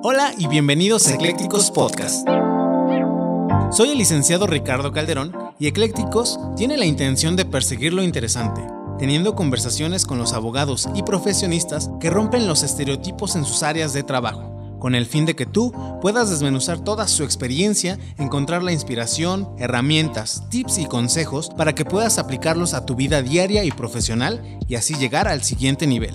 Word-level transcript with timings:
Hola 0.00 0.32
y 0.38 0.46
bienvenidos 0.46 1.08
a 1.08 1.14
Eclécticos 1.14 1.72
Podcast. 1.72 2.24
Soy 3.72 3.90
el 3.90 3.98
licenciado 3.98 4.46
Ricardo 4.46 4.92
Calderón 4.92 5.34
y 5.58 5.66
Eclécticos 5.66 6.38
tiene 6.56 6.76
la 6.76 6.86
intención 6.86 7.34
de 7.34 7.44
perseguir 7.44 7.92
lo 7.92 8.04
interesante, 8.04 8.62
teniendo 9.00 9.34
conversaciones 9.34 10.06
con 10.06 10.18
los 10.18 10.34
abogados 10.34 10.88
y 10.94 11.02
profesionistas 11.02 11.90
que 11.98 12.10
rompen 12.10 12.46
los 12.46 12.62
estereotipos 12.62 13.34
en 13.34 13.44
sus 13.44 13.64
áreas 13.64 13.92
de 13.92 14.04
trabajo, 14.04 14.78
con 14.78 14.94
el 14.94 15.04
fin 15.04 15.26
de 15.26 15.34
que 15.34 15.46
tú 15.46 15.72
puedas 16.00 16.30
desmenuzar 16.30 16.78
toda 16.78 17.08
su 17.08 17.24
experiencia, 17.24 17.98
encontrar 18.18 18.62
la 18.62 18.70
inspiración, 18.70 19.48
herramientas, 19.58 20.44
tips 20.48 20.78
y 20.78 20.86
consejos 20.86 21.50
para 21.50 21.74
que 21.74 21.84
puedas 21.84 22.18
aplicarlos 22.18 22.72
a 22.72 22.86
tu 22.86 22.94
vida 22.94 23.20
diaria 23.20 23.64
y 23.64 23.72
profesional 23.72 24.60
y 24.68 24.76
así 24.76 24.94
llegar 24.94 25.26
al 25.26 25.42
siguiente 25.42 25.88
nivel. 25.88 26.12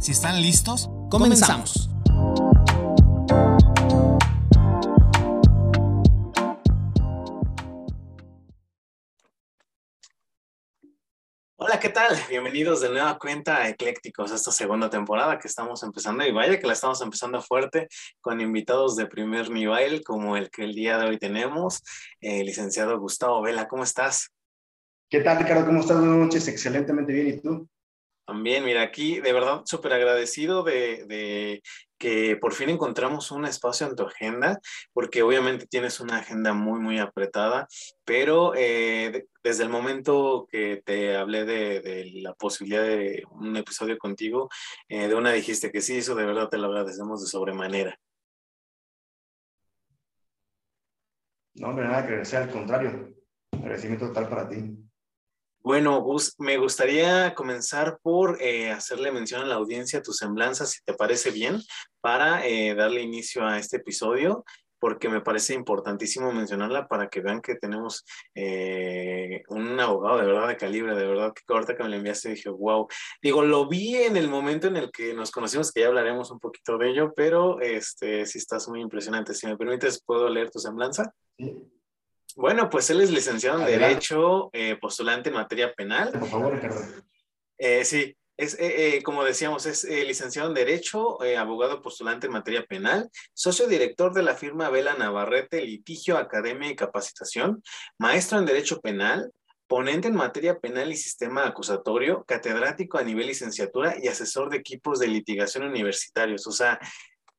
Si 0.00 0.10
están 0.10 0.42
listos, 0.42 0.90
comenzamos. 1.12 1.90
Hola, 11.56 11.78
¿qué 11.78 11.90
tal? 11.90 12.16
Bienvenidos 12.30 12.80
de 12.80 12.88
nueva 12.88 13.18
cuenta 13.18 13.58
a 13.58 13.68
Eclécticos, 13.68 14.32
esta 14.32 14.50
segunda 14.50 14.88
temporada 14.88 15.38
que 15.38 15.48
estamos 15.48 15.82
empezando 15.82 16.24
y 16.24 16.32
vaya 16.32 16.58
que 16.58 16.66
la 16.66 16.72
estamos 16.72 17.02
empezando 17.02 17.42
fuerte 17.42 17.88
con 18.22 18.40
invitados 18.40 18.96
de 18.96 19.04
primer 19.04 19.50
nivel 19.50 20.02
como 20.02 20.38
el 20.38 20.48
que 20.48 20.64
el 20.64 20.72
día 20.72 20.96
de 20.96 21.10
hoy 21.10 21.18
tenemos, 21.18 21.82
el 22.22 22.46
licenciado 22.46 22.98
Gustavo 22.98 23.42
Vela, 23.42 23.68
¿cómo 23.68 23.82
estás? 23.82 24.30
¿Qué 25.10 25.20
tal, 25.20 25.40
Ricardo? 25.40 25.66
¿Cómo 25.66 25.80
estás? 25.80 25.98
Buenas 25.98 26.16
noches, 26.16 26.48
excelentemente 26.48 27.12
bien. 27.12 27.28
¿Y 27.28 27.40
tú? 27.42 27.68
También, 28.24 28.64
mira, 28.64 28.82
aquí 28.82 29.20
de 29.20 29.32
verdad 29.32 29.62
súper 29.64 29.92
agradecido 29.94 30.62
de, 30.62 31.60
que 31.98 32.36
por 32.36 32.52
fin 32.52 32.70
encontramos 32.70 33.32
un 33.32 33.44
espacio 33.46 33.86
en 33.86 33.96
tu 33.96 34.04
agenda, 34.04 34.60
porque 34.92 35.22
obviamente 35.22 35.66
tienes 35.66 35.98
una 35.98 36.18
agenda 36.18 36.52
muy, 36.52 36.78
muy 36.78 36.98
apretada, 36.98 37.66
pero 38.04 38.54
eh, 38.56 39.26
desde 39.42 39.64
el 39.64 39.70
momento 39.70 40.46
que 40.50 40.82
te 40.84 41.16
hablé 41.16 41.44
de, 41.44 42.10
la 42.22 42.34
posibilidad 42.34 42.82
de 42.82 43.24
un 43.32 43.56
episodio 43.56 43.98
contigo, 43.98 44.48
eh, 44.88 45.08
de 45.08 45.14
una 45.14 45.32
dijiste 45.32 45.72
que 45.72 45.80
sí, 45.80 45.98
eso 45.98 46.14
de 46.14 46.26
verdad 46.26 46.48
te 46.48 46.58
lo 46.58 46.68
agradecemos 46.68 47.22
de 47.22 47.28
sobremanera. 47.28 47.98
No, 51.54 51.68
hombre, 51.68 51.84
nada 51.84 52.02
que 52.02 52.08
agradecer, 52.08 52.42
al 52.42 52.50
contrario, 52.50 53.14
agradecimiento 53.52 54.08
total 54.08 54.28
para 54.28 54.48
ti. 54.48 54.78
Bueno, 55.64 56.04
me 56.38 56.56
gustaría 56.58 57.34
comenzar 57.34 57.98
por 58.02 58.42
eh, 58.42 58.72
hacerle 58.72 59.12
mención 59.12 59.42
a 59.42 59.46
la 59.46 59.54
audiencia 59.54 60.02
tu 60.02 60.12
semblanza, 60.12 60.66
si 60.66 60.82
te 60.84 60.92
parece 60.92 61.30
bien, 61.30 61.60
para 62.00 62.44
eh, 62.44 62.74
darle 62.74 63.02
inicio 63.02 63.46
a 63.46 63.58
este 63.58 63.76
episodio, 63.76 64.44
porque 64.80 65.08
me 65.08 65.20
parece 65.20 65.54
importantísimo 65.54 66.32
mencionarla 66.32 66.88
para 66.88 67.08
que 67.08 67.20
vean 67.20 67.40
que 67.40 67.54
tenemos 67.54 68.04
eh, 68.34 69.44
un 69.50 69.78
abogado 69.78 70.18
de 70.18 70.26
verdad 70.26 70.48
de 70.48 70.56
calibre, 70.56 70.96
de 70.96 71.06
verdad 71.06 71.32
que 71.32 71.42
ahorita 71.46 71.76
que 71.76 71.84
me 71.84 71.90
lo 71.90 71.96
enviaste 71.96 72.30
dije, 72.30 72.50
wow. 72.50 72.88
Digo, 73.22 73.42
lo 73.44 73.68
vi 73.68 73.94
en 73.94 74.16
el 74.16 74.28
momento 74.28 74.66
en 74.66 74.76
el 74.76 74.90
que 74.90 75.14
nos 75.14 75.30
conocimos, 75.30 75.70
que 75.70 75.82
ya 75.82 75.86
hablaremos 75.86 76.32
un 76.32 76.40
poquito 76.40 76.76
de 76.76 76.90
ello, 76.90 77.12
pero 77.14 77.60
este, 77.60 78.26
sí 78.26 78.38
estás 78.38 78.68
muy 78.68 78.80
impresionante. 78.80 79.32
Si 79.32 79.46
me 79.46 79.56
permites, 79.56 80.02
¿puedo 80.04 80.28
leer 80.28 80.50
tu 80.50 80.58
semblanza? 80.58 81.14
Sí. 81.38 81.70
Bueno, 82.36 82.70
pues 82.70 82.88
él 82.90 83.00
es 83.00 83.10
licenciado 83.10 83.60
en 83.60 83.66
Derecho, 83.66 84.50
eh, 84.52 84.76
postulante 84.80 85.28
en 85.28 85.34
materia 85.34 85.72
penal. 85.74 86.12
Por 86.12 86.28
favor, 86.28 86.54
Ricardo. 86.54 86.80
Eh, 87.58 87.84
sí, 87.84 88.16
es, 88.36 88.56
eh, 88.58 89.02
como 89.04 89.24
decíamos, 89.24 89.66
es 89.66 89.84
licenciado 89.84 90.48
en 90.48 90.54
Derecho, 90.54 91.18
abogado 91.38 91.82
postulante 91.82 92.26
en 92.26 92.32
materia 92.32 92.64
penal, 92.64 93.08
socio 93.34 93.66
director 93.66 94.12
de 94.14 94.22
la 94.22 94.34
firma 94.34 94.70
Vela 94.70 94.94
Navarrete, 94.94 95.60
Litigio, 95.62 96.16
Academia 96.16 96.70
y 96.70 96.76
Capacitación, 96.76 97.62
maestro 97.98 98.38
en 98.38 98.46
Derecho 98.46 98.80
Penal, 98.80 99.30
ponente 99.72 100.08
en 100.08 100.14
materia 100.14 100.58
penal 100.58 100.92
y 100.92 100.96
sistema 100.96 101.46
acusatorio, 101.46 102.24
catedrático 102.24 102.98
a 102.98 103.02
nivel 103.02 103.28
licenciatura 103.28 103.96
y 103.98 104.06
asesor 104.06 104.50
de 104.50 104.58
equipos 104.58 104.98
de 104.98 105.08
litigación 105.08 105.64
universitarios. 105.64 106.46
O 106.46 106.52
sea, 106.52 106.78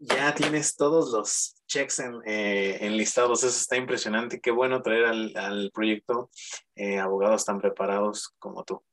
ya 0.05 0.35
tienes 0.35 0.75
todos 0.75 1.11
los 1.11 1.55
checks 1.67 1.99
en, 1.99 2.19
eh, 2.25 2.77
enlistados. 2.81 3.43
Eso 3.43 3.57
está 3.57 3.77
impresionante. 3.77 4.41
Qué 4.41 4.51
bueno 4.51 4.81
traer 4.81 5.05
al, 5.05 5.71
proyecto 5.73 6.29
eh, 6.75 6.99
abogados 6.99 7.45
tan 7.45 7.59
preparados 7.59 8.33
como 8.39 8.63
tú. 8.63 8.83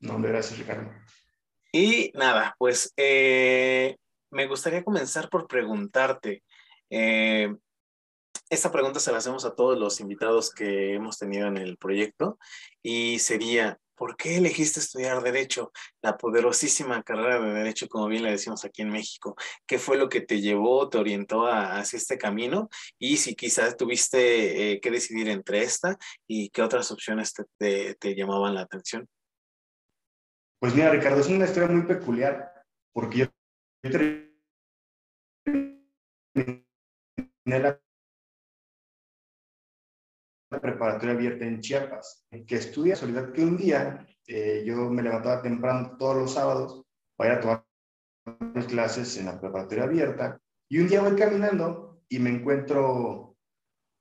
No, 0.00 0.20
gracias, 0.20 0.58
Ricardo. 0.58 0.90
Y 1.72 2.12
nada, 2.14 2.54
pues 2.58 2.92
eh, 2.96 3.96
me 4.30 4.46
gustaría 4.46 4.84
comenzar 4.84 5.28
por 5.28 5.46
preguntarte. 5.46 6.42
esta 6.90 8.70
pregunta 8.70 9.00
se 9.00 9.10
la 9.10 9.18
hacemos 9.18 9.44
a 9.44 9.54
todos 9.54 9.78
los 9.78 10.00
invitados 10.00 10.52
que 10.52 10.94
hemos 10.94 11.18
tenido 11.18 11.48
en 11.48 11.56
el 11.56 11.76
proyecto 11.78 12.38
y 12.82 13.18
sería, 13.18 13.78
¿por 14.02 14.16
qué 14.16 14.38
elegiste 14.38 14.80
estudiar 14.80 15.22
derecho? 15.22 15.70
La 16.02 16.18
poderosísima 16.18 17.04
carrera 17.04 17.38
de 17.38 17.52
derecho, 17.52 17.86
como 17.86 18.08
bien 18.08 18.24
le 18.24 18.32
decimos 18.32 18.64
aquí 18.64 18.82
en 18.82 18.90
México. 18.90 19.36
¿Qué 19.64 19.78
fue 19.78 19.96
lo 19.96 20.08
que 20.08 20.22
te 20.22 20.40
llevó, 20.40 20.88
te 20.88 20.98
orientó 20.98 21.46
hacia 21.46 21.98
este 21.98 22.18
camino? 22.18 22.68
Y 22.98 23.18
si 23.18 23.36
quizás 23.36 23.76
tuviste 23.76 24.72
eh, 24.72 24.80
que 24.80 24.90
decidir 24.90 25.28
entre 25.28 25.62
esta 25.62 25.96
y 26.26 26.50
qué 26.50 26.62
otras 26.62 26.90
opciones 26.90 27.32
te, 27.56 27.96
llamaban 28.16 28.56
la 28.56 28.62
atención. 28.62 29.08
Pues 30.58 30.74
mira, 30.74 30.90
Ricardo, 30.90 31.20
es 31.20 31.28
una 31.28 31.44
historia 31.44 31.68
muy 31.68 31.86
peculiar, 31.86 32.64
porque 32.92 33.18
yo 33.18 33.26
la 37.44 37.80
preparatoria 40.60 41.14
abierta 41.14 41.44
en 41.44 41.60
Chiapas, 41.60 42.26
que 42.46 42.56
estudia 42.56 42.96
solidaridad 42.96 43.32
que 43.32 43.44
un 43.44 43.56
día 43.56 44.06
eh, 44.26 44.62
yo 44.64 44.90
me 44.90 45.02
levantaba 45.02 45.42
temprano 45.42 45.96
todos 45.98 46.16
los 46.16 46.34
sábados 46.34 46.84
para 47.16 47.32
ir 47.32 47.38
a 47.38 47.40
tomar 47.40 47.64
mis 48.54 48.66
clases 48.66 49.16
en 49.16 49.26
la 49.26 49.40
preparatoria 49.40 49.84
abierta 49.84 50.40
y 50.68 50.78
un 50.78 50.88
día 50.88 51.02
voy 51.02 51.16
caminando 51.16 52.02
y 52.08 52.18
me 52.18 52.30
encuentro 52.30 53.36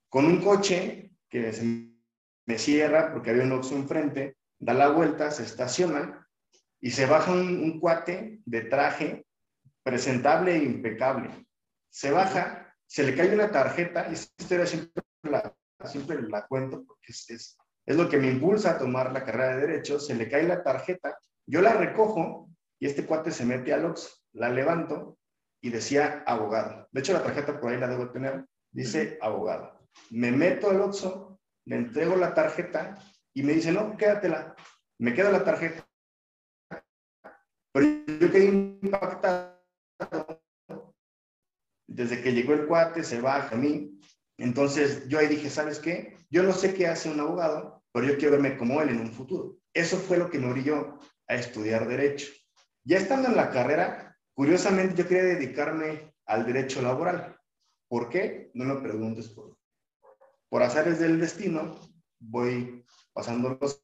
con 0.10 0.26
un 0.26 0.42
coche 0.42 1.12
que 1.30 1.52
se 1.54 1.92
me 2.46 2.58
cierra 2.58 3.14
porque 3.14 3.32
había 3.32 3.44
un 3.44 3.54
Oxxo 3.54 3.76
enfrente, 3.76 4.38
da 4.60 4.74
la 4.74 4.90
vuelta, 4.90 5.32
se 5.32 5.44
estaciona 5.44 6.28
y 6.80 6.92
se 6.92 7.06
baja 7.06 7.32
un, 7.32 7.64
un 7.64 7.80
cuate 7.80 8.42
de 8.46 8.62
traje 8.62 9.26
presentable 9.84 10.56
e 10.56 10.64
impecable. 10.64 11.48
Se 11.90 12.12
baja, 12.12 12.76
se 12.86 13.04
le 13.04 13.16
cae 13.16 13.34
una 13.34 13.52
tarjeta 13.52 14.08
y 14.10 14.14
esta 14.14 14.44
historia 14.44 14.66
siempre 14.66 15.04
la, 15.24 15.54
siempre 15.88 16.22
la 16.22 16.46
cuento 16.48 16.84
porque 16.86 17.12
es, 17.12 17.58
es, 17.86 17.96
lo 17.96 18.10
que 18.10 18.18
me 18.18 18.30
impulsa 18.30 18.72
a 18.72 18.78
tomar 18.78 19.12
la 19.12 19.24
carrera 19.24 19.56
de 19.56 19.68
Derecho, 19.68 20.00
se 20.00 20.16
le 20.16 20.30
cae 20.30 20.44
la 20.44 20.64
tarjeta, 20.64 21.18
yo 21.46 21.62
la 21.62 21.74
recojo 21.74 22.50
y 22.80 22.88
este 22.88 23.06
cuate 23.06 23.32
se 23.32 23.46
mete 23.46 23.74
al 23.74 23.86
Ox, 23.86 24.26
la 24.34 24.50
levanto 24.50 25.18
y 25.62 25.70
decía 25.70 26.24
abogado. 26.26 26.88
De 26.92 27.02
hecho, 27.02 27.14
la 27.14 27.24
tarjeta 27.24 27.60
por 27.60 27.72
ahí 27.72 27.80
la 27.80 27.88
debo 27.88 28.10
tener, 28.10 28.46
dice 28.72 29.18
abogado. 29.22 29.80
Me 30.10 30.32
meto 30.32 30.70
al 30.70 30.82
Oxxo, 30.82 31.40
le 31.66 31.76
entrego 31.76 32.16
la 32.16 32.34
tarjeta 32.34 32.98
y 33.34 33.44
me 33.44 33.54
dice, 33.54 33.72
no, 33.72 33.96
quédatela. 33.96 34.56
Me 34.98 35.14
queda 35.14 35.32
la 35.32 35.44
tarjeta. 35.44 35.88
Pero 37.74 37.88
yo 38.20 38.32
quedé 38.32 38.46
impactado. 38.46 39.62
Desde 41.88 42.22
que 42.22 42.34
llegó 42.34 42.54
el 42.54 42.68
cuate, 42.68 43.04
se 43.04 43.22
baja 43.22 43.56
a 43.56 43.58
mí, 43.58 44.00
entonces 44.42 45.08
yo 45.08 45.20
ahí 45.20 45.28
dije, 45.28 45.50
¿sabes 45.50 45.80
qué? 45.80 46.18
Yo 46.30 46.44
no 46.44 46.54
sé 46.54 46.74
qué 46.74 46.88
hace 46.88 47.10
un 47.10 47.20
abogado, 47.20 47.84
pero 47.92 48.08
yo 48.08 48.18
quiero 48.18 48.32
verme 48.32 48.58
como 48.58 48.82
él 48.82 48.90
en 48.90 49.02
un 49.02 49.12
futuro. 49.12 49.58
Eso 49.74 49.98
fue 49.98 50.18
lo 50.18 50.30
que 50.30 50.40
me 50.40 50.50
orilló 50.50 51.00
a 51.28 51.36
estudiar 51.36 51.88
derecho. 51.88 52.28
Ya 52.84 52.98
estando 52.98 53.28
en 53.28 53.36
la 53.36 53.52
carrera, 53.52 54.18
curiosamente 54.34 54.96
yo 54.96 55.08
quería 55.08 55.24
dedicarme 55.24 56.14
al 56.26 56.46
derecho 56.46 56.82
laboral. 56.82 57.38
¿Por 57.88 58.10
qué? 58.10 58.50
No 58.54 58.66
me 58.66 58.82
preguntes 58.82 59.30
por. 59.30 59.58
Por 60.50 60.64
azares 60.64 61.00
del 61.00 61.20
destino, 61.20 61.80
voy 62.20 62.86
pasando 63.14 63.58
los 63.60 63.84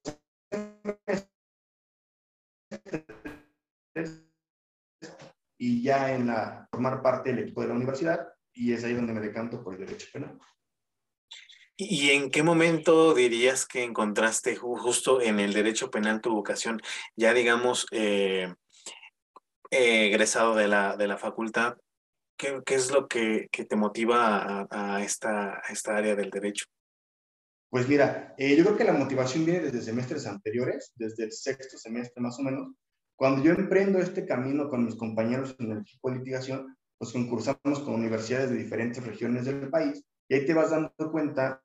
y 5.59 5.81
ya 5.81 6.13
en 6.13 6.27
la 6.27 6.67
formar 6.71 7.01
parte 7.01 7.29
del 7.29 7.39
equipo 7.39 7.61
de 7.61 7.67
la 7.67 7.73
universidad 7.73 8.36
y 8.57 8.73
es 8.73 8.83
ahí 8.83 8.93
donde 8.93 9.13
me 9.13 9.21
decanto 9.21 9.63
por 9.63 9.75
el 9.75 9.85
derecho 9.85 10.07
penal. 10.11 10.37
¿Y 11.79 12.09
en 12.09 12.31
qué 12.31 12.41
momento 12.41 13.13
dirías 13.13 13.67
que 13.67 13.83
encontraste 13.83 14.55
justo 14.55 15.21
en 15.21 15.39
el 15.39 15.53
derecho 15.53 15.91
penal 15.91 16.21
tu 16.21 16.31
vocación? 16.31 16.81
Ya 17.15 17.35
digamos, 17.35 17.85
eh, 17.91 18.51
egresado 19.69 20.55
de 20.55 20.67
la, 20.67 20.97
de 20.97 21.07
la 21.07 21.17
facultad, 21.17 21.77
¿qué, 22.35 22.61
qué 22.65 22.75
es 22.75 22.91
lo 22.91 23.07
que, 23.07 23.47
que 23.51 23.65
te 23.65 23.75
motiva 23.75 24.37
a, 24.37 24.67
a, 24.71 25.03
esta, 25.03 25.61
esta 25.69 25.97
área 25.97 26.15
del 26.15 26.31
derecho? 26.31 26.65
Pues 27.69 27.87
mira, 27.87 28.33
eh, 28.37 28.55
yo 28.55 28.63
creo 28.63 28.77
que 28.77 28.83
la 28.83 28.93
motivación 28.93 29.45
viene 29.45 29.59
desde 29.59 29.81
semestres 29.81 30.25
anteriores, 30.25 30.93
desde 30.95 31.25
el 31.25 31.31
sexto 31.31 31.77
semestre 31.77 32.23
más 32.23 32.39
o 32.39 32.43
menos, 32.43 32.73
Cuando 33.15 33.43
yo 33.43 33.51
emprendo 33.51 33.99
este 33.99 34.25
camino 34.25 34.69
con 34.69 34.85
mis 34.85 34.95
compañeros 34.95 35.55
en 35.59 35.71
el 35.71 35.79
equipo 35.81 36.09
de 36.09 36.17
litigación, 36.17 36.76
pues 36.97 37.11
concursamos 37.11 37.79
con 37.79 37.95
universidades 37.95 38.49
de 38.49 38.57
diferentes 38.57 39.05
regiones 39.05 39.45
del 39.45 39.69
país 39.69 40.03
y 40.27 40.35
ahí 40.35 40.45
te 40.45 40.53
vas 40.53 40.71
dando 40.71 40.91
cuenta 41.11 41.63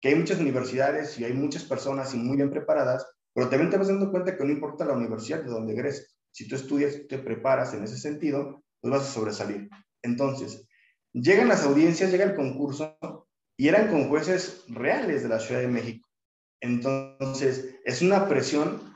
que 0.00 0.08
hay 0.08 0.14
muchas 0.16 0.38
universidades 0.38 1.18
y 1.18 1.24
hay 1.24 1.32
muchas 1.32 1.64
personas 1.64 2.12
y 2.14 2.18
muy 2.18 2.36
bien 2.36 2.50
preparadas, 2.50 3.06
pero 3.32 3.48
también 3.48 3.70
te 3.70 3.78
vas 3.78 3.88
dando 3.88 4.10
cuenta 4.10 4.36
que 4.36 4.44
no 4.44 4.52
importa 4.52 4.84
la 4.84 4.92
universidad 4.92 5.42
de 5.42 5.50
donde 5.50 5.72
egreses, 5.72 6.14
si 6.30 6.46
tú 6.46 6.56
estudias, 6.56 7.06
te 7.08 7.18
preparas 7.18 7.72
en 7.74 7.84
ese 7.84 7.96
sentido, 7.96 8.62
pues 8.80 8.92
vas 8.92 9.08
a 9.08 9.12
sobresalir. 9.12 9.70
Entonces, 10.02 10.68
llegan 11.12 11.48
las 11.48 11.64
audiencias, 11.64 12.10
llega 12.10 12.24
el 12.24 12.34
concurso 12.34 12.98
y 13.56 13.68
eran 13.68 13.88
con 13.88 14.08
jueces 14.08 14.64
reales 14.68 15.22
de 15.22 15.28
la 15.30 15.40
Ciudad 15.40 15.62
de 15.62 15.68
México. 15.68 16.08
Entonces, 16.60 17.76
es 17.84 18.02
una 18.02 18.28
presión 18.28 18.93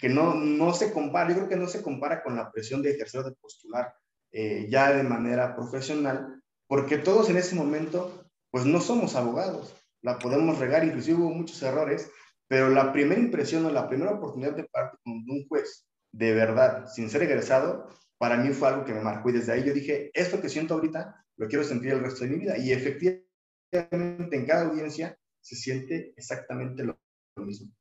que 0.00 0.08
no, 0.08 0.34
no 0.34 0.72
se 0.72 0.92
compara, 0.92 1.30
yo 1.30 1.36
creo 1.36 1.48
que 1.48 1.56
no 1.56 1.68
se 1.68 1.82
compara 1.82 2.22
con 2.22 2.36
la 2.36 2.50
presión 2.50 2.82
de 2.82 2.92
ejercer 2.92 3.22
de 3.22 3.32
postular 3.32 3.94
eh, 4.32 4.66
ya 4.70 4.92
de 4.92 5.02
manera 5.02 5.54
profesional, 5.54 6.42
porque 6.66 6.98
todos 6.98 7.28
en 7.30 7.36
ese 7.36 7.54
momento, 7.54 8.24
pues 8.50 8.64
no 8.64 8.80
somos 8.80 9.16
abogados, 9.16 9.74
la 10.02 10.18
podemos 10.18 10.58
regar, 10.58 10.84
inclusive 10.84 11.18
hubo 11.18 11.30
muchos 11.30 11.62
errores, 11.62 12.10
pero 12.48 12.70
la 12.70 12.92
primera 12.92 13.20
impresión 13.20 13.66
o 13.66 13.70
la 13.70 13.88
primera 13.88 14.12
oportunidad 14.12 14.56
de 14.56 14.64
parte 14.64 14.96
con 15.04 15.14
un 15.14 15.46
juez, 15.48 15.86
de 16.12 16.32
verdad, 16.32 16.86
sin 16.86 17.10
ser 17.10 17.22
egresado, 17.22 17.88
para 18.18 18.36
mí 18.36 18.52
fue 18.52 18.68
algo 18.68 18.84
que 18.84 18.92
me 18.92 19.00
marcó 19.00 19.30
y 19.30 19.34
desde 19.34 19.52
ahí 19.52 19.64
yo 19.64 19.72
dije, 19.72 20.10
esto 20.14 20.40
que 20.40 20.48
siento 20.48 20.74
ahorita, 20.74 21.24
lo 21.36 21.48
quiero 21.48 21.64
sentir 21.64 21.92
el 21.92 22.00
resto 22.00 22.24
de 22.24 22.30
mi 22.30 22.38
vida. 22.38 22.58
Y 22.58 22.70
efectivamente 22.72 24.36
en 24.36 24.46
cada 24.46 24.66
audiencia 24.66 25.16
se 25.40 25.56
siente 25.56 26.12
exactamente 26.16 26.84
lo 26.84 26.98
mismo. 27.36 27.72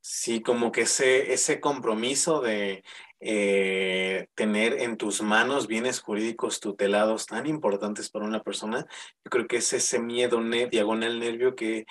Sí, 0.00 0.40
como 0.40 0.70
que 0.70 0.82
ese, 0.82 1.32
ese 1.32 1.60
compromiso 1.60 2.40
de 2.40 2.84
eh, 3.20 4.28
tener 4.34 4.74
en 4.80 4.96
tus 4.96 5.20
manos 5.20 5.66
bienes 5.66 6.00
jurídicos 6.00 6.60
tutelados 6.60 7.26
tan 7.26 7.46
importantes 7.46 8.10
para 8.10 8.24
una 8.24 8.42
persona, 8.42 8.86
yo 9.24 9.30
creo 9.30 9.46
que 9.48 9.56
es 9.56 9.72
ese 9.72 9.98
miedo 9.98 10.40
diagonal 10.70 11.18
nervio 11.18 11.56
que 11.56 11.86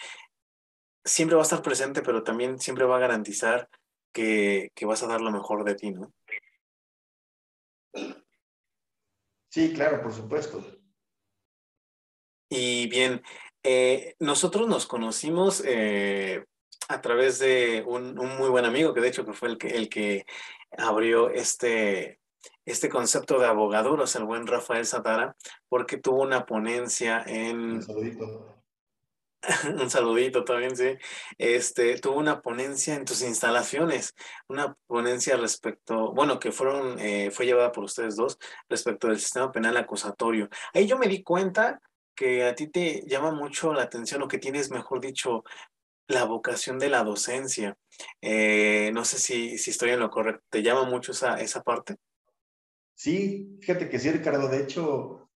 siempre 1.04 1.36
va 1.36 1.42
a 1.42 1.44
estar 1.44 1.62
presente, 1.62 2.02
pero 2.02 2.24
también 2.24 2.60
siempre 2.60 2.86
va 2.86 2.98
a 2.98 3.02
garantizar 3.02 3.70
que, 4.14 4.72
que 4.76 4.86
vas 4.86 5.04
a 5.04 5.08
dar 5.08 5.22
lo 5.22 5.32
mejor 5.32 5.64
de 5.64 5.76
ti, 5.76 5.92
¿no? 5.92 6.14
Sí, 9.50 9.74
claro, 9.74 10.02
por 10.02 10.14
supuesto. 10.14 10.64
Y 12.50 12.88
bien, 12.88 13.22
eh, 13.64 14.16
nosotros 14.20 14.68
nos 14.68 14.86
conocimos 14.86 15.64
eh, 15.66 16.46
a 16.88 17.02
través 17.02 17.40
de 17.40 17.84
un, 17.86 18.16
muy 18.16 18.50
buen 18.50 18.66
amigo, 18.66 18.94
que 18.94 19.02
de 19.02 19.08
hecho 19.08 19.26
que 19.26 19.34
fue 19.34 19.50
el 19.50 19.58
que, 19.58 19.68
el 19.70 19.90
que 19.90 20.26
abrió 20.78 21.30
este, 21.30 22.20
este 22.66 22.90
concepto 22.90 23.40
de 23.40 23.48
abogaduros, 23.48 24.16
el 24.16 24.26
buen 24.26 24.48
Rafael 24.48 24.86
Satara, 24.86 25.36
porque 25.70 25.98
tuvo 25.98 26.22
una 26.24 26.46
ponencia 26.46 27.24
en... 27.26 27.74
Un 27.74 27.82
saludito. 27.82 28.56
un 29.80 29.90
saludito 29.90 30.44
también, 30.44 30.76
sí. 30.76 30.98
Este, 31.38 32.00
tuvo 32.00 32.18
una 32.18 32.42
ponencia 32.42 32.96
en 32.96 33.06
tus 33.06 33.22
instalaciones, 33.22 34.16
una 34.48 34.76
ponencia 34.88 35.38
respecto, 35.38 36.12
bueno, 36.14 36.40
que 36.40 36.52
fueron, 36.52 37.00
eh, 37.00 37.32
fue 37.32 37.46
llevada 37.46 37.72
por 37.72 37.84
ustedes 37.84 38.16
dos, 38.16 38.38
respecto 38.70 39.08
del 39.08 39.20
sistema 39.20 39.52
penal 39.52 39.78
acusatorio. 39.78 40.50
Ahí 40.74 40.88
yo 40.88 40.98
me 40.98 41.08
di 41.08 41.24
cuenta 41.24 41.80
que 42.16 42.46
a 42.46 42.56
ti 42.56 42.68
te 42.68 43.04
llama 43.08 43.32
mucho 43.32 43.74
la 43.74 43.84
atención 43.84 44.22
o 44.24 44.28
que 44.28 44.38
tienes, 44.38 44.72
mejor 44.72 45.02
dicho, 45.02 45.44
la 46.08 46.26
vocación 46.26 46.80
de 46.80 46.90
la 46.90 47.04
docencia. 47.04 47.78
Eh, 48.22 48.92
no 48.94 49.06
sé 49.06 49.18
si, 49.20 49.58
si 49.58 49.72
estoy 49.72 49.92
en 49.92 50.00
lo 50.00 50.10
correcto. 50.10 50.44
¿Te 50.50 50.64
llama 50.64 50.84
mucho 50.84 51.12
esa, 51.12 51.40
esa 51.40 51.64
parte? 51.64 51.96
Sí, 52.94 53.58
fíjate 53.62 53.90
que 53.90 54.00
sí, 54.00 54.12
Ricardo. 54.12 54.48
De 54.48 54.62
hecho, 54.62 55.30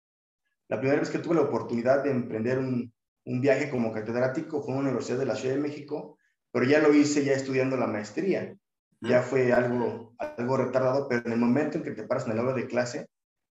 la 0.68 0.78
primera 0.78 1.00
vez 1.00 1.10
que 1.10 1.18
tuve 1.18 1.36
la 1.36 1.42
oportunidad 1.42 2.02
de 2.02 2.10
emprender 2.10 2.58
un, 2.58 2.92
un 3.24 3.40
viaje 3.40 3.70
como 3.70 3.92
catedrático 3.92 4.62
fue 4.62 4.72
en 4.74 4.80
una 4.80 4.88
universidad 4.88 5.18
de 5.18 5.26
la 5.26 5.36
Ciudad 5.36 5.54
de 5.54 5.60
México, 5.60 6.18
pero 6.50 6.64
ya 6.64 6.80
lo 6.80 6.94
hice 6.94 7.24
ya 7.24 7.32
estudiando 7.32 7.76
la 7.76 7.86
maestría. 7.86 8.56
Ya 9.00 9.22
fue 9.22 9.52
algo, 9.52 10.14
algo 10.18 10.56
retardado, 10.56 11.06
pero 11.08 11.26
en 11.26 11.32
el 11.32 11.38
momento 11.38 11.76
en 11.76 11.84
que 11.84 11.90
te 11.90 12.04
paras 12.04 12.26
en 12.26 12.32
el 12.32 12.38
aula 12.38 12.54
de 12.54 12.66
clase, 12.66 13.08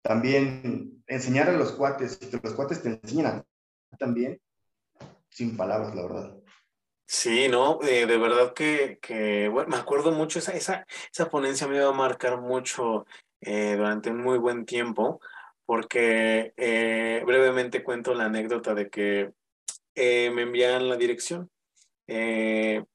también 0.03 1.03
enseñar 1.07 1.49
a 1.49 1.53
los 1.53 1.73
cuates, 1.73 2.19
que 2.19 2.39
los 2.43 2.55
cuates 2.55 2.83
te 2.83 2.91
enseñan 2.91 3.45
también, 3.99 4.41
sin 5.31 5.57
palabras, 5.57 5.95
la 5.95 6.03
verdad. 6.03 6.41
Sí, 7.13 7.49
no, 7.49 7.81
eh, 7.83 8.07
de 8.07 8.19
verdad 8.19 8.55
que, 8.55 9.49
bueno, 9.53 9.69
me 9.69 9.77
acuerdo 9.77 10.13
mucho, 10.13 10.39
esa, 10.39 10.53
esa, 10.53 10.87
esa 11.13 11.29
ponencia 11.29 11.67
me 11.67 11.75
iba 11.77 11.89
a 11.89 11.93
marcar 11.93 12.41
mucho 12.41 13.05
eh, 13.41 13.75
durante 13.77 14.11
un 14.11 14.19
muy 14.23 14.39
buen 14.39 14.65
tiempo, 14.65 15.21
porque 15.67 16.53
eh, 16.57 17.21
brevemente 17.27 17.83
cuento 17.83 18.15
la 18.15 18.27
anécdota 18.27 18.75
de 18.75 18.91
que 18.91 19.33
me 19.97 20.43
envían 20.43 20.89
la 20.89 20.97
dirección. 20.97 21.51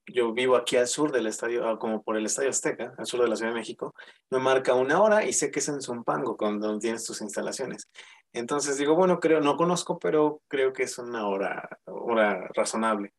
yo 0.06 0.32
vivo 0.32 0.56
aquí 0.56 0.76
al 0.76 0.88
sur 0.88 1.12
del 1.12 1.26
estadio, 1.26 1.68
ah, 1.68 1.78
como 1.78 2.02
por 2.02 2.16
el 2.16 2.26
Estadio 2.26 2.50
Azteca, 2.50 2.94
al 2.96 3.06
sur 3.06 3.20
de 3.20 3.28
la 3.28 3.36
Ciudad 3.36 3.52
de 3.52 3.58
México. 3.58 3.94
Me 4.30 4.38
marca 4.38 4.74
una 4.74 5.02
hora 5.02 5.26
y 5.26 5.32
sé 5.34 5.50
que 5.50 5.60
es 5.60 5.68
en 5.68 5.82
Zumpango, 5.82 6.36
donde 6.38 6.78
tienes 6.80 7.04
tus 7.04 7.20
instalaciones. 7.20 7.88
Entonces 8.32 8.78
digo, 8.78 8.94
bueno, 8.94 9.20
creo, 9.20 9.40
no 9.42 9.56
conozco, 9.56 9.98
pero 9.98 10.40
creo 10.48 10.72
que 10.72 10.84
es 10.84 10.98
una 10.98 11.28
hora, 11.28 11.68
hora 11.84 12.48
razonable. 12.54 13.12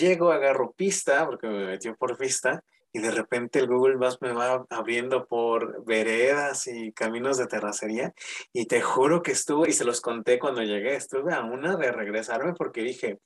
Llego, 0.00 0.32
agarro 0.32 0.72
pista, 0.72 1.26
porque 1.26 1.46
me 1.46 1.66
metió 1.66 1.94
por 1.94 2.16
pista, 2.16 2.64
y 2.90 3.00
de 3.00 3.10
repente 3.10 3.58
el 3.58 3.66
Google 3.66 3.98
Maps 3.98 4.16
me 4.22 4.32
va 4.32 4.64
abriendo 4.70 5.26
por 5.26 5.84
veredas 5.84 6.66
y 6.66 6.90
caminos 6.92 7.36
de 7.36 7.46
terracería, 7.46 8.14
y 8.50 8.64
te 8.64 8.80
juro 8.80 9.20
que 9.22 9.32
estuve, 9.32 9.68
y 9.68 9.72
se 9.72 9.84
los 9.84 10.00
conté 10.00 10.38
cuando 10.38 10.62
llegué, 10.62 10.96
estuve 10.96 11.34
a 11.34 11.42
una 11.42 11.76
de 11.76 11.92
regresarme 11.92 12.54
porque 12.54 12.80
dije, 12.80 13.18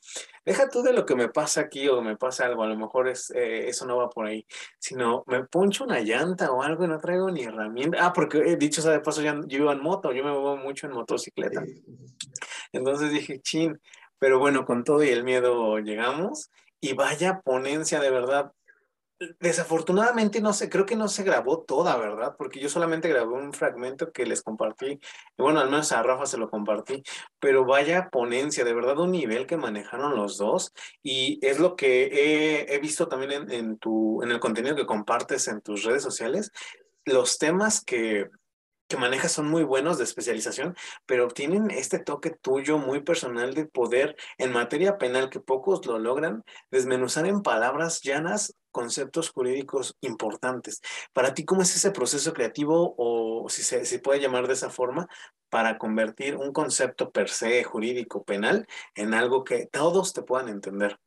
deja 0.45 0.69
tú 0.69 0.83
de 0.83 0.93
lo 0.93 1.07
que 1.07 1.15
me 1.15 1.29
pasa 1.29 1.61
aquí 1.61 1.89
o 1.89 2.03
me 2.03 2.17
pasa 2.17 2.47
algo, 2.47 2.65
a 2.65 2.67
lo 2.67 2.77
mejor 2.77 3.07
es, 3.07 3.31
eh, 3.31 3.69
eso 3.69 3.87
no 3.87 3.97
va 3.97 4.11
por 4.11 4.27
ahí, 4.27 4.45
sino 4.81 5.23
me 5.29 5.45
poncho 5.45 5.85
una 5.85 6.01
llanta 6.01 6.51
o 6.51 6.61
algo 6.61 6.85
y 6.85 6.89
no 6.89 6.99
traigo 6.99 7.31
ni 7.31 7.45
herramienta. 7.45 7.99
Ah, 8.05 8.13
porque 8.13 8.39
he 8.39 8.57
dicho 8.57 8.83
sea 8.83 8.91
de 8.91 9.01
paso, 9.01 9.23
yo 9.23 9.59
iba 9.59 9.73
en 9.73 9.81
moto, 9.81 10.13
yo 10.13 10.25
me 10.25 10.33
muevo 10.33 10.57
mucho 10.57 10.89
en 10.89 10.93
motocicleta. 10.93 11.63
Entonces 12.73 13.13
dije, 13.13 13.41
chin, 13.41 13.81
pero 14.19 14.39
bueno, 14.39 14.65
con 14.65 14.85
todo 14.85 15.03
y 15.05 15.09
el 15.09 15.25
miedo 15.25 15.79
llegamos 15.79 16.51
y 16.85 16.93
vaya 16.93 17.41
ponencia 17.41 17.99
de 17.99 18.11
verdad. 18.11 18.53
Desafortunadamente 19.41 20.43
no 20.43 20.53
sé, 20.53 20.69
creo 20.69 20.85
que 20.85 20.97
no 20.97 21.09
se 21.09 21.23
grabó 21.23 21.63
toda, 21.63 21.97
¿verdad? 21.97 22.35
Porque 22.37 22.61
yo 22.61 22.69
solamente 22.69 23.09
grabé 23.09 23.33
un 23.33 23.55
fragmento 23.55 24.13
que 24.13 24.27
les 24.27 24.43
compartí. 24.43 25.01
Bueno, 25.39 25.61
al 25.61 25.71
menos 25.71 25.93
a 25.93 26.03
Rafa 26.03 26.27
se 26.27 26.37
lo 26.37 26.51
compartí. 26.51 27.03
Pero 27.39 27.65
vaya 27.65 28.11
ponencia, 28.11 28.65
de 28.65 28.75
verdad 28.75 28.99
un 28.99 29.13
nivel 29.13 29.47
que 29.47 29.57
manejaron 29.57 30.15
los 30.15 30.37
dos. 30.37 30.75
Y 31.03 31.39
es 31.41 31.59
lo 31.59 31.75
que 31.75 32.67
he, 32.69 32.79
visto 32.81 33.09
también 33.09 33.33
en, 33.33 33.51
en, 33.51 33.79
tu, 33.79 34.23
en 34.23 34.31
el 34.31 34.41
contenido 34.41 34.77
que 34.77 34.85
compartes 34.85 35.49
en 35.49 35.63
tus 35.63 35.85
redes 35.85 36.03
sociales. 36.03 36.53
Los 37.07 37.39
temas 37.39 37.83
que, 37.83 38.29
que 38.89 38.97
manejas 38.97 39.33
son 39.33 39.49
muy 39.49 39.63
buenos 39.65 39.99
de 39.99 40.05
especialización, 40.05 40.77
pero 41.07 41.29
tienen 41.29 41.71
este 41.71 41.99
toque 41.99 42.31
tuyo 42.31 42.79
muy 42.79 43.01
personal 43.01 43.55
de 43.55 43.67
poder 43.67 44.17
en 44.39 44.53
materia 44.53 44.99
penal 44.99 45.31
que 45.31 45.41
pocos 45.41 45.85
lo 45.87 45.99
logran, 45.99 46.45
desmenuzar 46.71 47.27
en 47.27 47.43
palabras 47.43 48.03
llanas 48.03 48.55
conceptos 48.71 49.31
jurídicos 49.31 49.97
importantes. 50.01 50.81
Para 51.13 51.33
ti, 51.33 51.45
¿cómo 51.45 51.63
es 51.63 51.75
ese 51.77 51.93
proceso 51.93 52.33
creativo 52.33 52.95
o 52.99 53.49
si 53.49 53.63
se 53.63 53.99
puede 54.01 54.21
llamar 54.21 54.49
de 54.49 54.55
esa 54.55 54.69
forma 54.69 55.09
para 55.49 55.79
convertir 55.79 56.37
un 56.37 56.53
concepto 56.53 57.13
per 57.13 57.29
se 57.29 57.63
jurídico 57.63 58.25
penal 58.25 58.67
en 58.97 59.15
algo 59.15 59.45
que 59.45 59.67
todos 59.67 60.13
te 60.13 60.23
puedan 60.23 60.49
entender? 60.49 60.99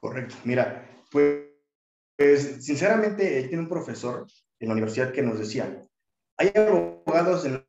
Correcto. 0.00 0.36
Mira, 0.44 0.88
pues, 1.10 1.48
pues 2.16 2.64
sinceramente, 2.64 3.42
tiene 3.48 3.62
un 3.64 3.68
profesor 3.68 4.26
en 4.58 4.68
la 4.68 4.72
universidad 4.72 5.12
que 5.12 5.22
nos 5.22 5.38
decía, 5.38 5.82
hay 6.38 6.52
abogados 6.54 7.44
en 7.46 7.64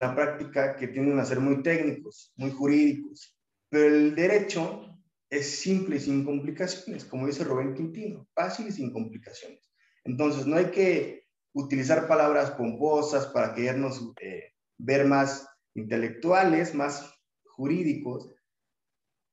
la 0.00 0.14
práctica 0.14 0.76
que 0.76 0.88
tienden 0.88 1.18
a 1.18 1.24
ser 1.24 1.40
muy 1.40 1.62
técnicos, 1.62 2.32
muy 2.36 2.50
jurídicos, 2.50 3.36
pero 3.68 3.86
el 3.94 4.14
derecho 4.14 4.86
es 5.30 5.58
simple 5.58 5.96
y 5.96 6.00
sin 6.00 6.24
complicaciones, 6.24 7.04
como 7.04 7.26
dice 7.26 7.44
Rubén 7.44 7.74
Quintino, 7.74 8.26
fácil 8.34 8.68
y 8.68 8.72
sin 8.72 8.92
complicaciones. 8.92 9.60
Entonces, 10.04 10.46
no 10.46 10.56
hay 10.56 10.66
que 10.66 11.26
utilizar 11.52 12.06
palabras 12.06 12.52
pomposas 12.52 13.26
para 13.26 13.54
querernos 13.54 14.12
eh, 14.20 14.52
ver 14.78 15.06
más 15.06 15.48
intelectuales, 15.74 16.74
más 16.74 17.12
jurídicos. 17.44 18.32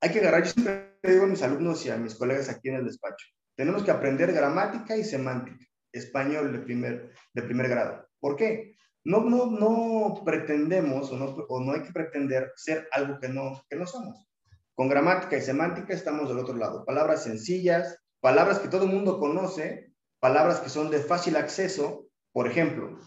Hay 0.02 0.12
que 0.12 0.20
agarrar, 0.20 0.44
yo 0.44 0.52
siempre 0.52 0.98
digo 1.04 1.26
a 1.26 1.28
mis 1.28 1.44
alumnos 1.44 1.86
y 1.86 1.90
a 1.90 1.98
mis 1.98 2.16
colegas 2.16 2.50
aquí 2.50 2.70
en 2.70 2.76
el 2.76 2.86
despacho, 2.86 3.28
tenemos 3.56 3.84
que 3.84 3.92
aprender 3.92 4.34
gramática 4.34 4.98
y 4.98 5.04
semántica 5.04 5.66
español 5.94 6.52
de 6.52 6.60
primer, 6.60 7.12
de 7.34 7.42
primer 7.44 7.70
grado. 7.70 8.08
¿Por 8.20 8.36
qué? 8.36 8.76
No, 9.06 9.22
no, 9.22 9.52
no 9.52 10.22
pretendemos 10.26 11.12
o 11.12 11.18
no, 11.18 11.26
o 11.26 11.60
no 11.60 11.74
hay 11.74 11.84
que 11.84 11.94
pretender 11.94 12.52
ser 12.56 12.88
algo 12.92 13.20
que 13.20 13.30
no, 13.30 13.62
que 13.70 13.76
no 13.76 13.86
somos. 13.86 14.28
Con 14.76 14.90
gramática 14.90 15.38
y 15.38 15.42
semántica 15.42 15.94
estamos 15.94 16.30
del 16.30 16.40
otro 16.40 16.56
lado. 16.56 16.84
Palabras 16.86 17.24
sencillas, 17.24 17.98
palabras 18.22 18.60
que 18.60 18.70
todo 18.70 18.86
el 18.86 18.92
mundo 18.92 19.20
conoce, 19.20 19.94
palabras 20.20 20.60
que 20.62 20.70
son 20.70 20.90
de 20.90 21.00
fácil 21.00 21.36
acceso, 21.36 22.08
por 22.32 22.48
ejemplo, 22.48 22.98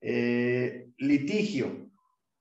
eh, 0.00 0.88
litigio, 0.96 1.90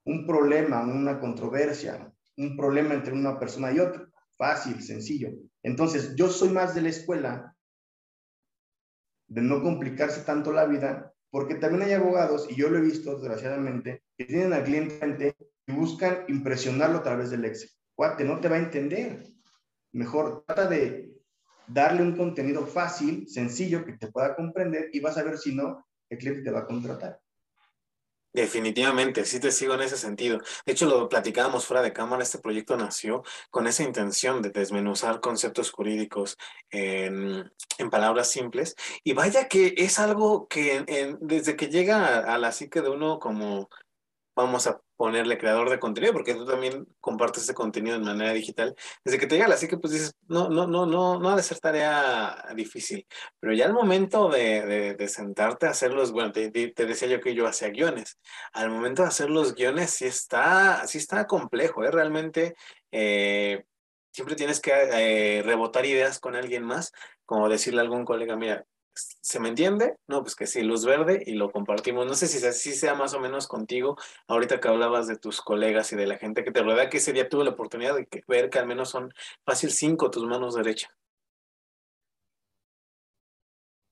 un 0.05 0.25
problema, 0.25 0.81
una 0.81 1.19
controversia, 1.19 2.13
un 2.37 2.55
problema 2.55 2.93
entre 2.93 3.13
una 3.13 3.37
persona 3.37 3.71
y 3.71 3.79
otra, 3.79 4.07
fácil, 4.37 4.81
sencillo. 4.81 5.29
Entonces, 5.63 6.15
yo 6.15 6.29
soy 6.29 6.49
más 6.49 6.73
de 6.73 6.81
la 6.81 6.89
escuela 6.89 7.55
de 9.29 9.41
no 9.41 9.61
complicarse 9.61 10.21
tanto 10.21 10.51
la 10.51 10.65
vida, 10.65 11.13
porque 11.29 11.55
también 11.55 11.83
hay 11.83 11.93
abogados, 11.93 12.47
y 12.49 12.55
yo 12.55 12.69
lo 12.69 12.79
he 12.79 12.81
visto 12.81 13.15
desgraciadamente, 13.15 14.03
que 14.17 14.25
tienen 14.25 14.53
al 14.53 14.63
cliente 14.63 15.35
y 15.67 15.71
buscan 15.71 16.25
impresionarlo 16.27 16.97
a 16.97 17.03
través 17.03 17.29
del 17.29 17.45
Excel. 17.45 17.69
Cuate, 17.95 18.25
no 18.25 18.39
te 18.39 18.49
va 18.49 18.55
a 18.55 18.59
entender. 18.59 19.23
Mejor 19.91 20.43
trata 20.45 20.67
de 20.67 21.13
darle 21.67 22.01
un 22.01 22.17
contenido 22.17 22.65
fácil, 22.65 23.27
sencillo, 23.29 23.85
que 23.85 23.93
te 23.93 24.11
pueda 24.11 24.35
comprender 24.35 24.89
y 24.91 24.99
vas 24.99 25.17
a 25.17 25.23
ver 25.23 25.37
si 25.37 25.55
no, 25.55 25.85
el 26.09 26.17
cliente 26.17 26.41
te 26.41 26.51
va 26.51 26.61
a 26.61 26.65
contratar. 26.65 27.19
Definitivamente, 28.31 29.25
sí 29.25 29.39
te 29.39 29.51
sigo 29.51 29.73
en 29.73 29.81
ese 29.81 29.97
sentido. 29.97 30.39
De 30.65 30.73
hecho, 30.73 30.85
lo 30.85 31.09
platicábamos 31.09 31.65
fuera 31.65 31.81
de 31.81 31.93
cámara, 31.93 32.21
este 32.21 32.37
proyecto 32.37 32.77
nació 32.77 33.23
con 33.49 33.65
esa 33.65 33.83
intención 33.83 34.43
de 34.43 34.51
desmenuzar 34.51 35.19
conceptos 35.19 35.71
jurídicos 35.71 36.37
en, 36.69 37.51
palabras 37.89 38.29
simples. 38.29 38.75
Y 39.03 39.13
vaya 39.13 39.47
que 39.47 39.73
es 39.77 39.97
algo 39.97 40.47
que 40.47 40.85
desde 41.21 41.55
que 41.55 41.69
llega 41.69 42.05
a, 42.05 42.35
a 42.35 42.37
la 42.37 42.51
psique 42.51 42.81
de 42.81 42.89
uno 42.89 43.19
como, 43.19 43.69
vamos 44.35 44.67
a 44.67 44.79
ponerle 44.99 45.37
creador 45.37 45.69
de 45.69 45.79
contenido, 45.79 46.11
porque 46.11 46.35
tú 46.35 46.45
también 46.45 46.85
compartes 46.99 47.43
ese 47.43 47.53
contenido 47.53 47.97
de 47.97 48.03
manera 48.03 48.33
digital. 48.33 48.75
Desde 49.01 49.17
que 49.17 49.27
te 49.27 49.35
llega 49.37 49.47
así 49.47 49.65
que 49.65 49.77
pues 49.77 49.93
dices, 49.93 50.13
no, 50.27 50.49
no, 50.49 50.67
no, 50.67 50.85
no, 50.85 51.17
no 51.17 51.29
ha 51.29 51.37
de 51.37 51.41
ser 51.41 51.57
tarea 51.59 52.45
difícil. 52.53 53.07
Pero 53.39 53.53
ya 53.53 53.65
al 53.67 53.71
momento 53.71 54.27
de, 54.27 54.95
de, 54.97 55.07
sentarte 55.07 55.67
a 55.67 55.69
hacer 55.69 55.93
los, 55.93 56.11
bueno, 56.11 56.33
te, 56.33 56.51
te, 56.51 56.85
decía 56.85 57.07
yo 57.07 57.21
que 57.21 57.33
yo 57.33 57.47
hacía 57.47 57.69
guiones. 57.69 58.19
Al 58.51 58.71
momento 58.71 59.03
de 59.03 59.07
hacer 59.07 59.29
los 59.29 59.55
guiones 59.55 59.91
sí 59.91 60.03
está, 60.03 60.85
sí 60.85 60.97
está 60.97 61.25
complejo, 61.27 61.85
¿eh? 61.85 61.91
Realmente 61.91 62.55
eh, 62.91 63.63
siempre 64.11 64.35
tienes 64.35 64.59
que 64.59 64.71
eh, 64.73 65.43
rebotar 65.43 65.85
ideas 65.85 66.19
con 66.19 66.35
alguien 66.35 66.63
más, 66.63 66.91
como 67.25 67.47
decirle 67.47 67.79
a 67.79 67.83
algún 67.83 68.03
colega, 68.03 68.35
mira, 68.35 68.65
¿Se 69.21 69.39
me 69.39 69.49
entiende? 69.49 69.97
No, 70.07 70.21
pues 70.21 70.35
que 70.35 70.47
sí, 70.47 70.61
luz 70.61 70.85
verde 70.85 71.23
y 71.25 71.33
lo 71.33 71.51
compartimos. 71.51 72.05
No 72.05 72.13
sé 72.13 72.27
si 72.27 72.45
así 72.45 72.73
sea 72.73 72.95
más 72.95 73.13
o 73.13 73.19
menos 73.19 73.47
contigo, 73.47 73.97
ahorita 74.27 74.59
que 74.59 74.67
hablabas 74.67 75.07
de 75.07 75.17
tus 75.17 75.41
colegas 75.41 75.91
y 75.93 75.95
de 75.95 76.07
la 76.07 76.17
gente 76.17 76.43
que 76.43 76.51
te 76.51 76.63
rodea, 76.63 76.89
que 76.89 76.97
ese 76.97 77.13
día 77.13 77.29
tuve 77.29 77.43
la 77.43 77.51
oportunidad 77.51 77.95
de 77.95 78.07
ver 78.27 78.49
que 78.49 78.59
al 78.59 78.67
menos 78.67 78.89
son 78.89 79.13
fácil 79.45 79.71
cinco 79.71 80.11
tus 80.11 80.25
manos 80.25 80.55
derechas. 80.55 80.91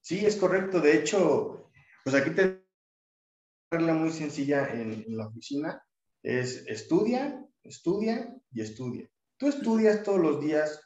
Sí, 0.02 0.26
es 0.26 0.38
correcto. 0.38 0.80
De 0.80 0.98
hecho, 0.98 1.70
pues 2.04 2.16
aquí 2.16 2.32
te 2.32 2.66
regla 3.70 3.94
muy 3.94 4.12
sencilla 4.12 4.68
en, 4.74 5.06
la 5.10 5.28
oficina 5.28 5.84
es 6.24 6.66
estudia, 6.68 7.46
estudia 7.64 8.34
y 8.52 8.62
estudia. 8.62 9.10
Tú 9.38 9.48
estudias 9.48 10.04
todos 10.04 10.20
los 10.20 10.42
días, 10.42 10.82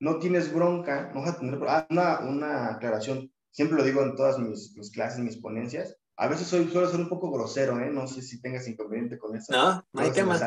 no 0.00 0.18
tienes 0.18 0.52
bronca, 0.52 1.10
no 1.14 1.22
vas 1.22 1.36
a 1.36 1.38
tener 1.38 1.58
ah, 1.66 1.86
una, 1.90 2.20
una 2.20 2.68
aclaración 2.74 3.33
siempre 3.54 3.78
lo 3.78 3.84
digo 3.84 4.02
en 4.02 4.16
todas 4.16 4.38
mis, 4.38 4.76
mis 4.76 4.90
clases, 4.90 5.20
mis 5.20 5.36
ponencias, 5.36 5.96
a 6.16 6.28
veces 6.28 6.48
soy, 6.48 6.68
suelo 6.68 6.88
ser 6.88 7.00
un 7.00 7.08
poco 7.08 7.30
grosero, 7.30 7.78
¿eh? 7.80 7.90
No 7.90 8.06
sé 8.06 8.20
si 8.22 8.40
tengas 8.40 8.68
inconveniente 8.68 9.18
con 9.18 9.36
eso. 9.36 9.52
No, 9.52 9.84
no 9.92 10.02
hay 10.02 10.10
tema. 10.10 10.38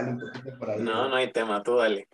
no, 0.79 1.09
no 1.09 1.15
hay 1.15 1.31
tema, 1.31 1.63
tú 1.63 1.75
dale. 1.75 2.07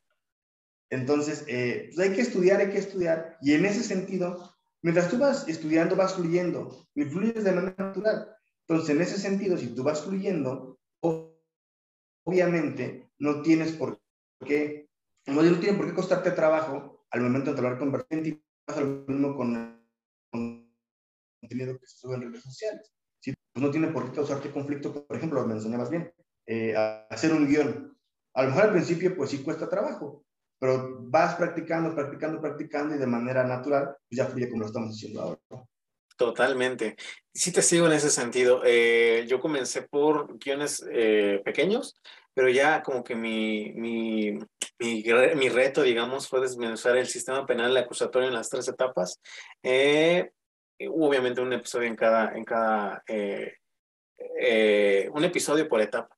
Entonces, 0.89 1.43
eh, 1.47 1.89
pues 1.93 2.07
hay 2.07 2.15
que 2.15 2.21
estudiar, 2.21 2.59
hay 2.59 2.69
que 2.69 2.77
estudiar. 2.77 3.37
Y 3.41 3.53
en 3.53 3.65
ese 3.65 3.83
sentido, 3.83 4.55
mientras 4.81 5.09
tú 5.09 5.17
vas 5.17 5.47
estudiando, 5.47 5.95
vas 5.95 6.13
fluyendo. 6.13 6.87
Y 6.95 7.05
fluyes 7.05 7.43
de 7.43 7.51
manera 7.51 7.75
natural. 7.77 8.35
Entonces, 8.67 8.95
en 8.95 9.01
ese 9.01 9.17
sentido, 9.17 9.57
si 9.57 9.73
tú 9.73 9.83
vas 9.83 10.01
fluyendo, 10.01 10.79
obviamente 12.23 13.09
no 13.17 13.41
tienes 13.41 13.71
por 13.73 13.99
qué, 14.45 14.89
no, 15.27 15.41
no 15.41 15.59
tiene 15.59 15.77
por 15.77 15.87
qué 15.87 15.93
costarte 15.93 16.31
trabajo 16.31 17.05
al 17.11 17.21
momento 17.21 17.53
de 17.53 17.57
hablar 17.57 17.77
con 17.77 17.91
lo 17.91 18.85
mismo 19.07 19.35
con 19.35 20.62
contenido 21.43 21.77
que 21.77 21.87
se 21.87 21.97
sube 21.97 22.15
en 22.15 22.21
redes 22.21 22.43
sociales. 22.43 22.91
Si 23.19 23.33
pues 23.53 23.63
no 23.63 23.71
tiene 23.71 23.87
por 23.87 24.05
qué 24.05 24.15
causarte 24.15 24.51
conflicto, 24.51 25.05
por 25.05 25.17
ejemplo, 25.17 25.45
me 25.45 25.53
enseñabas 25.53 25.89
bien, 25.89 26.11
eh, 26.47 26.73
hacer 27.09 27.33
un 27.33 27.47
guion. 27.47 27.97
A 28.33 28.43
lo 28.43 28.49
mejor 28.49 28.63
al 28.63 28.71
principio, 28.71 29.15
pues 29.15 29.29
sí 29.29 29.43
cuesta 29.43 29.69
trabajo, 29.69 30.25
pero 30.59 30.97
vas 31.01 31.35
practicando, 31.35 31.93
practicando, 31.93 32.41
practicando 32.41 32.95
y 32.95 32.97
de 32.97 33.05
manera 33.05 33.43
natural, 33.43 33.95
pues 34.09 34.17
ya 34.17 34.25
fluye 34.25 34.49
como 34.49 34.61
lo 34.61 34.67
estamos 34.67 34.95
haciendo 34.95 35.21
ahora. 35.21 35.67
Totalmente. 36.15 36.95
Sí 37.33 37.51
te 37.51 37.61
sigo 37.61 37.87
en 37.87 37.93
ese 37.93 38.09
sentido. 38.09 38.61
Eh, 38.65 39.25
yo 39.27 39.39
comencé 39.39 39.83
por 39.83 40.37
guiones 40.37 40.85
eh, 40.91 41.41
pequeños, 41.43 41.95
pero 42.33 42.49
ya 42.49 42.81
como 42.81 43.03
que 43.03 43.15
mi, 43.15 43.73
mi, 43.73 44.39
mi, 44.79 45.03
mi, 45.35 45.49
reto, 45.49 45.81
digamos, 45.81 46.27
fue 46.27 46.41
desmenuzar 46.41 46.97
el 46.97 47.07
sistema 47.07 47.45
penal 47.45 47.75
acusatorio 47.77 48.27
en 48.27 48.35
las 48.35 48.49
tres 48.49 48.67
etapas. 48.67 49.19
Eh, 49.63 50.31
eh, 50.83 50.89
obviamente 50.91 51.41
un 51.41 51.53
episodio 51.53 51.87
en 51.87 51.95
cada, 51.95 52.35
en 52.35 52.43
cada, 52.43 53.03
eh, 53.07 53.57
eh, 54.39 55.09
un 55.13 55.23
episodio 55.23 55.67
por 55.67 55.81
etapa. 55.81 56.15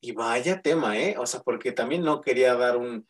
Y 0.00 0.12
vaya 0.12 0.62
tema, 0.62 0.98
¿eh? 0.98 1.16
O 1.18 1.26
sea, 1.26 1.40
porque 1.40 1.72
también 1.72 2.02
no 2.02 2.20
quería 2.20 2.54
dar 2.54 2.76
un, 2.76 3.06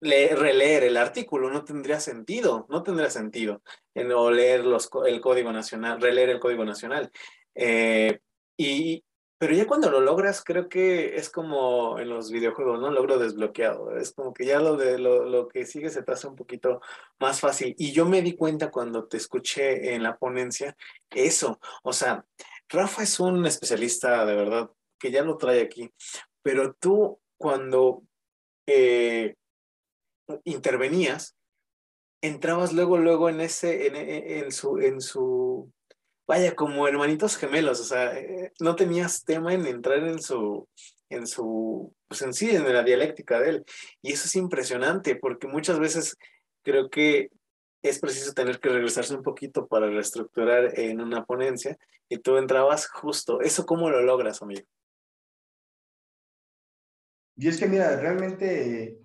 releer 0.00 0.84
el 0.84 0.96
artículo, 0.96 1.50
no 1.50 1.64
tendría 1.64 1.98
sentido, 2.00 2.66
no 2.68 2.82
tendría 2.82 3.10
sentido, 3.10 3.62
o 4.16 4.30
leer 4.30 4.64
los, 4.64 4.88
el 5.06 5.20
Código 5.20 5.52
Nacional, 5.52 6.00
releer 6.00 6.30
el 6.30 6.40
Código 6.40 6.64
Nacional. 6.64 7.10
y, 8.56 9.04
pero 9.40 9.54
ya 9.54 9.66
cuando 9.66 9.90
lo 9.90 10.02
logras, 10.02 10.44
creo 10.44 10.68
que 10.68 11.16
es 11.16 11.30
como 11.30 11.98
en 11.98 12.10
los 12.10 12.30
videojuegos, 12.30 12.78
¿no? 12.78 12.90
Logro 12.90 13.18
desbloqueado. 13.18 13.96
Es 13.96 14.12
como 14.12 14.34
que 14.34 14.44
ya 14.44 14.60
lo 14.60 14.76
de 14.76 14.98
lo, 14.98 15.24
lo 15.24 15.48
que 15.48 15.64
sigue 15.64 15.88
se 15.88 16.02
te 16.02 16.12
hace 16.12 16.26
un 16.26 16.36
poquito 16.36 16.82
más 17.18 17.40
fácil. 17.40 17.74
Y 17.78 17.92
yo 17.92 18.04
me 18.04 18.20
di 18.20 18.36
cuenta 18.36 18.70
cuando 18.70 19.08
te 19.08 19.16
escuché 19.16 19.94
en 19.94 20.02
la 20.02 20.18
ponencia, 20.18 20.76
eso. 21.08 21.58
O 21.82 21.94
sea, 21.94 22.22
Rafa 22.68 23.02
es 23.02 23.18
un 23.18 23.46
especialista 23.46 24.26
de 24.26 24.36
verdad, 24.36 24.70
que 24.98 25.10
ya 25.10 25.22
lo 25.22 25.38
trae 25.38 25.62
aquí. 25.62 25.90
Pero 26.42 26.74
tú, 26.74 27.18
cuando 27.38 28.02
eh, 28.66 29.36
intervenías, 30.44 31.34
entrabas 32.20 32.74
luego, 32.74 32.98
luego 32.98 33.30
en 33.30 33.40
ese, 33.40 33.86
en, 33.86 33.96
en 33.96 34.52
su, 34.52 34.76
en 34.80 35.00
su 35.00 35.72
vaya, 36.30 36.54
como 36.54 36.86
hermanitos 36.86 37.36
gemelos, 37.36 37.80
o 37.80 37.84
sea, 37.84 38.16
eh, 38.16 38.52
no 38.60 38.76
tenías 38.76 39.24
tema 39.24 39.52
en 39.52 39.66
entrar 39.66 39.98
en 39.98 40.22
su, 40.22 40.68
en 41.08 41.26
su, 41.26 41.92
pues 42.06 42.22
en 42.22 42.32
sí, 42.32 42.50
en 42.50 42.72
la 42.72 42.84
dialéctica 42.84 43.40
de 43.40 43.48
él. 43.50 43.64
Y 44.00 44.12
eso 44.12 44.26
es 44.26 44.36
impresionante, 44.36 45.16
porque 45.16 45.48
muchas 45.48 45.80
veces 45.80 46.16
creo 46.62 46.88
que 46.88 47.30
es 47.82 47.98
preciso 47.98 48.32
tener 48.32 48.60
que 48.60 48.68
regresarse 48.68 49.12
un 49.12 49.24
poquito 49.24 49.66
para 49.66 49.88
reestructurar 49.88 50.78
en 50.78 51.00
una 51.00 51.24
ponencia, 51.24 51.76
y 52.08 52.18
tú 52.18 52.36
entrabas 52.36 52.88
justo. 52.88 53.40
¿Eso 53.40 53.66
cómo 53.66 53.90
lo 53.90 54.00
logras, 54.00 54.40
amigo? 54.40 54.62
Y 57.34 57.48
es 57.48 57.58
que, 57.58 57.66
mira, 57.66 57.96
realmente 57.96 59.00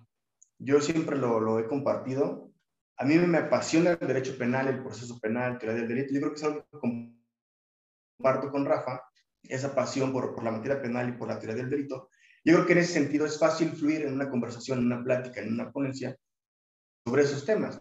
yo 0.58 0.80
siempre 0.80 1.18
lo, 1.18 1.58
he 1.58 1.66
compartido. 1.66 2.52
A 2.98 3.04
mí 3.04 3.18
me 3.18 3.38
apasiona 3.38 3.98
el 4.00 4.06
derecho 4.06 4.38
penal, 4.38 4.68
el 4.68 4.80
proceso 4.84 5.18
penal, 5.18 5.58
teoría 5.58 5.80
del 5.80 5.88
delito. 5.88 6.14
Yo 6.14 6.20
creo 6.20 6.30
que 6.30 6.36
es 6.36 6.44
algo 6.44 6.64
que 6.70 7.15
comparto 8.16 8.50
con 8.50 8.64
Rafa, 8.64 9.02
esa 9.42 9.74
pasión 9.74 10.12
por, 10.12 10.34
por 10.34 10.44
la 10.44 10.50
materia 10.50 10.80
penal 10.80 11.08
y 11.08 11.12
por 11.12 11.28
la 11.28 11.38
teoría 11.38 11.56
del 11.56 11.70
delito. 11.70 12.10
Yo 12.44 12.54
creo 12.54 12.66
que 12.66 12.72
en 12.72 12.78
ese 12.78 12.92
sentido 12.92 13.26
es 13.26 13.38
fácil 13.38 13.70
fluir 13.70 14.02
en 14.02 14.14
una 14.14 14.30
conversación, 14.30 14.78
en 14.78 14.86
una 14.86 15.02
plática, 15.02 15.40
en 15.40 15.52
una 15.52 15.70
ponencia 15.70 16.16
sobre 17.04 17.22
esos 17.22 17.44
temas. 17.44 17.80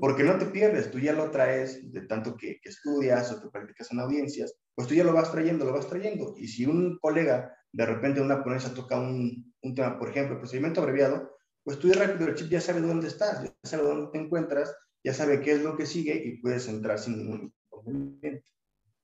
Porque 0.00 0.22
no 0.22 0.38
te 0.38 0.46
pierdes, 0.46 0.90
tú 0.90 1.00
ya 1.00 1.12
lo 1.12 1.30
traes 1.30 1.90
de 1.92 2.02
tanto 2.02 2.36
que, 2.36 2.60
que, 2.60 2.68
estudias 2.68 3.32
o 3.32 3.42
que 3.42 3.48
practicas 3.48 3.90
en 3.90 3.98
audiencias, 3.98 4.54
pues 4.74 4.86
tú 4.86 4.94
ya 4.94 5.02
lo 5.02 5.12
vas 5.12 5.32
trayendo, 5.32 5.64
lo 5.64 5.72
vas 5.72 5.88
trayendo. 5.88 6.34
Y 6.36 6.46
si 6.46 6.66
un 6.66 6.98
colega 6.98 7.52
de 7.72 7.86
repente 7.86 8.20
en 8.20 8.26
una 8.26 8.44
ponencia 8.44 8.72
toca 8.72 8.98
un, 8.98 9.52
un 9.62 9.74
tema, 9.74 9.98
por 9.98 10.10
ejemplo, 10.10 10.38
procedimiento 10.38 10.80
abreviado, 10.80 11.36
pues 11.64 11.80
tú 11.80 11.88
ya 11.88 12.00
rápido 12.00 12.28
el 12.28 12.36
chip 12.36 12.48
ya 12.48 12.60
sabe 12.60 12.80
dónde 12.80 13.08
estás, 13.08 13.42
ya 13.42 13.52
sabe 13.64 13.82
dónde 13.82 14.10
te 14.12 14.18
encuentras, 14.18 14.72
ya 15.02 15.12
sabe 15.12 15.40
qué 15.40 15.52
es 15.52 15.62
lo 15.62 15.76
que 15.76 15.84
sigue 15.84 16.14
y 16.14 16.40
puedes 16.40 16.68
entrar 16.68 16.98
sin 17.00 17.18
ningún 17.18 17.52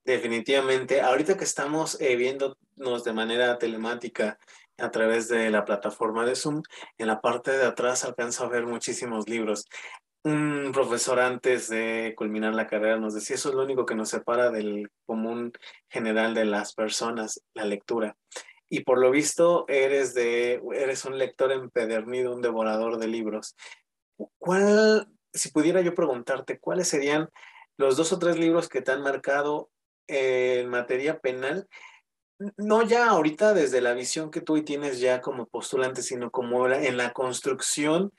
Definitivamente. 0.05 1.01
Ahorita 1.01 1.37
que 1.37 1.45
estamos 1.45 2.01
eh, 2.01 2.17
viéndonos 2.17 3.05
de 3.05 3.13
manera 3.13 3.59
telemática 3.59 4.39
a 4.79 4.91
través 4.91 5.29
de 5.29 5.51
la 5.51 5.65
plataforma 5.65 6.25
de 6.25 6.35
Zoom, 6.35 6.63
en 6.99 7.07
la 7.07 7.21
parte 7.21 7.53
de 7.53 7.65
atrás 7.65 8.05
alcanzo 8.05 8.45
a 8.45 8.49
ver 8.49 8.67
muchísimos 8.67 9.29
libros. 9.29 9.67
Un 10.25 10.71
profesor 10.73 11.21
antes 11.21 11.69
de 11.69 12.15
culminar 12.17 12.55
la 12.55 12.67
carrera 12.67 12.97
nos 12.97 13.15
decía, 13.15 13.37
eso 13.37 13.51
es 13.51 13.55
lo 13.55 13.63
único 13.63 13.87
que 13.87 13.95
nos 13.95 14.09
separa 14.09 14.51
del 14.51 14.91
común 15.07 15.53
general 15.89 16.35
de 16.35 16.45
las 16.45 16.75
personas, 16.75 17.43
la 17.55 17.65
lectura. 17.65 18.17
Y 18.69 18.81
por 18.81 18.99
lo 18.99 19.11
visto 19.11 19.67
eres, 19.69 20.15
de, 20.15 20.63
eres 20.75 21.05
un 21.05 21.19
lector 21.19 21.53
empedernido, 21.53 22.35
un 22.35 22.43
devorador 22.43 22.99
de 22.99 23.09
libros. 23.09 23.55
¿cuál, 24.39 25.09
si 25.33 25.51
pudiera 25.51 25.81
yo 25.81 25.95
preguntarte, 25.95 26.59
cuáles 26.59 26.89
serían 26.89 27.29
los 27.83 27.97
dos 27.97 28.13
o 28.13 28.19
tres 28.19 28.39
libros 28.39 28.69
que 28.69 28.81
te 28.81 28.93
han 28.93 29.03
marcado 29.03 29.71
en 30.07 30.69
materia 30.69 31.21
penal? 31.21 31.69
No 32.57 32.83
ya 32.83 33.11
ahorita 33.11 33.55
desde 33.55 33.81
la 33.81 33.95
visión 33.95 34.31
que 34.31 34.41
tú 34.41 34.63
tienes 34.65 35.01
ya 35.01 35.21
como 35.21 35.47
postulante, 35.47 36.03
sino 36.03 36.31
como 36.31 36.69
en 36.69 36.97
la 36.97 37.13
construcción 37.13 38.13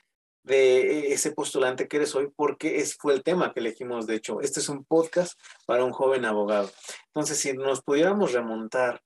de 0.44 1.12
ese 1.12 1.32
postulante 1.32 1.88
que 1.88 1.96
eres 1.96 2.14
hoy, 2.14 2.30
porque 2.36 2.76
es, 2.76 2.96
fue 2.96 3.14
el 3.14 3.22
tema 3.22 3.52
que 3.52 3.60
elegimos. 3.60 4.06
De 4.06 4.14
hecho, 4.14 4.40
este 4.40 4.60
es 4.60 4.68
un 4.68 4.84
podcast 4.84 5.38
para 5.66 5.84
un 5.84 5.92
joven 5.92 6.24
abogado. 6.24 6.70
Entonces, 7.06 7.38
si 7.38 7.54
nos 7.54 7.82
pudiéramos 7.82 8.32
remontar 8.32 9.02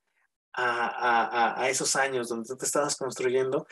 a, 0.52 1.62
a, 1.62 1.68
esos 1.68 1.94
años 1.94 2.28
donde 2.28 2.48
tú 2.48 2.56
te 2.56 2.66
estabas 2.66 2.96
construyendo, 2.96 3.66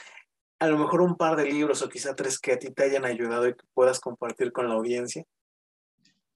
a 0.60 0.68
lo 0.68 0.78
mejor 0.78 1.00
un 1.00 1.16
par 1.16 1.36
de 1.36 1.46
libros 1.46 1.82
o 1.82 1.88
quizá 1.88 2.14
tres 2.14 2.38
que 2.38 2.52
a 2.52 2.58
ti 2.58 2.70
te 2.70 2.84
hayan 2.84 3.04
ayudado 3.04 3.48
y 3.48 3.54
que 3.54 3.64
puedas 3.74 3.98
compartir 3.98 4.52
con 4.52 4.68
la 4.68 4.74
audiencia. 4.74 5.24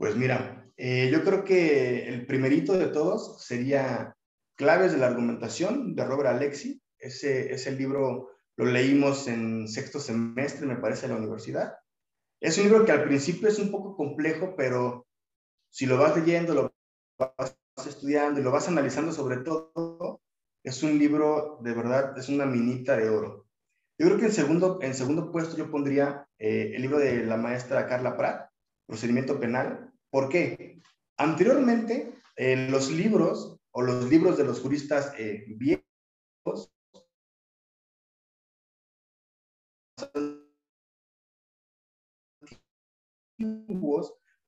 Pues 0.01 0.17
mira, 0.17 0.67
eh, 0.79 1.11
yo 1.13 1.23
creo 1.23 1.45
que 1.45 2.09
el 2.09 2.25
primerito 2.25 2.73
de 2.73 2.87
todos 2.87 3.45
sería 3.45 4.17
Claves 4.57 4.93
de 4.93 4.99
la 4.99 5.09
Argumentación 5.09 5.95
de 5.95 6.07
Robert 6.07 6.31
Alexi. 6.31 6.81
Ese 6.99 7.53
es 7.53 7.67
el 7.67 7.77
libro, 7.77 8.31
lo 8.57 8.65
leímos 8.65 9.29
en 9.29 9.69
sexto 9.69 10.01
semestre, 10.01 10.67
me 10.67 10.77
parece, 10.77 11.05
en 11.05 11.13
la 11.13 11.19
universidad. 11.19 11.75
Es 12.41 12.57
un 12.57 12.65
libro 12.65 12.87
que 12.87 12.93
al 12.93 13.05
principio 13.05 13.47
es 13.47 13.59
un 13.59 13.71
poco 13.71 13.95
complejo, 13.95 14.55
pero 14.57 15.07
si 15.69 15.85
lo 15.85 15.99
vas 15.99 16.17
leyendo, 16.17 16.55
lo 16.55 16.73
vas 17.19 17.59
estudiando 17.87 18.41
y 18.41 18.43
lo 18.43 18.53
vas 18.53 18.69
analizando 18.69 19.13
sobre 19.13 19.37
todo, 19.37 20.23
es 20.65 20.83
un 20.83 20.99
libro, 20.99 21.59
de 21.61 21.75
verdad, 21.75 22.17
es 22.17 22.31
una 22.31 22.47
minita 22.47 22.97
de 22.97 23.11
oro. 23.11 23.45
Yo 23.99 24.07
creo 24.07 24.19
que 24.19 24.27
en 24.27 24.33
segundo, 24.33 24.79
en 24.81 24.95
segundo 24.95 25.31
puesto 25.31 25.59
yo 25.59 25.71
pondría 25.71 26.27
eh, 26.39 26.73
el 26.75 26.81
libro 26.81 26.99
de 26.99 27.23
la 27.27 27.37
maestra 27.37 27.87
Carla 27.87 28.17
Prat, 28.17 28.51
Procedimiento 28.91 29.39
Penal. 29.39 29.90
¿Por 30.11 30.29
qué? 30.29 30.81
Anteriormente, 31.17 32.15
eh, 32.37 32.69
los 32.69 32.91
libros 32.91 33.59
o 33.73 33.83
los 33.83 34.09
libros 34.11 34.37
de 34.37 34.45
los 34.45 34.61
juristas 34.61 35.13
eh, 35.19 35.45
viejos 35.49 36.73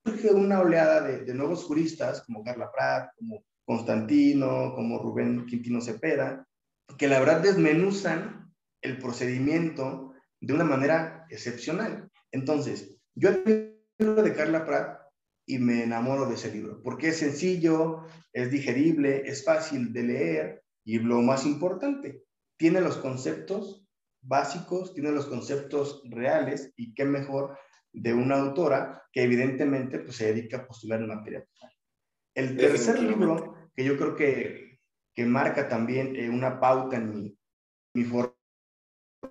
surge 0.04 0.32
una 0.32 0.60
oleada 0.60 1.02
de, 1.02 1.34
nuevos 1.34 1.64
juristas 1.64 2.22
como 2.22 2.42
Carla 2.42 2.70
Prat, 2.72 3.10
como 3.16 3.44
Constantino, 3.64 4.72
como 4.74 4.98
Rubén 4.98 5.46
Quintino 5.46 5.80
Cepeda, 5.80 6.46
que 6.98 7.08
la 7.08 7.20
verdad 7.20 7.40
desmenuzan 7.40 8.52
el 8.82 8.98
procedimiento 8.98 10.14
de 10.40 10.54
una 10.54 10.64
manera 10.64 11.26
excepcional. 11.30 12.10
Entonces, 12.32 12.98
yo 13.14 13.30
el 13.30 13.78
libro 13.98 14.22
de 14.22 14.34
Carla 14.34 14.64
Prat 14.64 15.01
y 15.46 15.58
me 15.58 15.82
enamoro 15.82 16.26
de 16.26 16.34
ese 16.34 16.52
libro, 16.52 16.80
porque 16.82 17.08
es 17.08 17.18
sencillo, 17.18 18.04
es 18.32 18.50
digerible, 18.50 19.22
es 19.26 19.44
fácil 19.44 19.92
de 19.92 20.02
leer 20.02 20.62
y 20.84 20.98
lo 20.98 21.20
más 21.22 21.46
importante, 21.46 22.22
tiene 22.56 22.80
los 22.80 22.96
conceptos 22.96 23.86
básicos, 24.20 24.94
tiene 24.94 25.10
los 25.10 25.26
conceptos 25.26 26.02
reales 26.08 26.72
y 26.76 26.94
qué 26.94 27.04
mejor 27.04 27.58
de 27.92 28.14
una 28.14 28.36
autora 28.36 29.02
que 29.12 29.22
evidentemente 29.22 29.98
pues, 29.98 30.16
se 30.16 30.32
dedica 30.32 30.58
a 30.58 30.66
postular 30.66 31.00
en 31.00 31.08
materia. 31.08 31.46
El 32.34 32.56
tercer 32.56 33.02
libro 33.02 33.54
que 33.74 33.84
yo 33.84 33.96
creo 33.98 34.14
que, 34.14 34.78
que 35.14 35.24
marca 35.26 35.68
también 35.68 36.16
eh, 36.16 36.30
una 36.30 36.60
pauta 36.60 36.96
en 36.96 37.10
mi, 37.10 37.38
mi, 37.94 38.04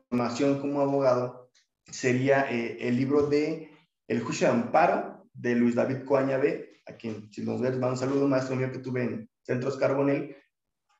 formación 0.09 0.59
como 0.59 0.81
abogado 0.81 1.49
sería 1.85 2.51
eh, 2.51 2.77
el 2.87 2.97
libro 2.97 3.27
de 3.27 3.71
El 4.07 4.21
juicio 4.21 4.47
de 4.47 4.53
amparo 4.53 5.20
de 5.33 5.55
Luis 5.55 5.75
David 5.75 6.03
Coaña 6.05 6.37
B, 6.37 6.81
a 6.87 6.93
quien 6.93 7.31
si 7.31 7.43
nos 7.43 7.61
ves, 7.61 7.75
un 7.75 7.97
saludo, 7.97 8.27
maestro 8.27 8.55
mío 8.55 8.71
que 8.71 8.79
tuve 8.79 9.03
en 9.03 9.29
Centros 9.43 9.77
Carbonel. 9.77 10.35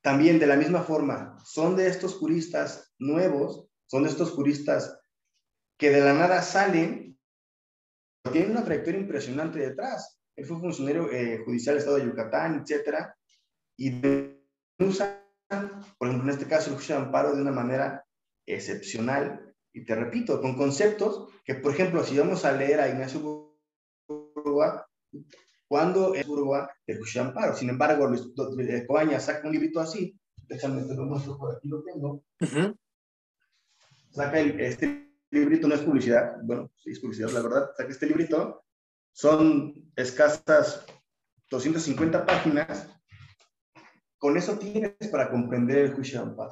También 0.01 0.39
de 0.39 0.47
la 0.47 0.55
misma 0.55 0.81
forma, 0.81 1.37
son 1.45 1.75
de 1.75 1.87
estos 1.87 2.15
juristas 2.15 2.93
nuevos, 2.97 3.67
son 3.87 4.03
de 4.03 4.09
estos 4.09 4.31
juristas 4.31 4.99
que 5.77 5.89
de 5.89 6.01
la 6.01 6.13
nada 6.13 6.41
salen, 6.41 7.19
tienen 8.31 8.51
una 8.51 8.63
trayectoria 8.63 8.99
impresionante 8.99 9.59
detrás. 9.59 10.19
Él 10.35 10.45
fue 10.45 10.59
funcionario 10.59 11.11
eh, 11.11 11.41
judicial 11.43 11.75
del 11.75 11.79
Estado 11.79 11.97
de 11.97 12.05
Yucatán, 12.05 12.61
etcétera, 12.61 13.15
y 13.77 14.01
usan, 14.79 15.19
por 15.97 16.07
ejemplo, 16.07 16.29
en 16.29 16.29
este 16.29 16.47
caso, 16.47 16.69
el 16.69 16.75
juicio 16.75 16.95
de 16.95 17.01
amparo 17.01 17.35
de 17.35 17.41
una 17.41 17.51
manera 17.51 18.05
excepcional. 18.45 19.53
Y 19.73 19.85
te 19.85 19.95
repito, 19.95 20.41
con 20.41 20.55
conceptos 20.55 21.29
que, 21.43 21.55
por 21.55 21.73
ejemplo, 21.73 22.03
si 22.03 22.17
vamos 22.17 22.45
a 22.45 22.51
leer 22.51 22.79
a 22.79 22.89
Ignacio 22.89 23.50
Cuando 25.67 26.15
es 26.15 26.25
el 26.87 26.97
juicio 26.97 27.21
de 27.21 27.27
amparo? 27.29 27.55
Sin 27.55 27.69
embargo, 27.69 28.09
Coaña 28.87 29.19
saca 29.19 29.47
un 29.47 29.53
librito 29.53 29.79
así, 29.79 30.19
déjame 30.47 30.83
te 30.83 30.95
lo 30.95 31.05
muestro, 31.05 31.37
por 31.37 31.55
aquí 31.55 31.67
lo 31.69 31.83
tengo. 31.83 32.23
Saca 34.11 34.39
este 34.39 35.15
librito, 35.29 35.67
no 35.67 35.75
es 35.75 35.81
publicidad, 35.81 36.35
bueno, 36.43 36.69
sí 36.75 36.91
es 36.91 36.99
publicidad, 36.99 37.29
la 37.29 37.41
verdad, 37.41 37.71
saca 37.77 37.89
este 37.89 38.07
librito, 38.07 38.65
son 39.13 39.91
escasas 39.95 40.85
250 41.49 42.25
páginas, 42.25 42.89
con 44.17 44.35
eso 44.37 44.57
tienes 44.57 44.95
para 45.09 45.29
comprender 45.29 45.77
el 45.77 45.93
juicio 45.93 46.19
de 46.19 46.29
amparo. 46.29 46.51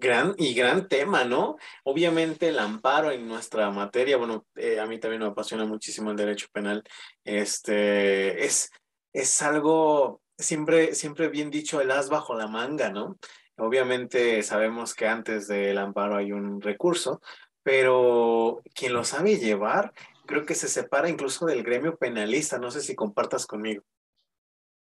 Gran 0.00 0.34
y 0.38 0.54
gran 0.54 0.88
tema, 0.88 1.24
¿no? 1.24 1.56
Obviamente 1.84 2.48
el 2.48 2.58
amparo 2.58 3.10
en 3.10 3.28
nuestra 3.28 3.70
materia, 3.70 4.16
bueno, 4.16 4.46
eh, 4.56 4.80
a 4.80 4.86
mí 4.86 4.98
también 4.98 5.22
me 5.22 5.28
apasiona 5.28 5.66
muchísimo 5.66 6.10
el 6.10 6.16
derecho 6.16 6.46
penal, 6.52 6.82
este, 7.22 8.44
es, 8.44 8.70
es 9.12 9.42
algo 9.42 10.22
siempre, 10.38 10.94
siempre 10.94 11.28
bien 11.28 11.50
dicho, 11.50 11.80
el 11.80 11.90
as 11.90 12.08
bajo 12.08 12.34
la 12.34 12.48
manga, 12.48 12.90
¿no? 12.90 13.18
Obviamente 13.58 14.42
sabemos 14.42 14.94
que 14.94 15.06
antes 15.06 15.46
del 15.46 15.76
amparo 15.76 16.16
hay 16.16 16.32
un 16.32 16.62
recurso, 16.62 17.20
pero 17.62 18.62
quien 18.74 18.94
lo 18.94 19.04
sabe 19.04 19.36
llevar 19.36 19.92
creo 20.30 20.46
que 20.46 20.54
se 20.54 20.68
separa 20.68 21.10
incluso 21.10 21.44
del 21.44 21.64
gremio 21.64 21.96
penalista. 21.96 22.58
No 22.58 22.70
sé 22.70 22.80
si 22.80 22.94
compartas 22.94 23.46
conmigo. 23.46 23.82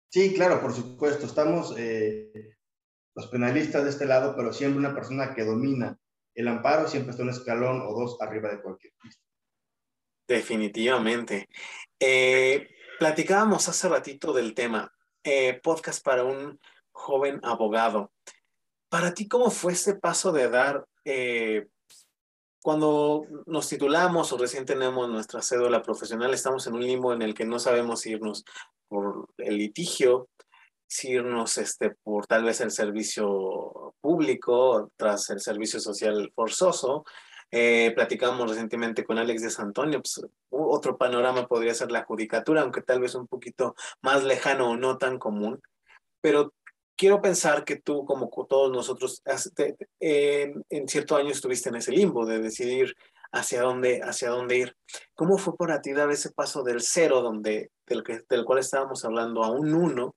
Sí, 0.09 0.33
claro, 0.33 0.61
por 0.61 0.73
supuesto. 0.73 1.25
Estamos 1.25 1.73
eh, 1.77 2.57
los 3.15 3.27
penalistas 3.27 3.83
de 3.83 3.89
este 3.89 4.05
lado, 4.05 4.35
pero 4.35 4.53
siempre 4.53 4.79
una 4.79 4.93
persona 4.93 5.33
que 5.33 5.43
domina 5.43 5.97
el 6.33 6.47
amparo 6.47 6.87
siempre 6.87 7.11
está 7.11 7.23
un 7.23 7.29
escalón 7.29 7.81
o 7.81 7.93
dos 7.93 8.17
arriba 8.21 8.49
de 8.49 8.61
cualquier 8.61 8.93
pista. 9.01 9.21
Definitivamente. 10.27 11.49
Eh, 11.99 12.69
platicábamos 12.97 13.67
hace 13.67 13.89
ratito 13.89 14.31
del 14.31 14.53
tema, 14.53 14.93
eh, 15.23 15.59
podcast 15.61 16.03
para 16.03 16.23
un 16.23 16.59
joven 16.91 17.39
abogado. 17.43 18.13
Para 18.87 19.13
ti, 19.13 19.27
¿cómo 19.27 19.51
fue 19.51 19.73
este 19.73 19.95
paso 19.95 20.31
de 20.31 20.49
dar 20.49 20.85
cuando 22.61 23.25
nos 23.47 23.67
titulamos 23.67 24.31
o 24.31 24.37
recién 24.37 24.65
tenemos 24.65 25.09
nuestra 25.09 25.41
cédula 25.41 25.81
profesional, 25.81 26.33
estamos 26.33 26.67
en 26.67 26.75
un 26.75 26.85
limbo 26.85 27.11
en 27.11 27.21
el 27.23 27.33
que 27.33 27.45
no 27.45 27.57
sabemos 27.59 28.05
irnos 28.05 28.45
por 28.87 29.29
el 29.37 29.57
litigio, 29.57 30.29
irnos 31.03 31.57
este, 31.57 31.91
por 32.03 32.27
tal 32.27 32.43
vez 32.43 32.61
el 32.61 32.71
servicio 32.71 33.95
público 34.01 34.91
tras 34.97 35.29
el 35.29 35.39
servicio 35.39 35.79
social 35.79 36.31
forzoso. 36.35 37.05
Eh, 37.53 37.91
platicamos 37.95 38.49
recientemente 38.49 39.03
con 39.03 39.17
Alex 39.17 39.41
de 39.41 39.49
Santonio, 39.49 40.01
pues, 40.01 40.21
otro 40.49 40.97
panorama 40.97 41.47
podría 41.47 41.73
ser 41.73 41.91
la 41.91 42.05
judicatura, 42.05 42.61
aunque 42.61 42.81
tal 42.81 43.01
vez 43.01 43.13
un 43.15 43.27
poquito 43.27 43.75
más 44.01 44.23
lejano 44.23 44.71
o 44.71 44.77
no 44.77 44.97
tan 44.97 45.19
común. 45.19 45.61
Pero 46.21 46.53
quiero 46.95 47.21
pensar 47.21 47.65
que 47.65 47.77
tú, 47.77 48.05
como 48.05 48.29
todos 48.47 48.71
nosotros, 48.71 49.21
en 49.99 50.87
cierto 50.87 51.15
año 51.15 51.31
estuviste 51.31 51.69
en 51.69 51.75
ese 51.75 51.91
limbo 51.91 52.25
de 52.25 52.39
decidir 52.39 52.95
hacia 53.33 53.61
dónde, 53.61 54.01
hacia 54.01 54.29
dónde 54.29 54.57
ir. 54.57 54.77
¿Cómo 55.15 55.37
fue 55.37 55.55
para 55.57 55.81
ti 55.81 55.93
dar 55.93 56.11
ese 56.11 56.31
paso 56.31 56.63
del 56.63 56.81
cero, 56.81 57.21
donde, 57.21 57.71
del, 57.85 58.03
que, 58.03 58.21
del 58.29 58.45
cual 58.45 58.59
estábamos 58.59 59.03
hablando, 59.03 59.43
a 59.43 59.51
un 59.51 59.73
uno, 59.73 60.15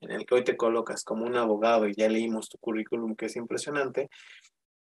en 0.00 0.10
el 0.10 0.26
que 0.26 0.34
hoy 0.34 0.44
te 0.44 0.56
colocas 0.56 1.04
como 1.04 1.26
un 1.26 1.36
abogado 1.36 1.88
y 1.88 1.94
ya 1.94 2.08
leímos 2.08 2.48
tu 2.48 2.58
currículum, 2.58 3.14
que 3.14 3.26
es 3.26 3.36
impresionante? 3.36 4.08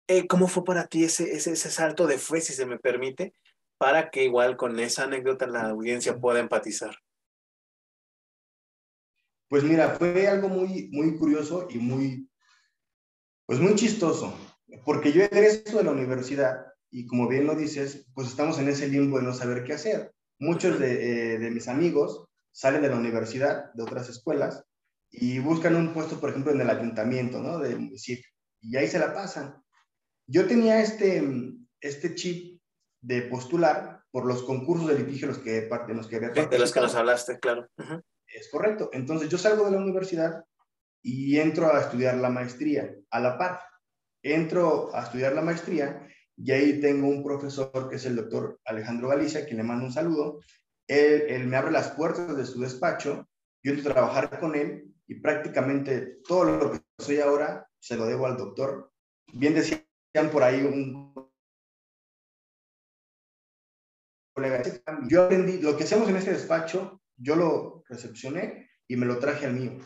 Eh, 0.08 0.28
¿Cómo 0.28 0.48
fue 0.48 0.64
para 0.64 0.88
ti 0.88 1.04
ese, 1.04 1.36
ese, 1.36 1.52
ese 1.52 1.70
salto 1.70 2.08
de 2.08 2.18
fe, 2.18 2.42
si 2.42 2.54
se 2.54 2.66
me 2.66 2.80
permite, 2.80 3.34
para 3.78 4.10
que 4.10 4.24
igual 4.24 4.58
con 4.58 4.80
esa 4.80 5.04
anécdota 5.04 5.48
la 5.48 5.70
audiencia 5.70 6.18
pueda 6.18 6.40
empatizar? 6.40 6.96
Pues 9.50 9.64
mira, 9.64 9.90
fue 9.96 10.28
algo 10.28 10.48
muy, 10.48 10.90
muy 10.92 11.18
curioso 11.18 11.68
y 11.70 11.80
muy, 11.80 12.30
pues 13.48 13.60
muy 13.60 13.74
chistoso, 13.76 14.38
porque 14.86 15.12
yo 15.12 15.24
egreso 15.24 15.78
de 15.78 15.84
la 15.84 15.92
universidad 15.92 16.68
y 16.92 17.08
como 17.08 17.28
bien 17.28 17.48
lo 17.48 17.56
dices, 17.56 18.08
pues 18.14 18.28
estamos 18.28 18.60
en 18.60 18.70
ese 18.70 18.88
limbo 18.88 19.18
de 19.18 19.24
no 19.24 19.34
saber 19.34 19.64
qué 19.64 19.74
hacer. 19.74 20.14
Muchos 20.40 20.80
de, 20.80 21.36
eh, 21.36 21.40
de 21.40 21.52
mis 21.52 21.68
amigos 21.68 22.28
salen 22.52 22.82
de 22.82 22.90
la 22.90 22.98
universidad, 22.98 23.74
de 23.74 23.84
otras 23.84 24.10
escuelas, 24.10 24.66
y 25.12 25.40
buscan 25.40 25.76
un 25.76 25.94
puesto, 25.94 26.20
por 26.20 26.30
ejemplo, 26.30 26.52
en 26.52 26.62
el 26.62 26.70
ayuntamiento, 26.70 27.42
¿no? 27.42 27.60
Del 27.60 27.80
municipio, 27.80 28.26
y 28.62 28.78
ahí 28.78 28.88
se 28.88 29.00
la 29.00 29.14
pasan. 29.14 29.62
Yo 30.28 30.46
tenía 30.46 30.82
este, 30.82 31.24
este 31.82 32.16
chip 32.16 32.62
de 33.02 33.24
postular 33.24 34.04
por 34.12 34.26
los 34.26 34.44
concursos 34.44 34.88
de 34.88 35.00
litigio 35.00 35.28
los 35.28 35.40
que, 35.40 35.68
en 35.68 35.98
los 35.98 36.08
que 36.08 36.18
había 36.18 36.30
De 36.30 36.60
los 36.60 36.72
que 36.72 36.82
nos 36.82 36.96
hablaste, 36.96 37.40
claro. 37.40 37.68
Es 38.28 38.50
correcto. 38.52 38.90
Entonces 38.94 39.30
yo 39.30 39.38
salgo 39.38 39.66
de 39.66 39.72
la 39.72 39.78
universidad 39.78 40.44
y 41.02 41.38
entro 41.40 41.74
a 41.74 41.82
estudiar 41.82 42.18
la 42.18 42.30
maestría 42.30 42.94
a 43.10 43.20
la 43.20 43.38
par. 43.38 43.62
Entro 44.22 44.94
a 44.94 45.04
estudiar 45.04 45.34
la 45.34 45.42
maestría 45.42 46.08
y 46.36 46.52
ahí 46.52 46.80
tengo 46.80 47.08
un 47.08 47.24
profesor 47.24 47.90
que 47.90 47.96
es 47.96 48.06
el 48.06 48.16
doctor 48.16 48.60
Alejandro 48.66 49.08
Galicia, 49.08 49.46
quien 49.46 49.58
le 49.58 49.64
mando 49.64 49.86
un 49.86 49.94
saludo. 49.94 50.42
Él, 50.88 51.24
él 51.28 51.48
me 51.48 51.58
abre 51.58 51.72
las 51.72 51.92
puertas 51.92 52.36
de 52.36 52.46
su 52.46 52.60
despacho, 52.60 53.28
yo 53.64 53.74
entro 53.74 53.92
a 53.92 53.94
trabajar 53.94 54.40
con 54.40 54.56
él 54.56 54.90
y 55.10 55.16
prácticamente 55.16 56.20
todo 56.24 56.44
lo 56.46 56.72
que 56.72 56.80
soy 57.00 57.20
ahora 57.20 57.68
se 57.80 57.98
lo 57.98 58.06
debo 58.06 58.28
al 58.28 58.38
doctor. 58.38 58.92
Bien 59.34 59.56
decían 59.56 59.84
por 60.32 60.44
ahí 60.44 60.62
un 60.62 61.14
colega, 64.34 64.62
yo 65.08 65.24
aprendí, 65.24 65.58
lo 65.58 65.76
que 65.76 65.84
hacemos 65.84 66.08
en 66.10 66.18
este 66.18 66.32
despacho, 66.32 67.02
yo 67.18 67.36
lo 67.36 67.84
recepcioné 67.90 68.70
y 68.88 68.96
me 68.98 69.08
lo 69.08 69.18
traje 69.18 69.48
al 69.48 69.56
mío. 69.56 69.80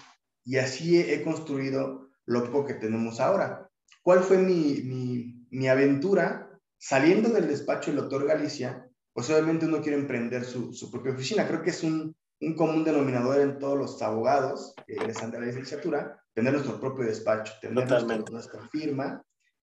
Y 0.44 0.58
así 0.58 1.00
he, 1.00 1.24
construido 1.24 2.10
lo 2.26 2.44
poco 2.44 2.66
que 2.66 2.74
tenemos 2.74 3.22
ahora. 3.22 3.70
¿Cuál 4.02 4.24
fue 4.24 4.38
mi, 4.38 4.82
mi, 4.84 5.48
mi 5.52 5.70
aventura? 5.70 6.50
Saliendo 6.78 7.30
del 7.30 7.48
despacho 7.48 7.92
del 7.92 8.02
doctor 8.02 8.28
Galicia, 8.28 8.90
pues 9.14 9.30
obviamente 9.30 9.66
uno 9.68 9.82
quiere 9.82 9.98
emprender 9.98 10.44
su, 10.44 10.74
su 10.74 10.92
propia 10.92 11.14
oficina. 11.14 11.48
Creo 11.48 11.62
que 11.62 11.70
es 11.70 11.82
un, 11.82 12.14
un 12.46 12.56
común 12.56 12.84
denominador 12.84 13.40
en 13.40 13.58
todos 13.58 13.78
los 13.78 14.02
abogados 14.02 14.74
que 14.86 14.94
egresan 14.94 15.32
de 15.32 15.40
la 15.40 15.46
licenciatura, 15.46 16.22
tener 16.34 16.54
nuestro 16.54 16.80
propio 16.80 17.06
despacho, 17.06 17.54
tener 17.62 17.88
nuestra 18.32 18.68
firma. 18.70 19.24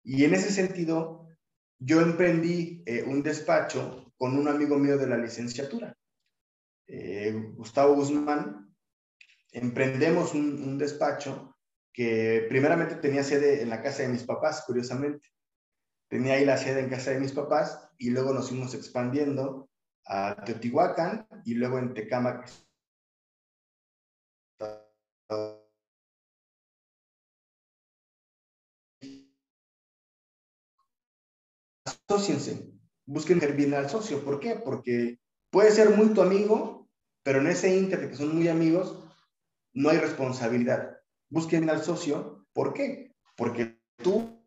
Y 0.03 0.23
en 0.23 0.33
ese 0.33 0.51
sentido, 0.51 1.27
yo 1.79 2.01
emprendí 2.01 2.83
eh, 2.85 3.03
un 3.03 3.21
despacho 3.21 4.11
con 4.17 4.37
un 4.37 4.47
amigo 4.47 4.77
mío 4.77 4.97
de 4.97 5.07
la 5.07 5.17
licenciatura, 5.17 5.95
eh, 6.87 7.33
Gustavo 7.55 7.95
Guzmán. 7.95 8.73
Emprendemos 9.51 10.33
un, 10.33 10.61
un 10.63 10.77
despacho 10.77 11.55
que 11.93 12.45
primeramente 12.49 12.95
tenía 12.95 13.23
sede 13.23 13.61
en 13.61 13.69
la 13.69 13.81
casa 13.81 14.03
de 14.03 14.09
mis 14.09 14.23
papás, 14.23 14.63
curiosamente. 14.65 15.29
Tenía 16.09 16.33
ahí 16.33 16.45
la 16.45 16.57
sede 16.57 16.81
en 16.81 16.89
casa 16.89 17.11
de 17.11 17.19
mis 17.19 17.31
papás 17.31 17.89
y 17.97 18.09
luego 18.09 18.33
nos 18.33 18.49
fuimos 18.49 18.73
expandiendo 18.73 19.69
a 20.07 20.35
Teotihuacán 20.43 21.27
y 21.45 21.55
luego 21.55 21.79
en 21.79 21.93
Tecámac. 21.93 22.49
Asociense, 31.85 32.71
busquen 33.05 33.39
bien 33.55 33.73
al 33.73 33.89
socio. 33.89 34.23
¿Por 34.23 34.39
qué? 34.39 34.55
Porque 34.55 35.19
puede 35.51 35.71
ser 35.71 35.89
muy 35.91 36.13
tu 36.13 36.21
amigo, 36.21 36.89
pero 37.23 37.39
en 37.39 37.47
ese 37.47 37.75
inter 37.75 38.09
que 38.09 38.15
son 38.15 38.35
muy 38.35 38.47
amigos, 38.47 39.03
no 39.73 39.89
hay 39.89 39.97
responsabilidad. 39.97 40.97
Busquen 41.29 41.69
al 41.69 41.83
socio. 41.83 42.47
¿Por 42.53 42.73
qué? 42.73 43.13
Porque 43.35 43.79
tú 44.01 44.41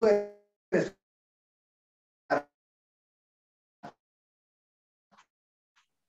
eres 0.00 0.99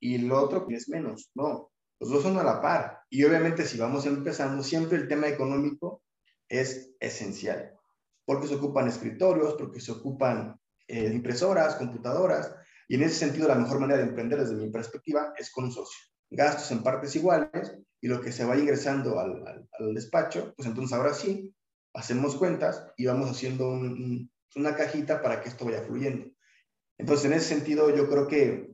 y 0.01 0.15
el 0.15 0.31
otro 0.31 0.67
es 0.69 0.89
menos. 0.89 1.31
No, 1.35 1.71
los 1.99 2.09
dos 2.09 2.23
son 2.23 2.37
a 2.37 2.43
la 2.43 2.61
par. 2.61 2.99
Y 3.09 3.23
obviamente 3.23 3.65
si 3.65 3.77
vamos 3.77 4.05
empezando, 4.05 4.63
siempre 4.63 4.97
el 4.97 5.07
tema 5.07 5.27
económico 5.27 6.03
es 6.49 6.91
esencial, 6.99 7.73
porque 8.25 8.47
se 8.47 8.55
ocupan 8.55 8.87
escritorios, 8.87 9.53
porque 9.53 9.79
se 9.79 9.93
ocupan 9.93 10.59
eh, 10.87 11.11
impresoras, 11.13 11.75
computadoras, 11.75 12.53
y 12.89 12.95
en 12.95 13.03
ese 13.03 13.15
sentido 13.15 13.47
la 13.47 13.55
mejor 13.55 13.79
manera 13.79 14.01
de 14.01 14.09
emprender 14.09 14.39
desde 14.39 14.55
mi 14.55 14.69
perspectiva 14.69 15.33
es 15.37 15.51
con 15.51 15.65
un 15.65 15.71
socio. 15.71 15.99
Gastos 16.29 16.71
en 16.71 16.83
partes 16.83 17.15
iguales 17.15 17.77
y 18.01 18.07
lo 18.07 18.19
que 18.19 18.31
se 18.31 18.43
va 18.43 18.57
ingresando 18.57 19.19
al, 19.19 19.67
al, 19.79 19.93
despacho, 19.93 20.53
pues 20.57 20.67
entonces 20.67 20.97
ahora 20.97 21.13
sí, 21.13 21.53
hacemos 21.93 22.35
cuentas 22.35 22.85
y 22.97 23.05
vamos 23.05 23.29
haciendo 23.29 23.69
una 23.69 24.75
cajita 24.75 25.21
para 25.21 25.41
que 25.41 25.49
esto 25.49 25.65
vaya 25.65 25.83
fluyendo. 25.83 26.31
Entonces, 26.97 27.25
en 27.25 27.33
ese 27.33 27.47
sentido, 27.55 27.95
yo 27.95 28.09
creo 28.09 28.27
que 28.27 28.70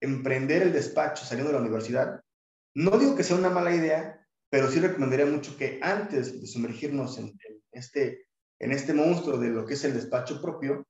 emprender 0.00 0.62
el 0.62 0.72
despacho 0.72 1.24
saliendo 1.24 1.52
de 1.52 1.58
la 1.58 1.62
universidad, 1.62 2.20
no 2.74 2.98
digo 2.98 3.16
que 3.16 3.24
sea 3.24 3.36
una 3.36 3.50
mala 3.50 3.74
idea, 3.74 4.26
pero 4.50 4.70
sí 4.70 4.80
recomendaría 4.80 5.26
mucho 5.26 5.56
que 5.56 5.78
antes 5.82 6.40
de 6.40 6.46
sumergirnos 6.46 7.18
en, 7.18 7.38
este, 7.72 8.26
en 8.58 8.72
este 8.72 8.94
monstruo 8.94 9.38
de 9.38 9.50
lo 9.50 9.64
que 9.64 9.74
es 9.74 9.84
el 9.84 9.94
despacho 9.94 10.40
propio, 10.40 10.86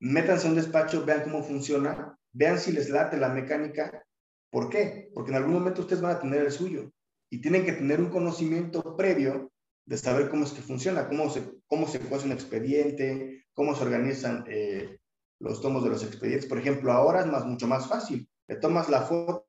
métanse 0.00 0.46
a 0.46 0.50
un 0.50 0.56
despacho, 0.56 1.04
vean 1.04 1.22
cómo 1.22 1.42
funciona, 1.42 2.18
vean 2.32 2.58
si 2.58 2.72
les 2.72 2.90
late 2.90 3.16
la 3.16 3.30
mecánica. 3.30 4.04
¿Por 4.50 4.68
qué? 4.68 5.10
Porque 5.14 5.30
en 5.30 5.36
algún 5.36 5.54
momento 5.54 5.82
ustedes 5.82 6.02
van 6.02 6.16
a 6.16 6.20
tener 6.20 6.42
el 6.42 6.52
suyo 6.52 6.92
y 7.30 7.40
tienen 7.40 7.64
que 7.64 7.72
tener 7.72 8.00
un 8.00 8.10
conocimiento 8.10 8.96
previo 8.96 9.50
de 9.84 9.96
saber 9.96 10.28
cómo 10.28 10.44
es 10.44 10.52
que 10.52 10.62
funciona, 10.62 11.08
cómo 11.08 11.30
se, 11.30 11.42
cómo 11.66 11.86
se 11.86 11.98
hace 11.98 12.26
un 12.26 12.32
expediente, 12.32 13.46
cómo 13.52 13.74
se 13.74 13.84
organizan 13.84 14.44
eh, 14.48 14.98
los 15.40 15.60
tomos 15.60 15.84
de 15.84 15.90
los 15.90 16.02
expedientes. 16.02 16.48
Por 16.48 16.58
ejemplo, 16.58 16.92
ahora 16.92 17.20
es 17.20 17.26
más, 17.26 17.44
mucho 17.44 17.66
más 17.66 17.88
fácil. 17.88 18.28
Le 18.48 18.56
tomas 18.56 18.88
la 18.88 19.02
foto 19.02 19.46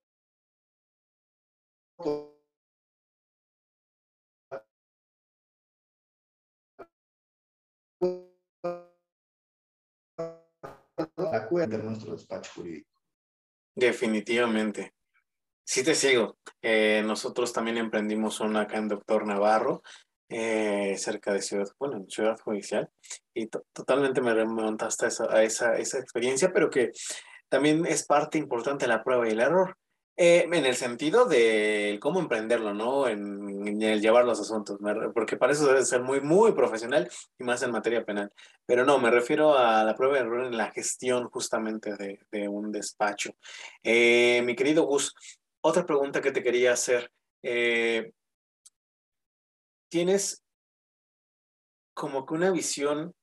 de 11.65 11.78
nuestro 11.78 12.13
despacho 12.13 12.52
jurídico. 12.56 12.89
Definitivamente. 13.76 14.93
Sí 15.63 15.84
te 15.84 15.95
sigo. 15.95 16.38
Eh, 16.62 17.04
nosotros 17.06 17.52
también 17.52 17.78
emprendimos 17.78 18.39
una 18.39 18.62
acá 18.62 18.78
en 18.78 18.88
Doctor 18.88 19.26
Navarro 19.26 19.82
eh, 20.29 20.95
cerca 20.97 21.33
de 21.33 21.41
Ciudad, 21.41 21.67
bueno, 21.79 22.05
Ciudad 22.09 22.39
Judicial, 22.39 22.89
y 23.33 23.47
totalmente 23.47 24.21
me 24.21 24.33
remontaste 24.33 25.05
a, 25.05 25.07
esa, 25.09 25.43
esa, 25.43 25.77
esa, 25.77 25.99
experiencia, 25.99 26.51
pero 26.53 26.69
que 26.69 26.91
también 27.49 27.85
es 27.85 28.05
parte 28.05 28.37
importante 28.37 28.87
la 28.87 29.03
prueba 29.03 29.27
y 29.27 29.31
el 29.31 29.39
error, 29.39 29.77
eh, 30.19 30.49
en 30.51 30.65
el 30.65 30.75
sentido 30.75 31.25
de 31.25 31.99
cómo 32.01 32.19
emprenderlo, 32.19 32.73
¿no? 32.73 33.07
En, 33.07 33.37
el 33.83 34.01
llevar 34.01 34.25
los 34.25 34.39
asuntos, 34.39 34.79
porque 35.13 35.37
para 35.37 35.53
eso 35.53 35.67
debe 35.67 35.85
ser 35.85 36.01
muy, 36.01 36.21
muy 36.21 36.53
profesional 36.53 37.07
y 37.37 37.43
más 37.43 37.61
en 37.61 37.71
materia 37.71 38.03
penal. 38.03 38.31
Pero 38.65 38.85
no, 38.85 38.97
me 38.97 39.11
refiero 39.11 39.57
a 39.57 39.83
la 39.83 39.93
prueba 39.93 40.17
y 40.17 40.21
error 40.21 40.45
en 40.45 40.57
la 40.57 40.71
gestión 40.71 41.29
justamente 41.29 41.95
de, 41.95 42.19
de 42.31 42.47
un 42.47 42.71
despacho. 42.71 43.35
Eh, 43.83 44.41
mi 44.43 44.55
querido 44.55 44.83
Gus, 44.83 45.13
otra 45.61 45.85
pregunta 45.85 46.21
que 46.21 46.31
te 46.31 46.41
quería 46.41 46.73
hacer. 46.73 47.11
Eh, 47.43 48.11
tienes 49.89 50.43
como 51.93 52.26
que 52.26 52.34
una 52.34 52.52
visión 52.52 53.13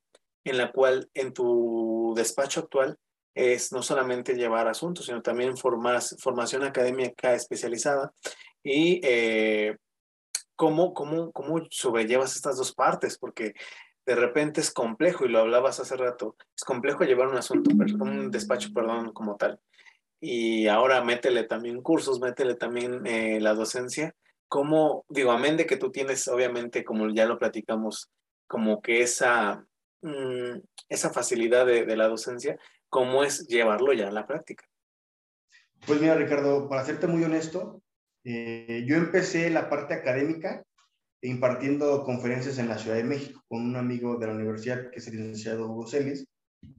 en 0.44 0.58
la 0.58 0.72
cual 0.72 1.08
en 1.14 1.32
tu 1.32 2.12
despacho 2.16 2.60
actual 2.60 2.98
es 3.34 3.72
no 3.72 3.82
solamente 3.82 4.34
llevar 4.34 4.68
asuntos, 4.68 5.06
sino 5.06 5.22
también 5.22 5.56
formar, 5.56 6.00
formación 6.18 6.62
académica 6.62 7.34
especializada 7.34 8.12
y 8.62 9.00
eh, 9.02 9.76
cómo, 10.56 10.94
cómo, 10.94 11.32
cómo 11.32 11.66
sobrellevas 11.70 12.36
estas 12.36 12.56
dos 12.56 12.74
partes, 12.74 13.18
porque 13.18 13.54
de 14.06 14.14
repente 14.14 14.60
es 14.60 14.70
complejo, 14.70 15.24
y 15.24 15.28
lo 15.28 15.40
hablabas 15.40 15.80
hace 15.80 15.96
rato, 15.96 16.36
es 16.54 16.62
complejo 16.64 17.04
llevar 17.04 17.28
un 17.28 17.36
asunto, 17.36 17.70
un 17.70 18.30
despacho, 18.30 18.68
perdón, 18.72 19.12
como 19.12 19.36
tal. 19.36 19.58
Y 20.20 20.68
ahora 20.68 21.02
métele 21.02 21.44
también 21.44 21.82
cursos, 21.82 22.20
métele 22.20 22.54
también 22.54 23.06
eh, 23.06 23.40
la 23.40 23.54
docencia, 23.54 24.14
cómo, 24.54 25.04
digo, 25.08 25.32
amén 25.32 25.56
de 25.56 25.66
que 25.66 25.76
tú 25.76 25.90
tienes, 25.90 26.28
obviamente, 26.28 26.84
como 26.84 27.12
ya 27.12 27.26
lo 27.26 27.40
platicamos, 27.40 28.12
como 28.46 28.80
que 28.80 29.00
esa, 29.00 29.66
mm, 30.00 30.60
esa 30.88 31.10
facilidad 31.10 31.66
de, 31.66 31.96
la 31.96 32.06
docencia, 32.06 32.56
¿cómo 32.88 33.24
es 33.24 33.48
llevarlo 33.48 33.92
ya 33.94 34.06
a 34.06 34.12
la 34.12 34.28
práctica? 34.28 34.64
Pues 35.84 36.00
mira, 36.00 36.14
Ricardo, 36.14 36.68
para 36.68 36.84
serte 36.84 37.08
muy 37.08 37.24
honesto, 37.24 37.82
eh, 38.22 38.84
yo 38.86 38.94
empecé 38.94 39.50
la 39.50 39.68
parte 39.68 39.92
académica 39.92 40.62
impartiendo 41.20 42.04
conferencias 42.04 42.56
en 42.58 42.68
la 42.68 42.78
Ciudad 42.78 42.98
de 42.98 43.02
México 43.02 43.42
con 43.48 43.60
un 43.60 43.74
amigo 43.74 44.18
de 44.18 44.28
la 44.28 44.34
universidad 44.34 44.88
que 44.92 45.00
es 45.00 45.08
el 45.08 45.16
licenciado 45.16 45.66
Hugo 45.66 45.88
Celis, 45.88 46.28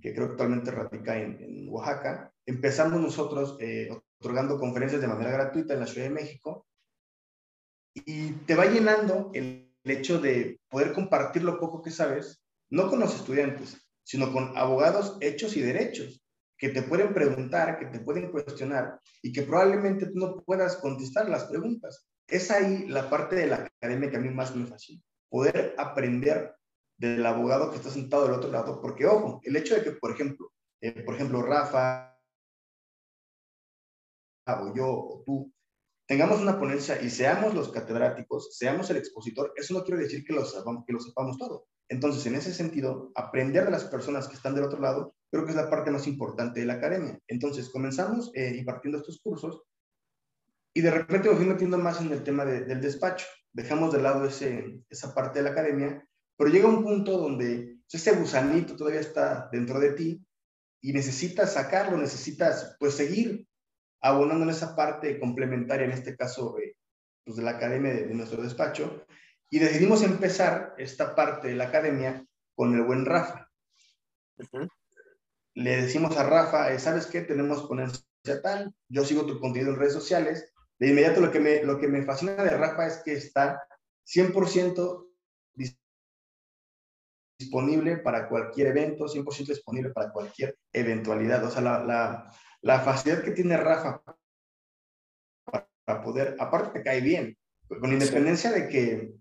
que 0.02 0.14
creo 0.14 0.28
que 0.28 0.32
actualmente 0.32 0.72
radica 0.72 1.18
en, 1.18 1.44
en 1.44 1.68
Oaxaca. 1.68 2.32
Empezamos 2.46 3.02
nosotros 3.02 3.58
eh, 3.60 3.90
otorgando 4.18 4.58
conferencias 4.62 5.02
de 5.02 5.10
manera 5.10 5.32
gratuita 5.32 5.74
en 5.74 5.82
la 5.82 5.88
Ciudad 5.88 6.08
de 6.08 6.14
México 6.14 6.66
y 7.96 8.32
te 8.46 8.56
va 8.56 8.66
llenando 8.66 9.32
el, 9.34 9.64
hecho 9.88 10.20
de 10.20 10.60
poder 10.68 10.94
compartir 10.94 11.44
lo 11.44 11.60
poco 11.60 11.84
que 11.84 11.92
sabes, 11.92 12.44
no 12.72 12.90
con 12.90 13.00
los 13.00 13.14
estudiantes, 13.14 13.88
sino 14.04 14.34
con 14.34 14.58
abogados 14.58 15.16
hechos 15.22 15.56
y 15.56 15.62
derechos, 15.62 16.26
que 16.58 16.70
te 16.70 16.82
pueden 16.82 17.14
preguntar, 17.14 17.78
que 17.78 17.86
te 17.86 18.00
pueden 18.00 18.32
cuestionar 18.32 19.00
y 19.22 19.32
que 19.32 19.44
probablemente 19.44 20.08
tú 20.08 20.18
no 20.18 20.42
puedas 20.44 20.78
contestar 20.78 21.30
las 21.30 21.44
preguntas. 21.46 22.08
Es 22.28 22.50
ahí 22.50 22.88
la 22.88 23.12
parte 23.12 23.36
de 23.36 23.46
la 23.46 23.58
academia 23.58 24.10
que 24.10 24.18
a 24.18 24.22
mí 24.22 24.30
más 24.30 24.56
me 24.56 24.66
fascina, 24.66 25.04
poder 25.30 25.76
aprender 25.78 26.56
del 26.98 27.24
abogado 27.24 27.70
que 27.70 27.78
está 27.78 27.92
sentado 27.92 28.24
del 28.24 28.34
otro 28.34 28.52
lado, 28.52 28.82
porque 28.82 29.06
ojo, 29.06 29.40
el 29.44 29.56
hecho 29.56 29.76
de 29.76 29.84
que, 29.84 29.92
por 29.92 30.12
ejemplo, 30.12 30.52
eh, 30.82 31.04
por 31.04 31.14
ejemplo, 31.14 31.44
Rafa, 31.44 32.18
o 34.48 34.74
yo, 34.76 34.88
o 34.88 35.24
tú, 35.26 35.55
tengamos 36.08 36.42
una 36.42 36.60
ponencia 36.60 37.02
y 37.02 37.10
seamos 37.10 37.54
los 37.54 37.70
catedráticos, 37.72 38.56
seamos 38.58 38.90
el 38.90 38.98
expositor, 38.98 39.54
eso 39.56 39.74
no 39.74 39.84
quiere 39.84 40.04
decir 40.04 40.24
que 40.24 40.34
lo 40.34 40.46
sepamos, 40.46 40.84
que 40.86 40.94
lo 40.94 41.00
sepamos 41.00 41.38
todo. 41.38 41.68
Entonces, 41.88 42.26
en 42.26 42.36
ese 42.36 42.54
sentido, 42.54 43.12
aprender 43.16 43.66
de 43.66 43.72
las 43.72 43.86
personas 43.86 44.28
que 44.28 44.36
están 44.36 44.56
del 44.56 44.64
otro 44.64 44.80
lado, 44.80 45.16
creo 45.32 45.46
que 45.46 45.52
es 45.52 45.56
la 45.56 45.70
parte 45.70 45.92
más 45.92 46.08
importante 46.08 46.60
de 46.60 46.66
la 46.66 46.74
academia. 46.74 47.20
Entonces, 47.28 47.70
comenzamos 47.70 48.32
eh, 48.34 48.56
impartiendo 48.58 48.98
estos 48.98 49.20
cursos 49.22 49.62
y 50.74 50.82
de 50.82 50.92
repente 50.92 51.30
me 51.30 51.36
fui 51.36 51.46
metiendo 51.46 51.78
más 51.78 52.02
en 52.02 52.12
el 52.12 52.24
tema 52.24 52.44
del 52.44 52.82
despacho. 52.82 53.26
Dejamos 53.54 53.94
de 53.94 54.02
lado 54.02 54.26
ese, 54.26 54.82
esa 54.90 55.14
parte 55.14 55.40
de 55.40 55.44
la 55.44 55.52
academia, 55.52 56.06
pero 56.38 56.50
llega 56.50 56.68
un 56.68 56.84
punto 56.84 57.18
donde 57.18 57.78
ese 57.90 58.12
gusanito 58.14 58.76
todavía 58.76 59.00
está 59.00 59.48
dentro 59.52 59.80
de 59.80 59.92
ti 59.92 60.26
y 60.82 60.92
necesitas 60.92 61.54
sacarlo, 61.54 61.98
necesitas 61.98 62.76
pues 62.80 62.96
seguir 62.96 63.48
abonando 64.06 64.44
en 64.44 64.52
esa 64.52 64.76
parte 64.76 65.20
complementaria, 65.20 65.86
en 65.86 65.92
este 65.92 66.16
caso 66.16 66.60
eh, 66.60 66.76
pues, 67.24 67.38
de 67.38 67.44
la 67.44 67.52
academia 67.52 67.92
de, 67.92 68.14
nuestro 68.14 68.44
despacho, 68.44 69.04
y 69.50 69.58
decidimos 69.58 70.04
empezar 70.04 70.76
esta 70.78 71.16
parte 71.16 71.48
de 71.48 71.56
la 71.56 71.66
academia 71.66 72.24
con 72.54 72.76
el 72.76 72.84
buen 72.84 73.06
Rafa. 73.06 73.50
Le 75.56 75.82
decimos 75.82 76.16
a 76.18 76.24
Rafa, 76.24 76.72
eh, 76.72 76.80
¿sabes 76.80 77.08
qué? 77.08 77.22
Tenemos 77.22 77.64
ponencia 77.64 78.04
tal, 78.44 78.76
yo 78.90 79.04
sigo 79.04 79.26
tu 79.26 79.40
contenido 79.40 79.72
en 79.72 79.80
redes 79.80 79.94
sociales, 79.94 80.54
de 80.78 80.90
inmediato 80.90 81.20
lo 81.20 81.32
que 81.32 81.40
me, 81.40 81.64
lo 81.64 81.80
que 81.80 81.88
me 81.88 82.04
fascina 82.04 82.44
de 82.44 82.58
Rafa 82.58 82.86
es 82.86 83.02
que 83.04 83.14
está 83.14 83.64
100% 84.06 85.08
disponible 87.40 87.98
para 87.98 88.30
cualquier 88.30 88.68
evento, 88.68 89.06
100% 89.06 89.48
disponible 89.48 89.90
para 89.90 90.12
cualquier 90.12 90.58
eventualidad. 90.72 91.44
O 91.44 91.50
sea, 91.50 91.62
la, 91.62 91.84
la, 91.84 92.32
la 92.66 92.80
facilidad 92.80 93.24
que 93.24 93.32
tiene 93.32 93.58
Rafa 93.58 94.02
para 95.86 96.02
poder, 96.02 96.36
aparte 96.40 96.80
te 96.80 96.84
cae 96.84 97.00
bien, 97.00 97.38
con 97.68 97.94
independencia 97.94 98.52
de 98.52 98.68
que, 98.68 99.14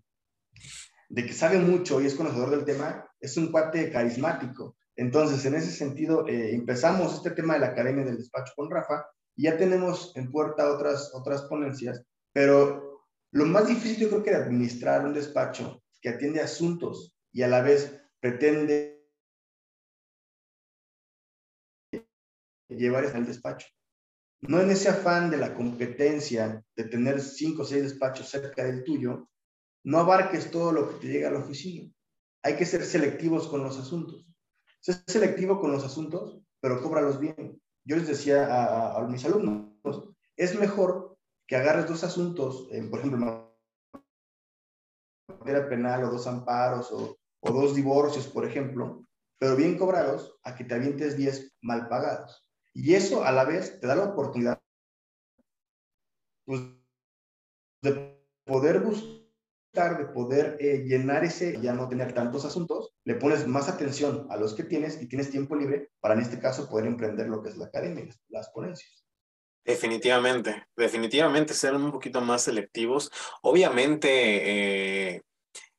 de 1.09 1.25
que 1.27 1.33
sabe 1.33 1.59
mucho 1.59 2.01
y 2.01 2.07
es 2.07 2.15
conocedor 2.15 2.49
del 2.49 2.65
tema, 2.65 3.07
es 3.19 3.37
un 3.37 3.51
cuate 3.51 3.91
carismático. 3.91 4.75
Entonces, 4.95 5.45
en 5.45 5.53
ese 5.53 5.69
sentido, 5.69 6.27
eh, 6.27 6.55
empezamos 6.55 7.13
este 7.13 7.31
tema 7.31 7.53
de 7.53 7.59
la 7.59 7.67
Academia 7.67 8.03
del 8.03 8.17
Despacho 8.17 8.53
con 8.55 8.71
Rafa 8.71 9.05
ya 9.37 9.57
tenemos 9.57 10.11
en 10.15 10.31
puerta 10.31 10.71
otras, 10.71 11.11
otras 11.13 11.43
ponencias, 11.43 12.01
pero 12.33 13.03
lo 13.31 13.45
más 13.45 13.67
difícil 13.67 13.97
yo 13.97 14.09
creo 14.09 14.23
que 14.23 14.31
de 14.31 14.37
administrar 14.37 15.05
un 15.05 15.13
despacho 15.13 15.83
que 16.01 16.09
atiende 16.09 16.41
asuntos 16.41 17.13
y 17.31 17.43
a 17.43 17.47
la 17.47 17.61
vez 17.61 18.01
pretende 18.19 18.94
llevar 22.69 23.05
al 23.05 23.25
despacho. 23.25 23.67
No 24.41 24.59
en 24.59 24.69
ese 24.71 24.89
afán 24.89 25.29
de 25.29 25.37
la 25.37 25.53
competencia 25.53 26.63
de 26.75 26.83
tener 26.83 27.21
cinco 27.21 27.63
o 27.63 27.65
seis 27.65 27.83
despachos 27.83 28.29
cerca 28.29 28.63
del 28.63 28.83
tuyo, 28.83 29.29
no 29.83 29.99
abarques 29.99 30.51
todo 30.51 30.71
lo 30.71 30.89
que 30.89 30.95
te 30.95 31.07
llega 31.07 31.29
a 31.29 31.31
la 31.31 31.39
oficina. 31.39 31.91
Hay 32.43 32.55
que 32.55 32.65
ser 32.65 32.83
selectivos 32.85 33.47
con 33.47 33.63
los 33.63 33.77
asuntos. 33.77 34.27
Ser 34.79 35.03
selectivo 35.07 35.59
con 35.59 35.71
los 35.71 35.83
asuntos, 35.83 36.41
pero 36.59 36.81
cóbralos 36.81 37.19
bien 37.19 37.59
yo 37.85 37.95
les 37.95 38.07
decía 38.07 38.97
a, 38.97 39.01
mis 39.07 39.23
alumnos, 39.25 40.09
es 40.35 40.59
mejor 40.59 41.17
que 41.47 41.55
agarres 41.55 41.87
dos 41.87 42.03
asuntos, 42.03 42.67
por 42.89 42.99
ejemplo, 42.99 43.55
materia 45.27 45.69
penal 45.69 46.03
o 46.03 46.09
dos 46.09 46.25
amparos 46.25 46.91
o, 46.91 47.15
dos 47.41 47.75
divorcios, 47.75 48.25
por 48.25 48.43
ejemplo, 48.43 49.05
pero 49.37 49.55
bien 49.55 49.77
cobrados, 49.77 50.35
a 50.43 50.55
que 50.55 50.63
te 50.63 50.73
avientes 50.73 51.15
10 51.15 51.57
mal 51.61 51.87
pagados. 51.87 52.44
Y 52.75 52.93
eso 52.93 53.23
a 53.23 53.31
la 53.31 53.45
vez 53.45 53.79
te 53.79 53.87
da 53.87 53.95
la 53.95 54.03
oportunidad 54.03 54.61
pues, 56.45 56.61
de 57.81 58.21
poder 58.43 58.81
buscar, 58.81 59.97
de 59.97 60.05
poder 60.13 60.57
eh, 60.59 60.83
llenar 60.85 61.23
ese, 61.23 61.59
ya 61.61 61.71
no 61.71 61.87
tener 61.87 62.13
tantos 62.13 62.43
asuntos, 62.43 62.93
le 63.05 63.15
pones 63.15 63.47
más 63.47 63.69
atención 63.69 64.27
a 64.29 64.35
los 64.35 64.53
que 64.53 64.63
tienes 64.63 65.01
y 65.01 65.07
tienes 65.07 65.31
tiempo 65.31 65.55
libre 65.55 65.89
para 66.01 66.15
en 66.15 66.19
este 66.19 66.37
caso 66.37 66.69
poder 66.69 66.87
emprender 66.87 67.27
lo 67.27 67.41
que 67.41 67.49
es 67.49 67.57
la 67.57 67.67
academia, 67.67 68.13
las 68.27 68.49
ponencias. 68.49 69.05
Definitivamente, 69.63 70.67
definitivamente 70.75 71.53
ser 71.53 71.73
un 71.75 71.91
poquito 71.91 72.19
más 72.19 72.43
selectivos. 72.43 73.09
Obviamente, 73.41 75.15
eh, 75.15 75.23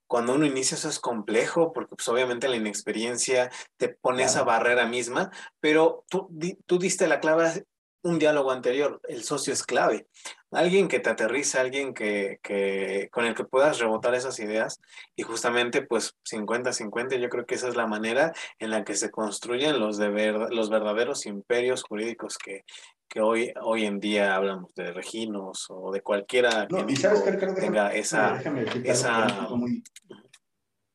cuando 0.07 0.35
uno 0.35 0.47
inicia 0.47 0.77
eso 0.77 0.89
es 0.89 0.99
complejo 0.99 1.73
porque 1.73 1.97
pues 1.97 2.09
obviamente 2.09 2.49
la 2.49 2.57
inexperiencia 2.57 3.51
te 3.77 3.89
pone 3.89 4.25
esa 4.25 4.45
barrera 4.45 4.87
misma, 4.87 5.31
pero 5.61 6.05
tú, 6.09 6.29
tú 6.67 6.79
diste 6.79 7.07
la 7.07 7.21
clave 7.21 7.65
un 8.07 8.19
diálogo 8.19 8.53
anterior, 8.53 9.01
el 9.09 9.25
socio 9.25 9.53
es 9.53 9.65
clave. 9.65 10.07
Alguien 10.53 10.87
que 10.87 11.01
te 11.01 11.11
aterriza, 11.11 11.61
alguien 11.61 11.93
que, 11.93 12.39
que, 12.43 13.09
con 13.11 13.27
el 13.27 13.35
que 13.35 13.45
puedas 13.45 13.81
rebotar 13.81 14.15
esas 14.15 14.39
ideas 14.39 14.81
y 15.17 15.25
justamente 15.25 15.83
pues 15.83 16.15
50-50, 16.31 17.19
yo 17.19 17.29
creo 17.29 17.47
que 17.47 17.57
esa 17.57 17.69
es 17.69 17.75
la 17.75 17.87
manera 17.87 18.33
en 18.59 18.71
la 18.71 18.85
que 18.85 18.95
se 18.95 19.11
construyen 19.11 19.81
los, 19.81 19.99
de 19.99 20.09
los 20.51 20.71
verdaderos 20.71 21.27
imperios 21.27 21.83
jurídicos 21.83 22.39
que, 22.39 22.65
que 23.09 23.21
hoy, 23.21 23.53
hoy 23.63 23.85
en 23.85 23.99
día 23.99 24.35
hablamos 24.35 24.75
de 24.75 24.93
Reginos 24.93 25.67
o 25.71 25.93
de 25.93 26.03
cualquiera 26.03 26.67
que 26.69 27.61
tenga 27.61 27.95
esa... 27.95 28.41
esa... 28.85 29.49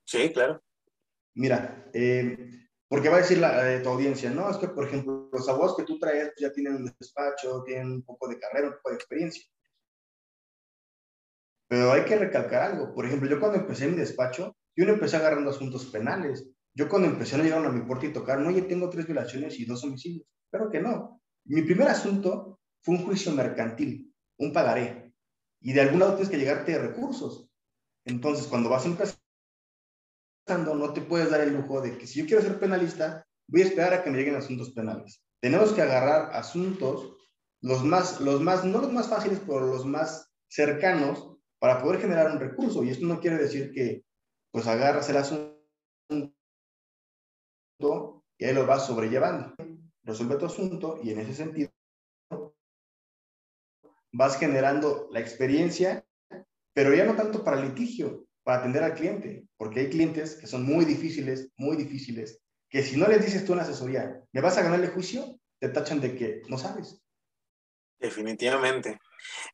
Sí, 0.05 0.31
claro. 0.33 0.61
Mira, 1.35 1.89
eh, 1.93 2.67
porque 2.89 3.07
va 3.07 3.17
a 3.17 3.21
decir 3.21 3.37
la, 3.37 3.73
eh, 3.73 3.79
tu 3.79 3.89
audiencia, 3.89 4.29
no, 4.29 4.49
es 4.49 4.57
que, 4.57 4.67
por 4.67 4.85
ejemplo, 4.85 5.29
los 5.31 5.47
abogados 5.47 5.77
que 5.77 5.83
tú 5.83 5.97
traes 5.97 6.33
ya 6.37 6.51
tienen 6.51 6.75
un 6.75 6.93
despacho, 6.99 7.63
tienen 7.63 7.91
un 7.91 8.03
poco 8.03 8.27
de 8.27 8.37
carrera, 8.37 8.67
un 8.67 8.73
poco 8.73 8.89
de 8.89 8.95
experiencia. 8.95 9.45
Pero 11.69 11.93
hay 11.93 12.03
que 12.03 12.17
recalcar 12.17 12.63
algo. 12.63 12.93
Por 12.93 13.05
ejemplo, 13.05 13.29
yo 13.29 13.39
cuando 13.39 13.59
empecé 13.59 13.87
mi 13.87 13.95
despacho, 13.95 14.57
yo 14.75 14.85
no 14.85 14.91
empecé 14.91 15.15
agarrando 15.15 15.51
asuntos 15.51 15.85
penales. 15.85 16.49
Yo 16.73 16.89
cuando 16.89 17.07
empecé 17.07 17.37
no 17.37 17.43
llegaron 17.43 17.65
a 17.65 17.71
mi 17.71 17.81
puerta 17.85 18.07
y 18.07 18.11
tocar, 18.11 18.41
no, 18.41 18.51
yo 18.51 18.67
tengo 18.67 18.89
tres 18.89 19.05
violaciones 19.05 19.57
y 19.57 19.63
dos 19.63 19.81
homicidios. 19.85 20.27
Pero 20.49 20.69
que 20.69 20.81
no. 20.81 21.20
Mi 21.45 21.61
primer 21.63 21.87
asunto 21.87 22.59
fue 22.81 22.95
un 22.95 23.05
juicio 23.05 23.31
mercantil, 23.31 24.13
un 24.37 24.53
pagaré. 24.53 25.13
Y 25.61 25.73
de 25.73 25.81
algún 25.81 25.99
lado 25.99 26.13
tienes 26.13 26.29
que 26.29 26.37
llegarte 26.37 26.77
recursos. 26.77 27.49
Entonces, 28.05 28.47
cuando 28.47 28.69
vas 28.69 28.85
a 28.85 28.87
empezar 28.87 29.21
no 30.59 30.93
te 30.93 31.01
puedes 31.01 31.29
dar 31.29 31.41
el 31.41 31.53
lujo 31.53 31.81
de 31.81 31.97
que 31.97 32.07
si 32.07 32.19
yo 32.19 32.25
quiero 32.25 32.41
ser 32.41 32.59
penalista, 32.59 33.25
voy 33.47 33.61
a 33.61 33.65
esperar 33.65 33.93
a 33.93 34.03
que 34.03 34.09
me 34.09 34.17
lleguen 34.17 34.35
asuntos 34.35 34.71
penales. 34.71 35.23
Tenemos 35.39 35.71
que 35.71 35.81
agarrar 35.81 36.35
asuntos, 36.35 37.15
los 37.61 37.83
más, 37.83 38.19
los 38.19 38.41
más, 38.41 38.65
no 38.65 38.81
los 38.81 38.91
más 38.91 39.07
fáciles, 39.07 39.39
pero 39.45 39.61
los 39.61 39.85
más 39.85 40.29
cercanos 40.49 41.37
para 41.59 41.81
poder 41.81 42.01
generar 42.01 42.31
un 42.31 42.39
recurso. 42.39 42.83
Y 42.83 42.89
esto 42.89 43.05
no 43.05 43.19
quiere 43.19 43.37
decir 43.37 43.71
que 43.71 44.03
pues 44.51 44.67
agarras 44.67 45.09
el 45.09 45.17
asunto 45.17 45.61
y 48.37 48.45
ahí 48.45 48.53
lo 48.53 48.65
vas 48.65 48.85
sobrellevando. 48.85 49.55
Resuelve 50.03 50.37
tu 50.37 50.45
asunto 50.45 50.99
y 51.03 51.11
en 51.11 51.19
ese 51.19 51.33
sentido 51.33 51.71
vas 54.11 54.37
generando 54.37 55.07
la 55.11 55.19
experiencia, 55.19 56.05
pero 56.73 56.93
ya 56.93 57.05
no 57.05 57.15
tanto 57.15 57.43
para 57.43 57.61
litigio, 57.61 58.25
para 58.43 58.59
atender 58.59 58.83
al 58.83 58.95
cliente, 58.95 59.45
porque 59.57 59.81
hay 59.81 59.89
clientes 59.89 60.35
que 60.35 60.47
son 60.47 60.63
muy 60.63 60.85
difíciles, 60.85 61.49
muy 61.55 61.77
difíciles, 61.77 62.39
que 62.69 62.83
si 62.83 62.97
no 62.97 63.07
les 63.07 63.23
dices 63.23 63.45
tú 63.45 63.53
una 63.53 63.61
asesoría, 63.63 64.21
¿me 64.31 64.41
vas 64.41 64.57
a 64.57 64.63
ganar 64.63 64.79
el 64.79 64.91
juicio? 64.91 65.39
Te 65.59 65.69
tachan 65.69 66.01
de 66.01 66.15
que 66.15 66.41
no 66.47 66.57
sabes. 66.57 67.01
Definitivamente. 67.99 68.99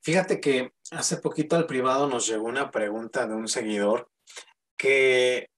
Fíjate 0.02 0.40
que 0.40 0.72
hace 0.92 1.18
poquito 1.18 1.58
al 1.58 1.68
privado 1.68 2.08
nos 2.08 2.28
llegó 2.28 2.46
una 2.46 2.72
pregunta 2.72 3.28
de 3.28 3.36
un 3.36 3.48
seguidor 3.48 4.10
que 4.78 5.50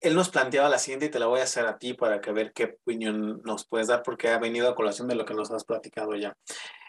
él 0.00 0.14
nos 0.14 0.30
planteaba 0.30 0.68
la 0.68 0.78
siguiente 0.78 1.06
y 1.06 1.10
te 1.10 1.18
la 1.18 1.26
voy 1.26 1.40
a 1.40 1.44
hacer 1.44 1.66
a 1.66 1.78
ti 1.78 1.94
para 1.94 2.20
que 2.20 2.32
ver 2.32 2.52
qué 2.52 2.78
opinión 2.82 3.42
nos 3.44 3.66
puedes 3.66 3.88
dar 3.88 4.02
porque 4.02 4.28
ha 4.28 4.38
venido 4.38 4.68
a 4.68 4.74
colación 4.74 5.08
de 5.08 5.14
lo 5.14 5.24
que 5.24 5.34
nos 5.34 5.50
has 5.50 5.64
platicado 5.64 6.14
ya. 6.16 6.36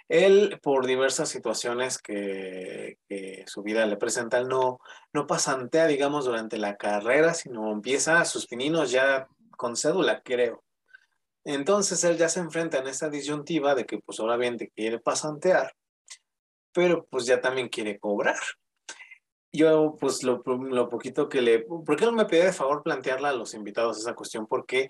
Él, 0.07 0.59
por 0.61 0.85
diversas 0.85 1.29
situaciones 1.29 1.97
que, 1.97 2.97
su 3.45 3.63
vida 3.63 3.85
le 3.85 3.97
presenta, 3.97 4.43
no, 4.43 4.79
no 5.13 5.27
pasantea, 5.27 5.87
digamos, 5.87 6.25
durante 6.25 6.57
la 6.57 6.75
carrera, 6.75 7.33
sino 7.33 7.71
empieza 7.71 8.25
sus 8.25 8.45
pininos 8.45 8.91
ya 8.91 9.27
con 9.57 9.75
cédula, 9.75 10.21
creo. 10.21 10.63
Entonces 11.43 12.03
él 12.03 12.17
ya 12.17 12.29
se 12.29 12.39
enfrenta 12.39 12.79
en 12.79 12.87
esta 12.87 13.09
disyuntiva 13.09 13.73
de 13.73 13.85
que 13.85 13.99
pues 13.99 14.19
obviamente 14.19 14.71
quiere 14.75 14.99
pasantear, 14.99 15.73
pero 16.73 17.05
pues 17.09 17.25
ya 17.25 17.41
también 17.41 17.69
quiere 17.69 17.99
cobrar. 17.99 18.39
Yo 19.53 19.97
pues 19.99 20.23
lo, 20.23 20.41
poquito 20.43 21.27
que 21.27 21.41
le... 21.41 21.59
¿Por 21.59 21.95
qué 21.95 22.05
no 22.05 22.13
me 22.13 22.25
pide 22.25 22.45
de 22.45 22.53
favor 22.53 22.83
plantearla 22.83 23.29
a 23.29 23.33
los 23.33 23.53
invitados 23.53 23.97
esa 23.97 24.15
cuestión? 24.15 24.47
Porque 24.47 24.89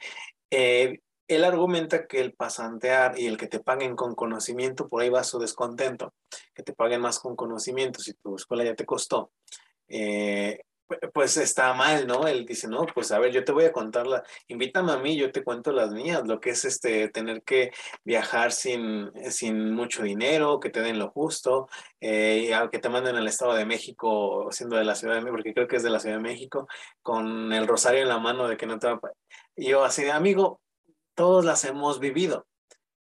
eh, 0.52 1.00
él 1.28 1.43
argumenta 1.43 2.08
que 2.08 2.19
el 2.19 2.34
pasantear 2.34 3.17
y 3.17 3.26
el 3.26 3.38
que 3.38 3.47
te 3.47 3.60
paguen 3.60 3.95
con 3.95 4.15
conocimiento, 4.15 4.88
por 4.88 5.02
ahí 5.02 5.10
va 5.10 5.24
su 5.24 5.39
descontento, 5.39 6.13
que 6.54 6.62
te 6.62 6.74
paguen 6.74 7.02
más 7.02 7.19
con 7.19 7.36
conocimiento 7.36 8.00
si 8.00 8.13
tu 8.13 8.36
escuela 8.36 8.63
ya 8.63 8.76
te 8.76 8.86
costó. 8.86 9.32
Eh, 9.88 10.60
pues 11.13 11.38
está 11.38 11.73
mal, 11.73 12.08
¿no? 12.08 12.27
Él 12.27 12.45
dice, 12.45 12.67
no, 12.67 12.86
pues 12.93 13.12
a 13.12 13.19
ver, 13.19 13.32
yo 13.32 13.43
te 13.43 13.51
voy 13.51 13.65
a 13.65 13.71
contar 13.71 14.08
la, 14.08 14.23
invítame 14.47 14.91
a 14.91 14.97
mí, 14.97 15.15
yo 15.17 15.32
te 15.32 15.43
cuento 15.43 15.71
las 15.71 15.91
mías, 15.91 16.23
lo 16.25 16.39
que 16.39 16.51
es 16.51 16.65
este, 16.65 17.10
tener 17.10 17.43
que 17.43 17.71
viajar 18.04 18.51
sin, 18.51 19.12
sin 19.32 19.73
mucho 19.73 20.04
dinero, 20.04 20.60
que 20.60 20.69
te 20.69 20.82
den 20.82 20.99
lo 20.99 21.10
justo, 21.12 21.67
eh, 21.99 22.51
que 22.71 22.80
te 22.80 22.89
manden 22.89 23.15
al 23.15 23.27
Estado 23.27 23.54
de 23.54 23.65
México, 23.65 24.47
siendo 24.51 24.75
de 24.75 24.86
la 24.86 24.95
Ciudad 24.95 25.15
de 25.15 25.21
México, 25.21 25.36
porque 25.38 25.54
creo 25.54 25.67
que 25.67 25.77
es 25.77 25.84
de 25.84 25.89
la 25.89 25.99
Ciudad 25.99 26.17
de 26.17 26.23
México, 26.23 26.67
con 27.01 27.54
el 27.54 27.67
rosario 27.67 28.01
en 28.01 28.10
la 28.10 28.19
mano 28.19 28.47
de 28.47 28.58
que 28.58 28.65
no 28.65 28.80
te 28.80 28.88
va 28.88 28.93
a... 28.93 29.12
Yo 29.56 29.84
así 29.84 30.04
de, 30.04 30.12
amigo, 30.12 30.62
todos 31.15 31.45
las 31.45 31.63
hemos 31.65 31.99
vivido. 31.99 32.47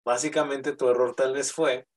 Básicamente 0.05 0.75
tu 0.75 0.89
error 0.89 1.15
tal 1.15 1.33
vez 1.33 1.51
fue 1.51 1.87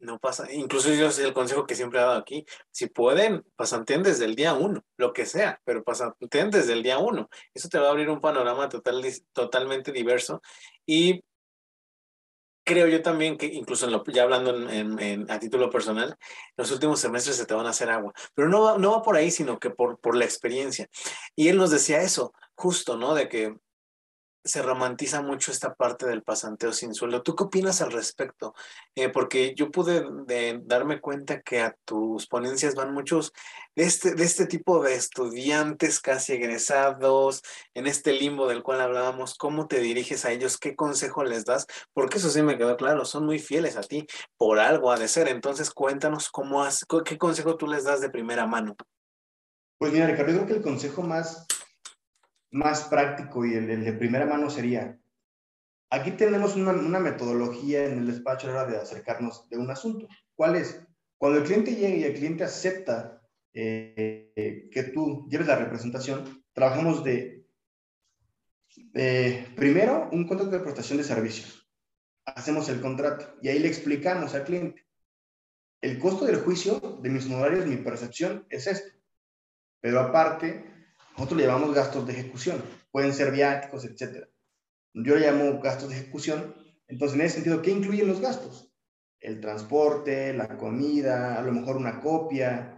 no 0.00 0.18
pasa, 0.18 0.50
incluso 0.52 0.92
yo 0.92 1.08
es 1.08 1.18
el 1.18 1.32
consejo 1.32 1.66
que 1.66 1.74
siempre 1.74 1.98
he 2.00 2.02
dado 2.02 2.18
aquí, 2.18 2.44
si 2.70 2.86
pueden, 2.86 3.44
pasanteen 3.56 4.02
desde 4.02 4.24
el 4.24 4.34
día 4.34 4.54
uno, 4.54 4.82
lo 4.96 5.12
que 5.12 5.26
sea, 5.26 5.60
pero 5.64 5.84
pasanteen 5.84 6.50
desde 6.50 6.72
el 6.72 6.82
día 6.82 6.98
uno. 6.98 7.28
Eso 7.54 7.68
te 7.68 7.78
va 7.78 7.88
a 7.88 7.90
abrir 7.90 8.08
un 8.08 8.20
panorama 8.20 8.68
total, 8.68 9.04
totalmente 9.32 9.92
diverso 9.92 10.40
y 10.86 11.22
creo 12.64 12.86
yo 12.86 13.02
también 13.02 13.36
que 13.36 13.46
incluso 13.46 13.86
en 13.86 13.92
lo, 13.92 14.04
ya 14.06 14.22
hablando 14.22 14.70
en, 14.70 15.30
a 15.30 15.38
título 15.38 15.70
personal, 15.70 16.16
los 16.56 16.70
últimos 16.70 17.00
semestres 17.00 17.36
se 17.36 17.46
te 17.46 17.54
van 17.54 17.66
a 17.66 17.70
hacer 17.70 17.90
agua, 17.90 18.12
pero 18.34 18.48
no 18.48 18.62
va, 18.62 18.78
no 18.78 18.92
va 18.92 19.02
por 19.02 19.16
ahí, 19.16 19.30
sino 19.30 19.58
que 19.58 19.70
por, 19.70 19.98
por 19.98 20.16
la 20.16 20.24
experiencia. 20.24 20.88
Y 21.34 21.48
él 21.48 21.56
nos 21.56 21.70
decía 21.70 22.00
eso, 22.00 22.32
justo, 22.54 22.96
¿no? 22.96 23.14
De 23.14 23.28
que 23.28 23.56
se 24.44 24.62
romantiza 24.62 25.22
mucho 25.22 25.50
esta 25.50 25.74
parte 25.74 26.06
del 26.06 26.22
pasanteo 26.22 26.72
sin 26.72 26.94
sueldo. 26.94 27.22
¿Tú 27.22 27.36
qué 27.36 27.44
opinas 27.44 27.82
al 27.82 27.92
respecto? 27.92 28.54
Eh, 28.94 29.08
porque 29.08 29.54
yo 29.54 29.70
pude 29.70 30.04
darme 30.62 31.00
cuenta 31.00 31.42
que 31.42 31.60
a 31.60 31.76
tus 31.84 32.26
ponencias 32.26 32.74
van 32.74 32.94
muchos 32.94 33.32
de 33.76 33.84
este, 33.84 34.14
de 34.14 34.24
este 34.24 34.46
tipo 34.46 34.82
de 34.82 34.94
estudiantes 34.94 36.00
casi 36.00 36.32
egresados, 36.32 37.42
en 37.74 37.86
este 37.86 38.12
limbo 38.12 38.48
del 38.48 38.62
cual 38.62 38.80
hablábamos. 38.80 39.36
¿Cómo 39.36 39.66
te 39.68 39.80
diriges 39.80 40.24
a 40.24 40.32
ellos? 40.32 40.58
¿Qué 40.58 40.74
consejo 40.74 41.24
les 41.24 41.44
das? 41.44 41.66
Porque 41.92 42.18
eso 42.18 42.30
sí 42.30 42.42
me 42.42 42.56
quedó 42.56 42.76
claro, 42.76 43.04
son 43.04 43.26
muy 43.26 43.38
fieles 43.38 43.76
a 43.76 43.82
ti, 43.82 44.06
por 44.36 44.58
algo 44.58 44.90
ha 44.90 44.98
de 44.98 45.08
ser. 45.08 45.28
Entonces 45.28 45.70
cuéntanos 45.70 46.30
cómo 46.30 46.62
has, 46.62 46.86
qué 47.04 47.18
consejo 47.18 47.56
tú 47.56 47.66
les 47.66 47.84
das 47.84 48.00
de 48.00 48.10
primera 48.10 48.46
mano. 48.46 48.74
Pues 49.78 49.92
mira, 49.92 50.06
Ricardo, 50.06 50.32
creo 50.32 50.46
que 50.46 50.52
el 50.54 50.62
consejo 50.62 51.02
más 51.02 51.46
más 52.50 52.84
práctico 52.84 53.44
y 53.44 53.54
el, 53.54 53.84
de 53.84 53.92
primera 53.92 54.26
mano 54.26 54.50
sería, 54.50 54.98
aquí 55.90 56.12
tenemos 56.12 56.56
una, 56.56 57.00
metodología 57.00 57.84
en 57.84 57.98
el 57.98 58.06
despacho 58.06 58.48
a 58.48 58.52
la 58.52 58.62
hora 58.62 58.72
de 58.72 58.78
acercarnos 58.78 59.48
de 59.48 59.58
un 59.58 59.70
asunto. 59.70 60.08
¿Cuál 60.34 60.56
es? 60.56 60.82
Cuando 61.18 61.38
el 61.38 61.44
cliente 61.44 61.74
llega 61.74 61.96
y 61.96 62.04
el 62.04 62.14
cliente 62.14 62.44
acepta 62.44 63.20
eh, 63.52 64.68
que 64.72 64.82
tú 64.94 65.26
lleves 65.28 65.46
la 65.46 65.56
representación, 65.56 66.44
trabajamos 66.52 67.04
de, 67.04 67.46
primero, 69.56 70.08
un 70.12 70.26
contrato 70.26 70.50
de 70.50 70.60
prestación 70.60 70.98
de 70.98 71.04
servicios. 71.04 71.68
Hacemos 72.24 72.68
el 72.68 72.80
contrato 72.80 73.36
y 73.42 73.48
ahí 73.48 73.58
le 73.58 73.68
explicamos 73.68 74.34
al 74.34 74.44
cliente. 74.44 74.86
El 75.80 75.98
costo 75.98 76.26
del 76.26 76.36
juicio 76.36 76.78
de 77.02 77.08
mis 77.08 77.26
honorarios, 77.26 77.66
mi 77.66 77.76
percepción 77.76 78.46
es 78.50 78.66
esto. 78.66 78.92
Pero 79.80 80.00
aparte, 80.00 80.69
nosotros 81.20 81.38
le 81.38 81.46
llamamos 81.48 81.74
gastos 81.74 82.06
de 82.06 82.14
ejecución, 82.14 82.64
pueden 82.90 83.12
ser 83.12 83.30
viáticos, 83.30 83.84
etc. 83.84 84.26
Yo 84.94 85.16
le 85.16 85.26
llamo 85.26 85.60
gastos 85.60 85.90
de 85.90 85.96
ejecución. 85.96 86.54
Entonces, 86.88 87.14
en 87.14 87.26
ese 87.26 87.34
sentido, 87.34 87.60
¿qué 87.60 87.72
incluyen 87.72 88.08
los 88.08 88.22
gastos? 88.22 88.72
El 89.20 89.38
transporte, 89.38 90.32
la 90.32 90.56
comida, 90.56 91.38
a 91.38 91.42
lo 91.42 91.52
mejor 91.52 91.76
una 91.76 92.00
copia. 92.00 92.74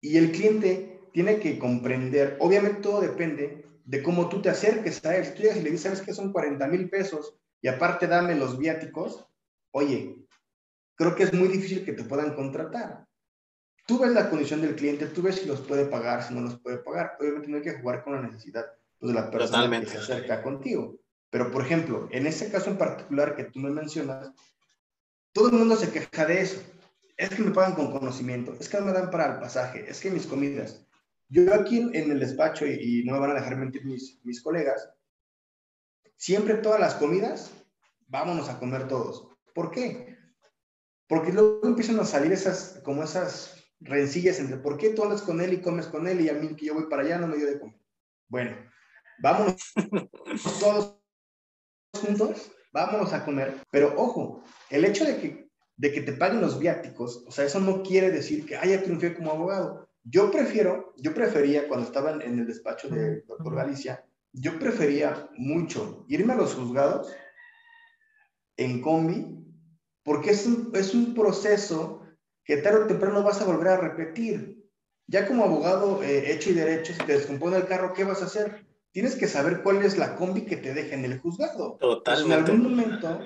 Y 0.00 0.16
el 0.16 0.32
cliente 0.32 1.02
tiene 1.12 1.38
que 1.38 1.56
comprender, 1.56 2.36
obviamente 2.40 2.82
todo 2.82 3.00
depende 3.00 3.64
de 3.84 4.02
cómo 4.02 4.28
tú 4.28 4.42
te 4.42 4.48
acerques 4.48 5.04
a 5.04 5.16
él. 5.16 5.26
Si 5.26 5.34
tú 5.34 5.42
llegas 5.42 5.58
y 5.58 5.62
le 5.62 5.70
dices, 5.70 5.82
¿sabes 5.82 6.02
qué 6.02 6.12
son 6.12 6.32
40 6.32 6.66
mil 6.66 6.90
pesos? 6.90 7.38
Y 7.62 7.68
aparte 7.68 8.08
dame 8.08 8.34
los 8.34 8.58
viáticos, 8.58 9.24
oye, 9.70 10.26
creo 10.96 11.14
que 11.14 11.22
es 11.22 11.32
muy 11.32 11.46
difícil 11.46 11.84
que 11.84 11.92
te 11.92 12.02
puedan 12.02 12.34
contratar 12.34 13.07
tú 13.88 13.98
ves 13.98 14.12
la 14.12 14.28
condición 14.28 14.60
del 14.60 14.76
cliente, 14.76 15.06
tú 15.06 15.22
ves 15.22 15.36
si 15.36 15.46
los 15.46 15.62
puede 15.62 15.86
pagar, 15.86 16.22
si 16.22 16.34
no 16.34 16.42
los 16.42 16.60
puede 16.60 16.76
pagar. 16.76 17.16
Obviamente 17.18 17.48
no 17.48 17.56
hay 17.56 17.62
que 17.62 17.80
jugar 17.80 18.04
con 18.04 18.12
la 18.12 18.20
necesidad 18.20 18.66
pues, 19.00 19.14
de 19.14 19.18
la 19.18 19.30
persona 19.30 19.80
que 19.80 19.86
se 19.86 19.96
acerca 19.96 20.42
contigo. 20.42 20.98
Pero, 21.30 21.50
por 21.50 21.62
ejemplo, 21.62 22.06
en 22.12 22.26
ese 22.26 22.50
caso 22.50 22.68
en 22.68 22.76
particular 22.76 23.34
que 23.34 23.44
tú 23.44 23.60
me 23.60 23.70
mencionas, 23.70 24.30
todo 25.32 25.48
el 25.48 25.54
mundo 25.54 25.74
se 25.74 25.90
queja 25.90 26.26
de 26.26 26.42
eso. 26.42 26.62
Es 27.16 27.30
que 27.30 27.42
me 27.42 27.50
pagan 27.50 27.74
con 27.74 27.90
conocimiento, 27.90 28.54
es 28.60 28.68
que 28.68 28.78
no 28.78 28.84
me 28.84 28.92
dan 28.92 29.10
para 29.10 29.34
el 29.34 29.40
pasaje, 29.40 29.86
es 29.88 30.00
que 30.00 30.10
mis 30.10 30.26
comidas. 30.26 30.86
Yo 31.30 31.52
aquí 31.54 31.78
en, 31.78 32.10
el 32.12 32.20
despacho, 32.20 32.66
y, 32.66 33.02
no 33.04 33.14
me 33.14 33.20
van 33.20 33.30
a 33.30 33.40
dejar 33.40 33.56
mentir 33.56 33.86
mis, 33.86 34.20
mis 34.22 34.42
colegas, 34.42 34.90
siempre 36.16 36.54
todas 36.54 36.78
las 36.78 36.94
comidas, 36.94 37.52
vámonos 38.06 38.50
a 38.50 38.58
comer 38.58 38.86
todos. 38.86 39.28
¿Por 39.54 39.70
qué? 39.70 40.16
Porque 41.08 41.32
luego 41.32 41.66
empiezan 41.66 41.98
a 42.00 42.04
salir 42.04 42.32
esas, 42.32 42.80
como 42.84 43.02
esas 43.02 43.57
rencillas 43.80 44.38
entre 44.40 44.58
por 44.58 44.76
qué 44.76 44.90
tú 44.90 45.02
andas 45.02 45.22
con 45.22 45.40
él 45.40 45.52
y 45.52 45.60
comes 45.60 45.86
con 45.86 46.08
él 46.08 46.20
y 46.20 46.28
a 46.28 46.34
mí 46.34 46.54
que 46.56 46.66
yo 46.66 46.74
voy 46.74 46.86
para 46.88 47.02
allá 47.02 47.18
no 47.18 47.26
me 47.26 47.36
dio 47.36 47.46
de 47.46 47.58
comer. 47.58 47.78
Bueno, 48.28 48.56
vámonos 49.20 49.56
todos 50.60 50.96
juntos, 52.00 52.50
vámonos 52.72 53.12
a 53.12 53.24
comer, 53.24 53.54
pero 53.70 53.94
ojo, 53.96 54.44
el 54.70 54.84
hecho 54.84 55.04
de 55.04 55.18
que, 55.18 55.50
de 55.76 55.92
que 55.92 56.02
te 56.02 56.12
paguen 56.12 56.40
los 56.40 56.58
viáticos, 56.58 57.24
o 57.26 57.30
sea, 57.30 57.44
eso 57.44 57.60
no 57.60 57.82
quiere 57.82 58.10
decir 58.10 58.44
que 58.44 58.56
haya 58.56 58.82
triunfé 58.82 59.14
como 59.14 59.32
abogado. 59.32 59.88
Yo 60.04 60.30
prefiero, 60.30 60.94
yo 60.96 61.14
prefería 61.14 61.68
cuando 61.68 61.86
estaba 61.86 62.12
en 62.12 62.38
el 62.38 62.46
despacho 62.46 62.88
de 62.88 63.22
doctor 63.22 63.54
Galicia, 63.54 64.04
yo 64.32 64.58
prefería 64.58 65.28
mucho 65.36 66.04
irme 66.08 66.34
a 66.34 66.36
los 66.36 66.54
juzgados 66.54 67.12
en 68.56 68.80
combi, 68.80 69.38
porque 70.02 70.30
es 70.30 70.46
un, 70.46 70.70
es 70.74 70.94
un 70.94 71.14
proceso 71.14 71.97
que 72.48 72.56
tarde 72.56 72.84
o 72.84 72.86
temprano 72.86 73.22
vas 73.22 73.42
a 73.42 73.44
volver 73.44 73.68
a 73.68 73.76
repetir. 73.76 74.64
Ya 75.06 75.28
como 75.28 75.44
abogado 75.44 76.02
eh, 76.02 76.32
hecho 76.32 76.48
y 76.48 76.54
derecho, 76.54 76.94
si 76.94 77.00
te 77.04 77.12
descompone 77.12 77.58
el 77.58 77.66
carro, 77.66 77.92
¿qué 77.92 78.04
vas 78.04 78.22
a 78.22 78.24
hacer? 78.24 78.64
Tienes 78.90 79.16
que 79.16 79.28
saber 79.28 79.62
cuál 79.62 79.84
es 79.84 79.98
la 79.98 80.16
combi 80.16 80.46
que 80.46 80.56
te 80.56 80.72
deja 80.72 80.94
en 80.94 81.04
el 81.04 81.18
juzgado. 81.20 81.76
Totalmente. 81.78 82.50
en 82.50 82.56
algún 82.56 82.70
momento, 82.70 83.20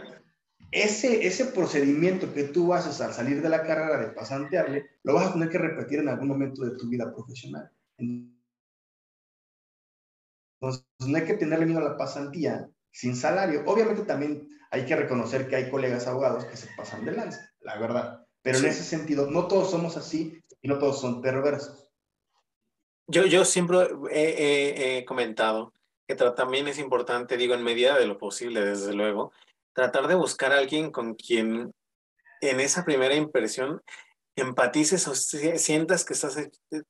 ese, 0.73 1.25
ese 1.25 1.45
procedimiento 1.47 2.35
que 2.35 2.43
tú 2.43 2.75
haces 2.75 3.01
al 3.01 3.13
salir 3.13 3.41
de 3.41 3.49
la 3.49 3.63
carrera 3.63 4.01
de 4.01 4.09
pasantearle, 4.09 4.91
lo 5.05 5.15
vas 5.15 5.29
a 5.29 5.35
tener 5.35 5.51
que 5.51 5.59
repetir 5.59 6.01
en 6.01 6.09
algún 6.09 6.27
momento 6.27 6.65
de 6.65 6.77
tu 6.77 6.89
vida 6.89 7.15
profesional. 7.15 7.71
Entonces, 10.61 10.85
no 10.99 11.17
hay 11.17 11.25
que 11.25 11.35
tenerle 11.35 11.67
miedo 11.67 11.79
a 11.79 11.91
la 11.91 11.97
pasantía 11.97 12.69
sin 12.91 13.15
salario. 13.15 13.63
Obviamente 13.67 14.03
también 14.03 14.49
hay 14.73 14.85
que 14.85 14.97
reconocer 14.97 15.47
que 15.47 15.55
hay 15.55 15.71
colegas 15.71 16.09
abogados 16.09 16.45
que 16.47 16.57
se 16.57 16.67
pasan 16.77 17.05
de 17.05 17.13
lanza, 17.13 17.53
la 17.61 17.79
verdad. 17.79 18.22
Pero 18.43 18.59
en 18.59 18.67
ese 18.67 18.83
sentido, 18.83 19.31
no 19.31 19.47
todos 19.47 19.71
somos 19.71 19.97
así 19.97 20.43
y 20.61 20.69
no 20.69 20.79
todos 20.79 21.01
son 21.01 21.23
perversos. 21.23 21.89
Yo, 23.07 23.27
yo 23.27 23.45
siempre 23.45 23.89
he, 24.11 25.05
comentado 25.05 25.73
que 26.07 26.15
también 26.15 26.69
es 26.69 26.79
importante, 26.79 27.37
digo, 27.37 27.55
en 27.55 27.63
medida 27.63 27.99
de 27.99 28.07
lo 28.07 28.19
posible, 28.19 28.65
desde 28.65 28.93
luego, 28.93 29.33
tratar 29.73 30.09
de 30.09 30.15
buscar 30.15 30.53
a 30.53 30.59
alguien 30.59 30.91
con 30.91 31.15
quien 31.15 31.73
en 32.41 32.61
esa 32.61 32.85
primera 32.85 33.15
impresión 33.15 33.81
empatices 34.37 35.07
o 35.09 35.15
sientas 35.15 36.05
que 36.05 36.15
estás 36.15 36.37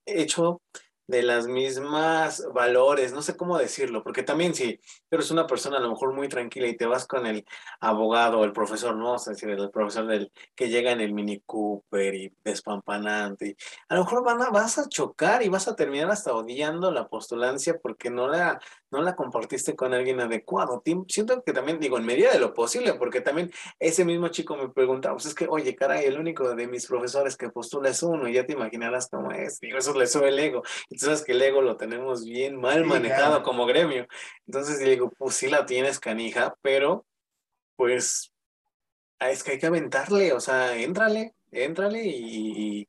hecho 0.06 0.62
de 1.06 1.22
las 1.22 1.46
mismas 1.46 2.46
valores, 2.54 3.12
no 3.12 3.22
sé 3.22 3.36
cómo 3.36 3.58
decirlo, 3.58 4.02
porque 4.02 4.22
también 4.22 4.54
si 4.54 4.80
eres 5.10 5.30
una 5.30 5.46
persona 5.46 5.78
a 5.78 5.80
lo 5.80 5.90
mejor 5.90 6.14
muy 6.14 6.28
tranquila 6.28 6.68
y 6.68 6.76
te 6.76 6.86
vas 6.86 7.06
con 7.06 7.26
el 7.26 7.44
abogado 7.80 8.40
o 8.40 8.44
el 8.44 8.52
profesor, 8.52 8.96
no, 8.96 9.16
es 9.16 9.24
decir, 9.24 9.50
el 9.50 9.70
profesor 9.70 10.06
del 10.06 10.32
que 10.54 10.68
llega 10.68 10.92
en 10.92 11.00
el 11.00 11.12
Mini 11.12 11.40
Cooper 11.44 12.14
y 12.14 12.34
despampanante, 12.44 13.56
a 13.88 13.94
lo 13.96 14.04
mejor 14.04 14.24
van 14.24 14.42
a, 14.42 14.50
vas 14.50 14.78
a 14.78 14.88
chocar 14.88 15.42
y 15.42 15.48
vas 15.48 15.68
a 15.68 15.76
terminar 15.76 16.10
hasta 16.10 16.34
odiando 16.34 16.90
la 16.90 17.08
postulancia 17.08 17.78
porque 17.82 18.10
no 18.10 18.28
la, 18.28 18.60
no 18.92 19.02
la 19.02 19.16
compartiste 19.16 19.74
con 19.74 19.92
alguien 19.92 20.20
adecuado. 20.20 20.82
Siento 21.08 21.42
que 21.42 21.52
también 21.52 21.80
digo, 21.80 21.98
en 21.98 22.06
medida 22.06 22.30
de 22.32 22.38
lo 22.38 22.54
posible, 22.54 22.94
porque 22.94 23.20
también 23.20 23.50
ese 23.78 24.04
mismo 24.04 24.28
chico 24.28 24.56
me 24.56 24.68
preguntaba, 24.68 25.16
pues 25.16 25.26
es 25.26 25.34
que, 25.34 25.46
oye, 25.48 25.74
caray, 25.74 26.06
el 26.06 26.18
único 26.18 26.54
de 26.54 26.66
mis 26.66 26.86
profesores 26.86 27.36
que 27.36 27.50
postula 27.50 27.90
es 27.90 28.02
uno, 28.02 28.28
y 28.28 28.34
ya 28.34 28.46
te 28.46 28.52
imaginarás 28.52 29.08
cómo 29.10 29.32
es, 29.32 29.58
digo, 29.60 29.78
eso 29.78 29.92
le 29.94 30.06
sube 30.06 30.28
el 30.28 30.38
ego 30.38 30.62
sabes 31.02 31.24
que 31.24 31.32
el 31.32 31.42
ego 31.42 31.62
lo 31.62 31.76
tenemos 31.76 32.24
bien 32.24 32.56
mal 32.60 32.84
manejado 32.84 33.42
como 33.42 33.66
gremio. 33.66 34.06
Entonces 34.46 34.78
digo, 34.78 35.10
pues 35.18 35.34
sí 35.34 35.48
la 35.48 35.66
tienes 35.66 35.98
canija, 35.98 36.54
pero 36.62 37.04
pues 37.76 38.32
es 39.18 39.42
que 39.42 39.52
hay 39.52 39.58
que 39.58 39.66
aventarle, 39.66 40.32
o 40.32 40.40
sea, 40.40 40.76
éntrale, 40.76 41.34
éntrale 41.50 42.04
y, 42.04 42.80
y 42.80 42.88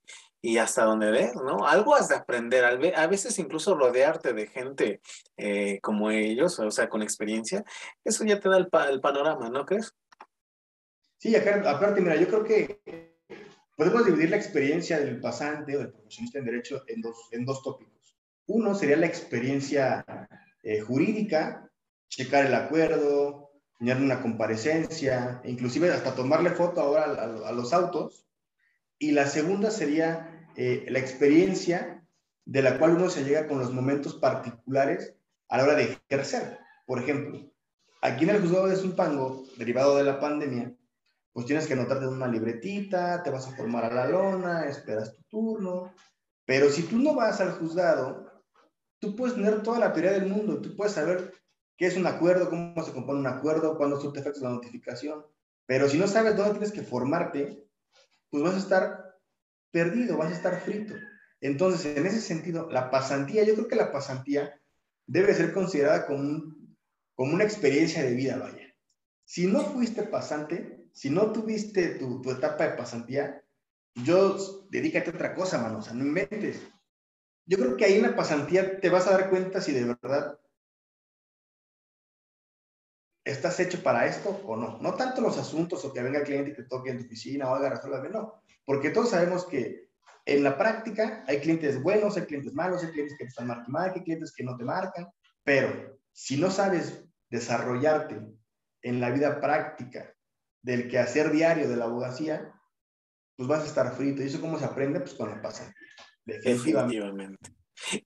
hasta 0.57 0.83
donde 0.83 1.09
ves, 1.09 1.35
¿no? 1.35 1.65
Algo 1.65 1.95
has 1.95 2.09
de 2.09 2.15
aprender, 2.15 2.65
a 2.65 3.07
veces 3.07 3.39
incluso 3.39 3.75
rodearte 3.75 4.33
de 4.33 4.47
gente 4.47 5.01
eh, 5.37 5.79
como 5.81 6.11
ellos, 6.11 6.59
o 6.59 6.69
sea, 6.69 6.89
con 6.89 7.01
experiencia, 7.01 7.63
eso 8.03 8.25
ya 8.25 8.39
te 8.39 8.49
da 8.49 8.57
el, 8.57 8.67
el 8.89 9.01
panorama, 9.01 9.49
¿no 9.49 9.65
crees? 9.65 9.93
Sí, 11.17 11.33
aparte, 11.35 12.01
mira, 12.01 12.17
yo 12.17 12.27
creo 12.27 12.43
que 12.43 12.81
podemos 13.77 14.05
dividir 14.05 14.29
la 14.29 14.35
experiencia 14.35 14.99
del 14.99 15.21
pasante 15.21 15.77
o 15.77 15.79
del 15.79 15.91
profesionista 15.91 16.39
en 16.39 16.45
derecho 16.45 16.83
en 16.87 17.01
dos, 17.01 17.29
en 17.31 17.45
dos 17.45 17.63
tópicos. 17.63 18.17
Uno 18.47 18.75
sería 18.75 18.97
la 18.97 19.05
experiencia 19.05 20.05
eh, 20.61 20.81
jurídica, 20.81 21.71
checar 22.09 22.45
el 22.45 22.53
acuerdo, 22.53 23.51
tener 23.79 23.97
una 23.97 24.21
comparecencia, 24.21 25.41
inclusive 25.45 25.91
hasta 25.91 26.15
tomarle 26.15 26.51
foto 26.51 26.81
ahora 26.81 27.05
a, 27.05 27.51
los 27.51 27.73
autos. 27.73 28.25
Y 29.03 29.11
la 29.11 29.27
segunda 29.27 29.69
sería 29.69 30.47
eh, 30.55 30.85
la 30.87 30.97
experiencia 30.97 32.07
de 32.45 32.61
la 32.61 32.79
cual 32.79 32.91
uno 32.91 33.09
se 33.09 33.25
llega 33.25 33.49
con 33.49 33.59
los 33.59 33.73
momentos 33.73 34.15
particulares 34.15 35.13
a 35.49 35.57
la 35.57 35.63
hora 35.63 35.75
de 35.75 35.97
ejercer. 36.09 36.57
Por 36.85 36.99
ejemplo, 36.99 37.51
aquí 38.01 38.23
en 38.23 38.29
el 38.29 38.39
juzgado 38.39 38.67
de 38.67 38.77
Zumpango, 38.77 39.43
derivado 39.57 39.97
de 39.97 40.05
la 40.05 40.21
pandemia, 40.21 40.73
pues 41.33 41.45
tienes 41.45 41.67
que 41.67 41.73
anotarte 41.73 42.05
en 42.05 42.13
una 42.13 42.29
libretita, 42.29 43.21
te 43.23 43.29
vas 43.29 43.45
a 43.45 43.51
formar 43.57 43.83
a 43.83 43.93
la 43.93 44.07
lona, 44.07 44.67
esperas 44.67 45.13
tu 45.13 45.23
turno. 45.23 45.93
Pero 46.45 46.69
si 46.69 46.83
tú 46.83 46.97
no 46.97 47.13
vas 47.13 47.41
al 47.41 47.51
juzgado, 47.51 48.31
tú 48.99 49.17
puedes 49.17 49.35
tener 49.35 49.63
toda 49.63 49.79
la 49.79 49.91
teoría 49.91 50.13
del 50.13 50.27
mundo, 50.27 50.61
tú 50.61 50.77
puedes 50.77 50.93
saber 50.93 51.33
qué 51.75 51.87
es 51.87 51.97
un 51.97 52.07
acuerdo, 52.07 52.49
cómo 52.49 52.81
se 52.85 52.93
compone 52.93 53.19
un 53.19 53.27
acuerdo, 53.27 53.75
cuándo 53.75 53.99
surte 53.99 54.21
efectos 54.21 54.43
la 54.43 54.51
notificación. 54.51 55.25
Pero 55.65 55.89
si 55.89 55.97
no 55.97 56.07
sabes 56.07 56.37
dónde 56.37 56.51
tienes 56.51 56.71
que 56.71 56.83
formarte, 56.83 57.63
pues 58.33 58.41
vas 58.41 58.55
a 58.55 58.57
estar 58.57 59.19
perdido, 59.69 60.17
vas 60.17 60.31
a 60.31 60.35
estar 60.35 60.59
frito. 60.59 60.95
Entonces, 61.39 61.95
en 61.95 62.07
ese 62.07 62.19
sentido, 62.19 62.67
la 62.71 62.89
pasantía, 62.89 63.43
yo 63.43 63.53
creo 63.53 63.67
que 63.67 63.75
la 63.75 63.91
pasantía 63.91 64.59
debe 65.05 65.35
ser 65.35 65.53
considerada 65.53 66.07
como, 66.07 66.55
como 67.13 67.33
una 67.35 67.43
experiencia 67.43 68.01
de 68.01 68.15
vida, 68.15 68.37
vaya. 68.37 68.73
Si 69.23 69.45
no 69.45 69.61
fuiste 69.65 70.01
pasante, 70.01 70.87
si 70.93 71.11
no 71.11 71.31
tuviste 71.31 71.89
tu, 71.89 72.23
tu 72.23 72.31
etapa 72.31 72.63
de 72.63 72.75
pasantía, 72.75 73.43
yo 73.93 74.65
dedícate 74.71 75.11
a 75.11 75.13
otra 75.13 75.35
cosa, 75.35 75.61
mano, 75.61 75.77
o 75.77 75.81
sea, 75.83 75.93
no 75.93 76.03
inventes. 76.03 76.59
Yo 77.45 77.59
creo 77.59 77.77
que 77.77 77.85
ahí 77.85 77.97
en 77.97 78.01
la 78.01 78.15
pasantía 78.15 78.79
te 78.79 78.89
vas 78.89 79.05
a 79.05 79.11
dar 79.11 79.29
cuenta 79.29 79.61
si 79.61 79.73
de 79.73 79.85
verdad 79.85 80.39
estás 83.23 83.59
hecho 83.59 83.81
para 83.81 84.05
esto 84.05 84.41
o 84.45 84.55
no. 84.55 84.77
No 84.79 84.93
tanto 84.95 85.21
los 85.21 85.37
asuntos 85.37 85.83
o 85.85 85.93
que 85.93 86.01
venga 86.01 86.19
el 86.19 86.25
cliente 86.25 86.51
y 86.51 86.55
te 86.55 86.63
toque 86.63 86.89
en 86.89 86.99
tu 86.99 87.05
oficina 87.05 87.49
o 87.49 87.55
haga 87.55 87.69
resolver, 87.69 88.11
no. 88.11 88.41
Porque 88.65 88.89
todos 88.89 89.09
sabemos 89.09 89.45
que 89.45 89.89
en 90.25 90.43
la 90.43 90.57
práctica 90.57 91.23
hay 91.27 91.39
clientes 91.39 91.81
buenos, 91.81 92.15
hay 92.17 92.23
clientes 92.23 92.53
malos, 92.53 92.83
hay 92.83 92.91
clientes 92.91 93.17
que 93.17 93.25
te 93.25 93.29
están 93.29 93.47
marcando 93.47 93.79
hay 93.79 94.03
clientes 94.03 94.33
que 94.33 94.43
no 94.43 94.55
te 94.55 94.63
marcan, 94.63 95.07
pero 95.43 95.99
si 96.11 96.37
no 96.37 96.49
sabes 96.49 97.03
desarrollarte 97.29 98.21
en 98.81 99.01
la 99.01 99.09
vida 99.09 99.41
práctica 99.41 100.13
del 100.61 100.87
quehacer 100.87 101.31
diario 101.31 101.67
de 101.67 101.75
la 101.75 101.85
abogacía, 101.85 102.53
pues 103.35 103.49
vas 103.49 103.63
a 103.63 103.67
estar 103.67 103.93
frito. 103.95 104.21
¿Y 104.21 104.27
eso 104.27 104.39
cómo 104.39 104.59
se 104.59 104.65
aprende? 104.65 104.99
Pues 104.99 105.13
con 105.13 105.29
la 105.29 105.41
pasantía. 105.41 105.75
Definitivamente. 106.25 107.53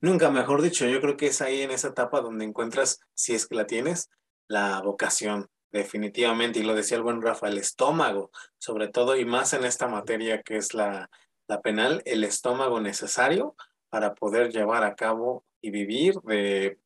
Nunca 0.02 0.32
mejor 0.32 0.62
dicho, 0.62 0.88
yo 0.88 1.02
creo 1.02 1.18
que 1.18 1.28
es 1.28 1.42
ahí 1.42 1.62
en 1.62 1.72
esa 1.72 1.90
etapa 1.90 2.22
donde 2.22 2.46
encuentras, 2.46 3.00
si 3.14 3.36
es 3.36 3.46
que 3.46 3.56
la 3.56 3.68
tienes, 3.68 4.10
la 4.48 4.82
vocación, 4.82 5.50
definitivamente. 5.72 6.60
Y 6.60 6.64
lo 6.64 6.76
decía 6.76 6.98
el 6.98 7.04
buen 7.04 7.22
Rafa, 7.22 7.48
el 7.48 7.58
estómago, 7.58 8.32
sobre 8.58 8.88
todo, 8.88 9.16
y 9.16 9.26
más 9.26 9.54
en 9.54 9.66
esta 9.66 9.88
materia 9.88 10.42
que 10.42 10.58
es 10.58 10.74
la, 10.74 11.10
la 11.48 11.62
penal, 11.62 12.02
el 12.06 12.24
estómago 12.24 12.80
necesario 12.80 13.56
para 13.90 14.14
poder 14.14 14.52
llevar 14.52 14.84
a 14.84 14.96
cabo 14.96 15.46
y 15.62 15.72
vivir 15.72 16.16
de, 16.22 16.80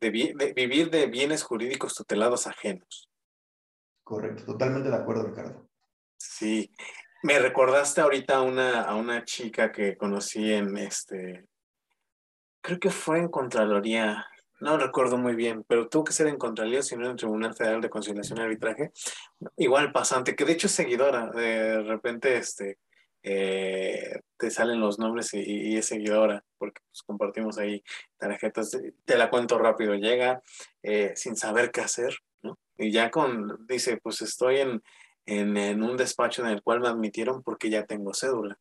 de, 0.00 0.10
vivir 0.54 0.90
de 0.90 1.06
bienes 1.06 1.42
jurídicos 1.42 1.94
tutelados 1.94 2.46
ajenos. 2.46 3.08
Correcto, 4.02 4.44
totalmente 4.44 4.88
de 4.88 4.96
acuerdo, 4.96 5.24
Ricardo. 5.24 5.68
Sí, 6.18 6.72
me 7.22 7.38
recordaste 7.38 8.00
ahorita 8.00 8.36
a 8.36 8.42
una, 8.42 8.82
a 8.82 8.94
una 8.96 9.24
chica 9.24 9.70
que 9.70 9.96
conocí 9.96 10.52
en 10.52 10.76
este, 10.76 11.46
creo 12.60 12.78
que 12.80 12.90
fue 12.90 13.18
en 13.18 13.28
Contraloría, 13.28 14.26
no 14.62 14.78
recuerdo 14.78 15.18
muy 15.18 15.34
bien, 15.34 15.64
pero 15.68 15.88
tuvo 15.88 16.04
que 16.04 16.12
ser 16.12 16.26
en 16.28 16.38
Contraloría, 16.38 16.82
sino 16.82 17.04
en 17.04 17.12
el 17.12 17.16
Tribunal 17.16 17.54
Federal 17.54 17.80
de 17.80 17.90
Conciliación 17.90 18.38
y 18.38 18.42
Arbitraje. 18.42 18.92
Igual 19.56 19.92
pasante, 19.92 20.34
que 20.34 20.44
de 20.44 20.52
hecho 20.52 20.66
es 20.68 20.72
seguidora, 20.72 21.30
de 21.30 21.82
repente 21.82 22.36
este, 22.36 22.78
eh, 23.22 24.20
te 24.38 24.50
salen 24.50 24.80
los 24.80 24.98
nombres 24.98 25.34
y, 25.34 25.76
es 25.76 25.86
seguidora, 25.86 26.44
porque 26.58 26.80
pues, 26.88 27.02
compartimos 27.02 27.58
ahí 27.58 27.82
tarjetas. 28.16 28.78
Te 29.04 29.18
la 29.18 29.30
cuento 29.30 29.58
rápido, 29.58 29.94
llega 29.94 30.42
eh, 30.82 31.12
sin 31.16 31.36
saber 31.36 31.70
qué 31.70 31.82
hacer, 31.82 32.16
¿no? 32.42 32.58
Y 32.78 32.90
ya 32.90 33.10
con, 33.10 33.66
dice, 33.66 33.98
pues 34.02 34.22
estoy 34.22 34.60
en 34.60 34.82
en, 35.26 35.82
un 35.82 35.96
despacho 35.96 36.42
en 36.42 36.48
el 36.48 36.62
cual 36.62 36.80
me 36.80 36.88
admitieron 36.88 37.42
porque 37.42 37.70
ya 37.70 37.86
tengo 37.86 38.14
cédula, 38.14 38.58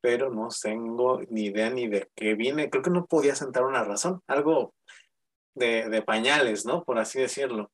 pero 0.00 0.30
no 0.30 0.48
tengo 0.60 1.20
ni 1.30 1.46
idea 1.46 1.70
ni 1.70 1.88
de 1.88 2.08
qué 2.14 2.34
viene. 2.34 2.70
Creo 2.70 2.82
que 2.82 2.90
no 2.90 3.06
podía 3.06 3.34
sentar 3.34 3.64
una 3.64 3.84
razón, 3.84 4.22
algo 4.26 4.74
de, 5.54 5.88
de 5.88 6.02
pañales, 6.02 6.64
¿no? 6.64 6.84
Por 6.84 6.98
así 6.98 7.20
decirlo. 7.20 7.70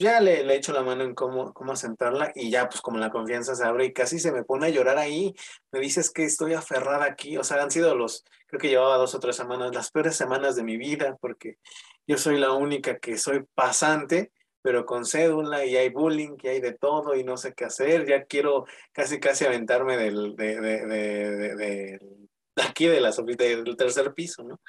Ya 0.00 0.20
le, 0.20 0.42
le 0.42 0.56
echo 0.56 0.72
la 0.72 0.82
mano 0.82 1.04
en 1.04 1.14
cómo, 1.14 1.52
cómo 1.54 1.76
sentarla 1.76 2.32
y 2.34 2.50
ya 2.50 2.68
pues 2.68 2.80
como 2.80 2.98
la 2.98 3.10
confianza 3.10 3.54
se 3.54 3.64
abre 3.64 3.84
y 3.84 3.92
casi 3.92 4.18
se 4.18 4.32
me 4.32 4.42
pone 4.42 4.66
a 4.66 4.70
llorar 4.70 4.98
ahí. 4.98 5.32
Me 5.70 5.78
dices 5.78 6.10
que 6.10 6.24
estoy 6.24 6.54
aferrada 6.54 7.04
aquí, 7.04 7.36
o 7.36 7.44
sea, 7.44 7.62
han 7.62 7.70
sido 7.70 7.94
los, 7.94 8.24
creo 8.48 8.60
que 8.60 8.68
llevaba 8.68 8.96
dos 8.96 9.14
o 9.14 9.20
tres 9.20 9.36
semanas, 9.36 9.72
las 9.72 9.92
peores 9.92 10.16
semanas 10.16 10.56
de 10.56 10.64
mi 10.64 10.76
vida 10.76 11.16
porque 11.20 11.58
yo 12.06 12.18
soy 12.18 12.38
la 12.38 12.52
única 12.52 12.98
que 12.98 13.16
soy 13.16 13.44
pasante 13.54 14.32
pero 14.62 14.84
con 14.84 15.06
cédula 15.06 15.64
y 15.64 15.76
hay 15.76 15.88
bullying 15.88 16.36
y 16.42 16.48
hay 16.48 16.60
de 16.60 16.72
todo 16.72 17.14
y 17.14 17.24
no 17.24 17.36
sé 17.36 17.54
qué 17.54 17.64
hacer. 17.64 18.06
Ya 18.06 18.24
quiero 18.24 18.66
casi, 18.92 19.18
casi 19.18 19.44
aventarme 19.44 19.96
del, 19.96 20.36
de, 20.36 20.60
de, 20.60 20.86
de, 20.86 21.56
de 21.56 22.62
aquí 22.62 22.86
de 22.86 23.00
la 23.00 23.10
del 23.10 23.76
tercer 23.76 24.12
piso, 24.12 24.42
¿no? 24.42 24.60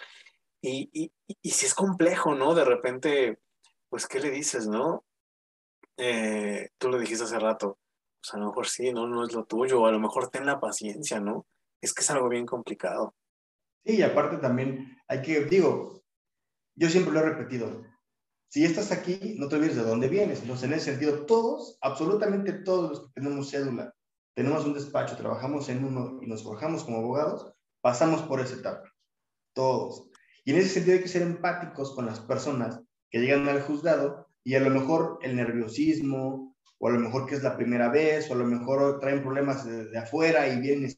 Y, 0.62 0.89
y, 0.93 1.12
y, 1.41 1.49
si 1.49 1.66
es 1.66 1.74
complejo, 1.74 2.36
¿no? 2.36 2.53
De 2.53 2.64
repente, 2.64 3.39
pues, 3.89 4.07
¿qué 4.07 4.20
le 4.20 4.30
dices, 4.30 4.68
no? 4.68 5.05
Eh, 5.97 6.70
tú 6.78 6.89
lo 6.89 6.99
dijiste 6.99 7.24
hace 7.24 7.39
rato, 7.39 7.80
pues 8.22 8.34
a 8.34 8.38
lo 8.38 8.47
mejor 8.47 8.68
sí, 8.68 8.93
no, 8.93 9.07
no 9.07 9.26
es 9.26 9.34
lo 9.34 9.45
tuyo, 9.45 9.86
a 9.86 9.91
lo 9.91 9.99
mejor 9.99 10.30
ten 10.30 10.45
la 10.45 10.59
paciencia, 10.59 11.20
¿no? 11.20 11.47
Es 11.82 11.93
que 11.93 12.01
es 12.01 12.12
algo 12.12 12.30
bien 12.30 12.45
complicado. 12.45 13.16
Sí, 13.84 13.97
y 13.97 14.01
aparte 14.03 14.38
también 14.38 14.97
hay 15.07 15.22
que, 15.22 15.45
digo, 15.45 16.03
yo 16.76 16.89
siempre 16.89 17.14
lo 17.14 17.20
he 17.20 17.30
repetido, 17.30 17.84
si 18.51 18.66
estás 18.66 18.91
aquí, 18.91 19.36
no 19.38 19.47
te 19.47 19.55
olvides 19.55 19.78
de 19.78 19.84
dónde 19.84 20.09
vienes. 20.09 20.41
Entonces, 20.41 20.68
en 20.68 20.74
ese 20.74 20.91
sentido, 20.91 21.26
todos, 21.26 21.78
absolutamente 21.80 22.51
todos 22.51 22.89
los 22.89 22.99
que 22.99 23.14
tenemos 23.14 23.49
cédula, 23.49 23.95
tenemos 24.36 24.66
un 24.66 24.74
despacho, 24.74 25.16
trabajamos 25.16 25.70
en 25.70 25.86
uno 25.86 26.20
y 26.22 26.28
nos 26.28 26.43
forjamos 26.43 26.84
como 26.84 26.97
abogados, 26.97 27.53
pasamos 27.80 28.24
por 28.24 28.41
esa 28.41 28.55
etapa. 28.55 28.91
Todos. 29.53 30.11
Y 30.44 30.52
en 30.52 30.58
ese 30.58 30.70
sentido 30.70 30.98
hay 30.98 31.04
que 31.04 31.10
ser 31.10 31.22
empáticos 31.22 31.94
con 31.96 32.06
las 32.06 32.20
personas 32.20 32.82
que 33.10 33.20
llegan 33.20 33.48
al 33.48 33.62
juzgado 33.62 34.28
y 34.44 34.56
a 34.56 34.60
lo 34.60 34.70
mejor 34.70 35.20
el 35.22 35.36
nerviosismo, 35.36 36.56
o 36.80 36.88
a 36.88 36.92
lo 36.92 37.00
mejor 37.00 37.28
que 37.28 37.36
es 37.36 37.44
la 37.44 37.56
primera 37.56 37.89
vez, 37.89 38.30
o 38.30 38.34
a 38.34 38.38
lo 38.38 38.46
mejor 38.46 39.00
traen 39.00 39.22
problemas 39.22 39.66
de, 39.66 39.86
de 39.86 39.98
afuera 40.00 40.48
y 40.48 40.60
vienen 40.60 40.89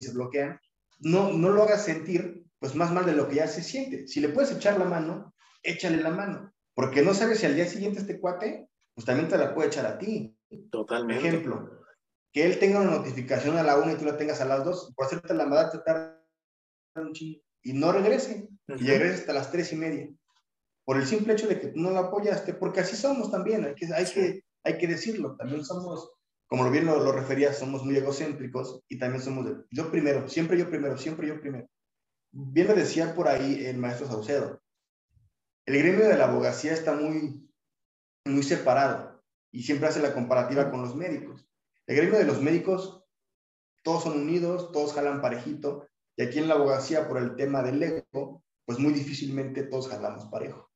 y 0.00 0.06
se 0.06 0.12
bloquean, 0.12 0.60
no, 0.98 1.32
no 1.32 1.50
lo 1.50 1.62
hagas 1.62 1.84
sentir 1.84 2.44
pues 2.58 2.74
más 2.74 2.92
mal 2.92 3.06
de 3.06 3.14
lo 3.14 3.28
que 3.28 3.36
ya 3.36 3.46
se 3.46 3.62
siente. 3.62 4.06
Si 4.06 4.20
le 4.20 4.28
puedes 4.28 4.52
echar 4.52 4.78
la 4.78 4.84
mano, 4.84 5.34
échale 5.62 5.96
la 6.02 6.10
mano, 6.10 6.52
porque 6.74 7.02
no 7.02 7.14
sabes 7.14 7.38
si 7.38 7.46
al 7.46 7.54
día 7.54 7.66
siguiente 7.66 8.00
este 8.00 8.20
cuate, 8.20 8.68
pues 8.94 9.06
también 9.06 9.28
te 9.28 9.38
la 9.38 9.54
puede 9.54 9.68
echar 9.68 9.86
a 9.86 9.98
ti. 9.98 10.36
Totalmente. 10.70 11.26
Ejemplo, 11.26 11.80
que 12.32 12.44
él 12.44 12.58
tenga 12.58 12.80
una 12.80 12.90
notificación 12.90 13.56
a 13.56 13.62
la 13.62 13.78
una 13.78 13.92
y 13.92 13.96
tú 13.96 14.04
la 14.04 14.18
tengas 14.18 14.42
a 14.42 14.44
las 14.44 14.64
dos, 14.64 14.92
por 14.94 15.06
hacerte 15.06 15.32
la 15.32 15.46
maldad 15.46 15.70
te 15.72 15.78
tarda 15.78 16.19
y 17.62 17.72
no 17.72 17.92
regrese, 17.92 18.48
y 18.68 18.86
regrese 18.86 19.20
hasta 19.20 19.32
las 19.32 19.50
tres 19.50 19.72
y 19.72 19.76
media, 19.76 20.08
por 20.84 20.96
el 20.96 21.06
simple 21.06 21.34
hecho 21.34 21.48
de 21.48 21.60
que 21.60 21.68
tú 21.68 21.80
no 21.80 21.90
la 21.90 22.00
apoyaste, 22.00 22.54
porque 22.54 22.80
así 22.80 22.96
somos 22.96 23.30
también, 23.30 23.64
hay 23.64 23.74
que, 23.74 23.86
hay 23.92 24.06
que, 24.06 24.44
hay 24.64 24.78
que 24.78 24.86
decirlo, 24.86 25.36
también 25.36 25.64
somos 25.64 26.12
como 26.50 26.68
bien 26.68 26.84
lo, 26.84 26.98
lo 26.98 27.12
refería, 27.12 27.52
somos 27.52 27.84
muy 27.84 27.96
egocéntricos 27.96 28.82
y 28.88 28.98
también 28.98 29.22
somos 29.22 29.44
de, 29.44 29.64
yo 29.70 29.88
primero, 29.88 30.28
siempre 30.28 30.58
yo 30.58 30.68
primero, 30.68 30.98
siempre 30.98 31.28
yo 31.28 31.40
primero. 31.40 31.68
Bien 32.32 32.66
lo 32.66 32.74
decía 32.74 33.14
por 33.14 33.28
ahí 33.28 33.64
el 33.66 33.78
maestro 33.78 34.08
Saucedo, 34.08 34.60
el 35.66 35.78
gremio 35.78 36.08
de 36.08 36.16
la 36.16 36.24
abogacía 36.24 36.72
está 36.72 36.92
muy, 36.94 37.48
muy 38.24 38.42
separado 38.42 39.22
y 39.52 39.62
siempre 39.62 39.88
hace 39.88 40.02
la 40.02 40.12
comparativa 40.12 40.72
con 40.72 40.82
los 40.82 40.96
médicos. 40.96 41.48
El 41.86 41.96
gremio 41.96 42.18
de 42.18 42.24
los 42.24 42.42
médicos, 42.42 43.04
todos 43.84 44.02
son 44.02 44.20
unidos, 44.20 44.72
todos 44.72 44.92
jalan 44.92 45.20
parejito, 45.20 45.86
y 46.20 46.22
aquí 46.22 46.38
en 46.38 46.48
la 46.48 46.54
abogacía, 46.54 47.08
por 47.08 47.16
el 47.16 47.34
tema 47.34 47.62
del 47.62 47.82
ego, 47.82 48.42
pues 48.66 48.78
muy 48.78 48.92
difícilmente 48.92 49.62
todos 49.62 49.88
jalamos 49.88 50.26
parejo. 50.26 50.70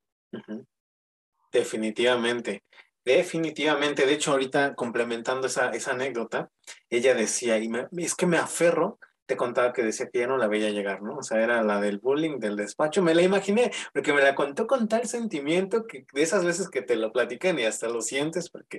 Definitivamente. 1.53 2.65
Definitivamente, 3.05 4.07
de 4.07 4.15
hecho, 4.15 4.33
ahorita 4.33 4.75
complementando 4.75 5.49
esa, 5.49 5.69
esa 5.69 5.91
anécdota, 5.91 6.51
ella 6.89 7.13
decía, 7.13 7.59
y 7.59 7.71
es 7.99 8.15
que 8.15 8.27
me 8.27 8.39
aferro, 8.39 8.99
te 9.27 9.37
contaba 9.37 9.75
que 9.75 9.83
decía 9.83 10.09
que 10.09 10.21
ya 10.21 10.27
no 10.27 10.39
la 10.39 10.49
veía 10.49 10.71
llegar, 10.71 11.03
¿no? 11.03 11.17
O 11.17 11.23
sea, 11.23 11.43
era 11.43 11.63
la 11.63 11.79
del 11.79 11.99
bullying 11.99 12.39
del 12.39 12.57
despacho, 12.57 13.03
me 13.03 13.15
la 13.15 13.21
imaginé, 13.21 13.71
porque 13.93 14.15
me 14.15 14.23
la 14.23 14.35
contó 14.35 14.67
con 14.67 14.89
tal 14.89 15.07
sentimiento 15.07 15.87
que 15.87 16.07
de 16.11 16.23
esas 16.23 16.43
veces 16.43 16.71
que 16.71 16.81
te 16.81 16.97
lo 16.97 17.13
platican 17.13 17.59
y 17.59 17.65
hasta 17.65 17.89
lo 17.89 18.01
sientes, 18.01 18.49
porque 18.49 18.79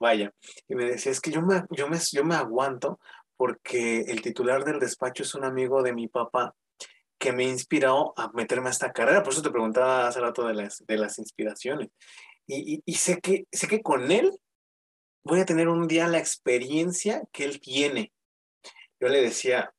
vaya, 0.00 0.32
y 0.66 0.74
me 0.74 0.86
decía, 0.86 1.12
es 1.12 1.20
que 1.20 1.30
yo 1.30 1.40
me, 1.42 1.62
yo 1.70 1.88
me, 1.88 1.98
yo 2.12 2.24
me 2.24 2.34
aguanto 2.34 2.98
porque 3.40 4.02
el 4.02 4.20
titular 4.20 4.66
del 4.66 4.78
despacho 4.78 5.22
es 5.22 5.34
un 5.34 5.44
amigo 5.44 5.82
de 5.82 5.94
mi 5.94 6.08
papá 6.08 6.54
que 7.18 7.32
me 7.32 7.44
inspiró 7.44 8.12
a 8.18 8.30
meterme 8.32 8.68
a 8.68 8.70
esta 8.70 8.92
carrera. 8.92 9.22
Por 9.22 9.32
eso 9.32 9.40
te 9.40 9.48
preguntaba 9.48 10.06
hace 10.06 10.20
rato 10.20 10.46
de 10.46 10.52
las, 10.52 10.84
de 10.86 10.98
las 10.98 11.18
inspiraciones. 11.18 11.88
Y, 12.46 12.82
y, 12.84 12.94
sé, 12.96 13.18
que, 13.18 13.46
sé 13.50 13.66
que 13.66 13.80
con 13.80 14.12
él 14.12 14.30
voy 15.24 15.40
a 15.40 15.46
tener 15.46 15.68
un 15.68 15.88
día 15.88 16.06
la 16.06 16.18
experiencia 16.18 17.22
que 17.32 17.44
él 17.44 17.62
tiene. 17.62 18.12
Yo 19.00 19.08
le 19.08 19.22
decía, 19.22 19.72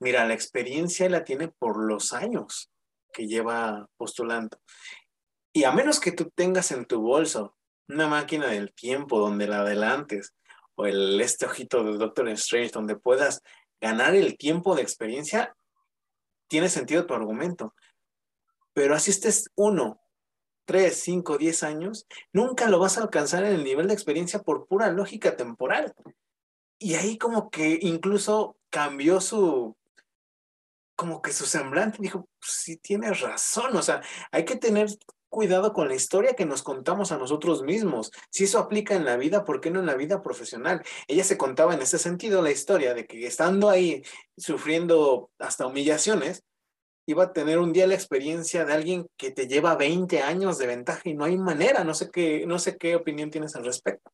mira, 0.00 0.26
la 0.26 0.34
experiencia 0.34 1.08
la 1.08 1.22
tiene 1.22 1.46
por 1.46 1.80
los 1.80 2.12
años 2.12 2.72
que 3.12 3.28
lleva 3.28 3.88
postulando. 3.96 4.60
Y 5.52 5.62
a 5.62 5.70
menos 5.70 6.00
que 6.00 6.10
tú 6.10 6.32
tengas 6.34 6.72
en 6.72 6.84
tu 6.84 7.00
bolso 7.00 7.56
una 7.88 8.08
máquina 8.08 8.48
del 8.48 8.74
tiempo 8.74 9.20
donde 9.20 9.46
la 9.46 9.60
adelantes, 9.60 10.34
o 10.76 10.86
el, 10.86 11.20
este 11.20 11.46
ojito 11.46 11.82
de 11.82 11.98
Doctor 11.98 12.28
Strange, 12.30 12.70
donde 12.70 12.96
puedas 12.96 13.42
ganar 13.80 14.14
el 14.14 14.36
tiempo 14.36 14.74
de 14.74 14.82
experiencia, 14.82 15.56
tiene 16.48 16.68
sentido 16.68 17.06
tu 17.06 17.14
argumento. 17.14 17.74
Pero 18.72 18.94
así 18.94 19.10
estés 19.10 19.50
uno, 19.54 20.00
tres, 20.66 21.00
cinco, 21.00 21.38
diez 21.38 21.62
años, 21.62 22.06
nunca 22.32 22.68
lo 22.68 22.78
vas 22.78 22.98
a 22.98 23.02
alcanzar 23.02 23.44
en 23.44 23.54
el 23.54 23.64
nivel 23.64 23.88
de 23.88 23.94
experiencia 23.94 24.40
por 24.42 24.66
pura 24.66 24.90
lógica 24.92 25.36
temporal. 25.36 25.94
Y 26.78 26.94
ahí 26.94 27.16
como 27.16 27.50
que 27.50 27.78
incluso 27.80 28.58
cambió 28.68 29.20
su, 29.20 29.76
como 30.94 31.22
que 31.22 31.32
su 31.32 31.46
semblante, 31.46 31.98
dijo, 32.00 32.28
sí 32.40 32.76
tienes 32.76 33.20
razón, 33.20 33.76
o 33.76 33.82
sea, 33.82 34.02
hay 34.30 34.44
que 34.44 34.56
tener 34.56 34.88
cuidado 35.36 35.74
con 35.74 35.88
la 35.88 35.94
historia 35.94 36.32
que 36.32 36.46
nos 36.46 36.62
contamos 36.62 37.12
a 37.12 37.18
nosotros 37.18 37.62
mismos. 37.62 38.10
Si 38.30 38.44
eso 38.44 38.58
aplica 38.58 38.94
en 38.94 39.04
la 39.04 39.18
vida, 39.18 39.44
¿por 39.44 39.60
qué 39.60 39.70
no 39.70 39.80
en 39.80 39.84
la 39.84 39.94
vida 39.94 40.22
profesional? 40.22 40.82
Ella 41.08 41.24
se 41.24 41.36
contaba 41.36 41.74
en 41.74 41.82
ese 41.82 41.98
sentido 41.98 42.40
la 42.40 42.50
historia 42.50 42.94
de 42.94 43.06
que 43.06 43.26
estando 43.26 43.68
ahí 43.68 44.02
sufriendo 44.38 45.28
hasta 45.38 45.66
humillaciones, 45.66 46.42
iba 47.06 47.24
a 47.24 47.32
tener 47.34 47.58
un 47.58 47.74
día 47.74 47.86
la 47.86 47.92
experiencia 47.92 48.64
de 48.64 48.72
alguien 48.72 49.06
que 49.18 49.30
te 49.30 49.46
lleva 49.46 49.76
20 49.76 50.22
años 50.22 50.56
de 50.56 50.68
ventaja 50.68 51.02
y 51.04 51.12
no 51.12 51.24
hay 51.24 51.36
manera, 51.36 51.84
no 51.84 51.92
sé 51.92 52.10
qué, 52.10 52.46
no 52.46 52.58
sé 52.58 52.78
qué 52.78 52.96
opinión 52.96 53.30
tienes 53.30 53.54
al 53.56 53.66
respecto. 53.66 54.10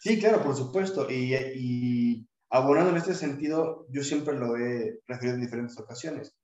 Sí, 0.00 0.18
claro, 0.18 0.42
por 0.42 0.56
supuesto. 0.56 1.06
Y, 1.10 1.34
y 1.34 2.26
abonando 2.48 2.92
en 2.92 2.96
este 2.96 3.12
sentido, 3.12 3.84
yo 3.90 4.02
siempre 4.02 4.38
lo 4.38 4.56
he 4.56 5.00
referido 5.06 5.34
en 5.34 5.42
diferentes 5.42 5.78
ocasiones. 5.78 6.34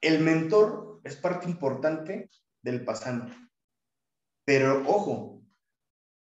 El 0.00 0.18
mentor 0.18 1.00
es 1.04 1.14
parte 1.14 1.48
importante 1.48 2.28
del 2.66 2.84
pasante. 2.84 3.32
Pero 4.44 4.82
ojo, 4.88 5.40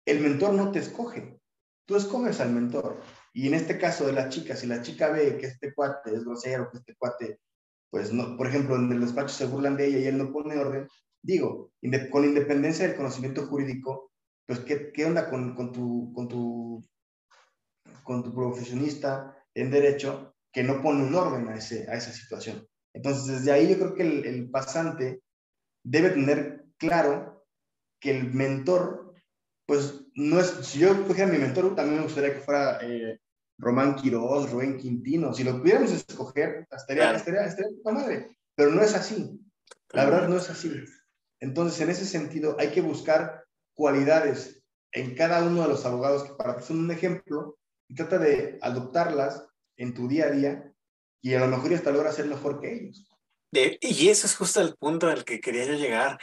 el 0.05 0.19
mentor 0.21 0.53
no 0.53 0.71
te 0.71 0.79
escoge, 0.79 1.39
tú 1.85 1.95
escoges 1.95 2.39
al 2.39 2.51
mentor. 2.51 3.01
Y 3.33 3.47
en 3.47 3.55
este 3.55 3.77
caso 3.77 4.05
de 4.05 4.13
la 4.13 4.29
chica, 4.29 4.55
si 4.55 4.67
la 4.67 4.81
chica 4.81 5.09
ve 5.09 5.37
que 5.37 5.47
este 5.47 5.73
cuate 5.73 6.13
es 6.13 6.23
grosero, 6.23 6.69
que 6.71 6.77
este 6.77 6.95
cuate, 6.95 7.39
pues 7.89 8.13
no, 8.13 8.37
por 8.37 8.47
ejemplo, 8.47 8.75
en 8.75 8.91
el 8.91 9.01
despacho 9.01 9.33
se 9.33 9.47
burlan 9.47 9.75
de 9.75 9.87
ella 9.87 9.99
y 9.99 10.05
él 10.05 10.17
no 10.17 10.31
pone 10.31 10.55
orden, 10.57 10.87
digo, 11.21 11.71
con 12.11 12.25
independencia 12.25 12.87
del 12.87 12.95
conocimiento 12.95 13.47
jurídico, 13.47 14.11
pues 14.45 14.59
¿qué, 14.59 14.91
qué 14.91 15.05
onda 15.05 15.29
con, 15.29 15.55
con, 15.55 15.71
tu, 15.71 16.13
con, 16.13 16.27
tu, 16.27 16.83
con 18.03 18.23
tu 18.23 18.33
profesionista 18.33 19.35
en 19.55 19.71
derecho 19.71 20.35
que 20.51 20.63
no 20.63 20.81
pone 20.81 21.03
un 21.03 21.15
orden 21.15 21.47
a, 21.49 21.55
ese, 21.55 21.89
a 21.89 21.95
esa 21.95 22.11
situación? 22.11 22.67
Entonces, 22.93 23.27
desde 23.27 23.51
ahí 23.51 23.69
yo 23.69 23.77
creo 23.77 23.95
que 23.95 24.03
el, 24.03 24.25
el 24.25 24.49
pasante 24.49 25.21
debe 25.83 26.09
tener 26.11 26.65
claro 26.77 27.45
que 27.99 28.17
el 28.17 28.33
mentor, 28.33 29.13
pues 29.65 30.05
no 30.15 30.39
es, 30.39 30.47
si 30.63 30.79
yo 30.79 31.05
cogiera 31.05 31.31
mi 31.31 31.37
mentor, 31.37 31.75
también 31.75 31.97
me 31.97 32.03
gustaría 32.03 32.33
que 32.33 32.39
fuera 32.39 32.79
eh, 32.81 33.19
Román 33.57 33.95
Quiroz, 33.95 34.51
Rubén 34.51 34.77
Quintino, 34.77 35.33
si 35.33 35.43
lo 35.43 35.59
pudiéramos 35.59 35.91
escoger, 35.91 36.67
estaría, 36.71 37.13
estaría, 37.13 37.45
estaría 37.45 37.71
madre, 37.91 38.27
pero 38.55 38.71
no 38.71 38.81
es 38.81 38.95
así, 38.95 39.39
la 39.91 40.05
verdad 40.05 40.29
no 40.29 40.37
es 40.37 40.49
así. 40.49 40.73
Entonces, 41.41 41.79
en 41.81 41.89
ese 41.89 42.05
sentido, 42.05 42.57
hay 42.59 42.69
que 42.69 42.81
buscar 42.81 43.45
cualidades 43.73 44.63
en 44.91 45.15
cada 45.15 45.43
uno 45.43 45.61
de 45.61 45.69
los 45.69 45.85
abogados 45.85 46.23
que 46.23 46.33
para 46.33 46.61
son 46.61 46.79
un 46.79 46.91
ejemplo 46.91 47.57
y 47.87 47.95
trata 47.95 48.17
de 48.17 48.57
adoptarlas 48.61 49.45
en 49.77 49.93
tu 49.93 50.07
día 50.07 50.25
a 50.25 50.31
día 50.31 50.73
y 51.21 51.33
a 51.33 51.39
lo 51.39 51.47
mejor 51.47 51.73
hasta 51.73 51.91
logra 51.91 52.11
ser 52.11 52.25
mejor 52.25 52.59
que 52.59 52.73
ellos 52.73 53.08
y 53.51 54.09
eso 54.09 54.27
es 54.27 54.35
justo 54.35 54.61
el 54.61 54.75
punto 54.75 55.07
al 55.07 55.23
que 55.23 55.39
quería 55.39 55.65
yo 55.65 55.73
llegar. 55.73 56.19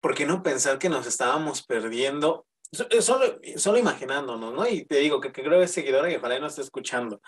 ¿Por 0.00 0.14
qué 0.14 0.26
no 0.26 0.42
pensar 0.42 0.78
que 0.78 0.88
nos 0.88 1.06
estábamos 1.06 1.64
perdiendo? 1.64 2.46
Eh, 2.90 3.02
solo, 3.02 3.38
solo 3.56 3.78
imaginándonos, 3.78 4.52
¿no? 4.52 4.66
Y 4.66 4.84
te 4.84 4.96
digo 4.96 5.20
que, 5.20 5.32
creo 5.32 5.58
que 5.58 5.64
es 5.64 5.70
seguidora 5.70 6.10
y 6.10 6.16
ojalá 6.16 6.38
no 6.38 6.46
esté 6.46 6.62
escuchando. 6.62 7.20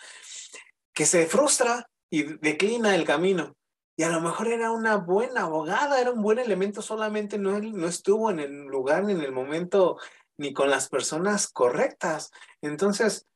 Que 0.92 1.06
se 1.06 1.26
frustra 1.26 1.88
y 2.10 2.24
declina 2.38 2.94
el 2.94 3.04
camino. 3.04 3.56
Y 3.96 4.02
a 4.02 4.10
lo 4.10 4.20
mejor 4.20 4.48
era 4.48 4.72
una 4.72 4.96
buena 4.96 5.42
abogada, 5.42 6.00
era 6.00 6.10
un 6.10 6.20
buen 6.20 6.38
elemento, 6.38 6.82
solamente 6.82 7.38
no, 7.38 7.58
no 7.58 7.88
estuvo 7.88 8.30
en 8.30 8.40
el 8.40 8.64
lugar 8.66 9.04
ni 9.04 9.12
en 9.12 9.22
el 9.22 9.32
momento 9.32 9.98
ni 10.36 10.52
con 10.52 10.68
las 10.68 10.88
personas 10.88 11.48
correctas. 11.48 12.30
Entonces, 12.60 13.26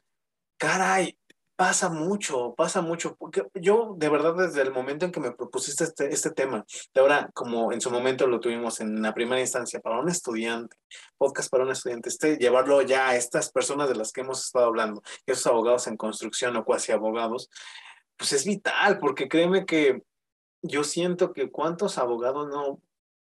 caray, 0.59 1.19
pasa 1.61 1.91
mucho, 1.91 2.55
pasa 2.55 2.81
mucho. 2.81 3.17
Porque 3.17 3.47
yo, 3.53 3.95
de 3.99 4.09
verdad, 4.09 4.35
desde 4.35 4.63
el 4.63 4.73
momento 4.73 5.05
en 5.05 5.13
que 5.13 5.21
me 5.21 5.33
propusiste 5.33 5.85
este, 5.85 6.11
este 6.11 6.31
tema, 6.31 6.65
de 6.95 7.01
ahora, 7.03 7.29
como 7.35 7.71
en 7.71 7.83
su 7.83 7.91
momento 7.91 8.27
lo 8.27 8.41
tuvimos 8.41 8.81
en 8.81 9.03
la 9.03 9.13
primera 9.13 9.43
instancia 9.43 9.79
para 9.79 10.01
un 10.01 10.09
estudiante, 10.09 10.75
podcast 11.19 11.51
para 11.51 11.65
un 11.65 11.71
estudiante, 11.73 12.09
este, 12.09 12.39
llevarlo 12.39 12.81
ya 12.81 13.11
a 13.11 13.17
estas 13.17 13.53
personas 13.53 13.91
de 13.91 13.95
las 13.95 14.11
que 14.11 14.23
hemos 14.23 14.43
estado 14.43 14.65
hablando, 14.65 15.03
esos 15.27 15.47
abogados 15.49 15.87
en 15.87 15.99
construcción 15.99 16.57
o 16.57 16.65
cuasi 16.65 16.93
abogados, 16.93 17.51
pues 18.17 18.33
es 18.33 18.47
vital, 18.47 18.99
porque 18.99 19.29
créeme 19.29 19.67
que 19.67 20.03
yo 20.63 20.83
siento 20.83 21.35
que 21.35 21.51
cuántos 21.51 21.99
abogados 21.99 22.49
no, 22.49 22.81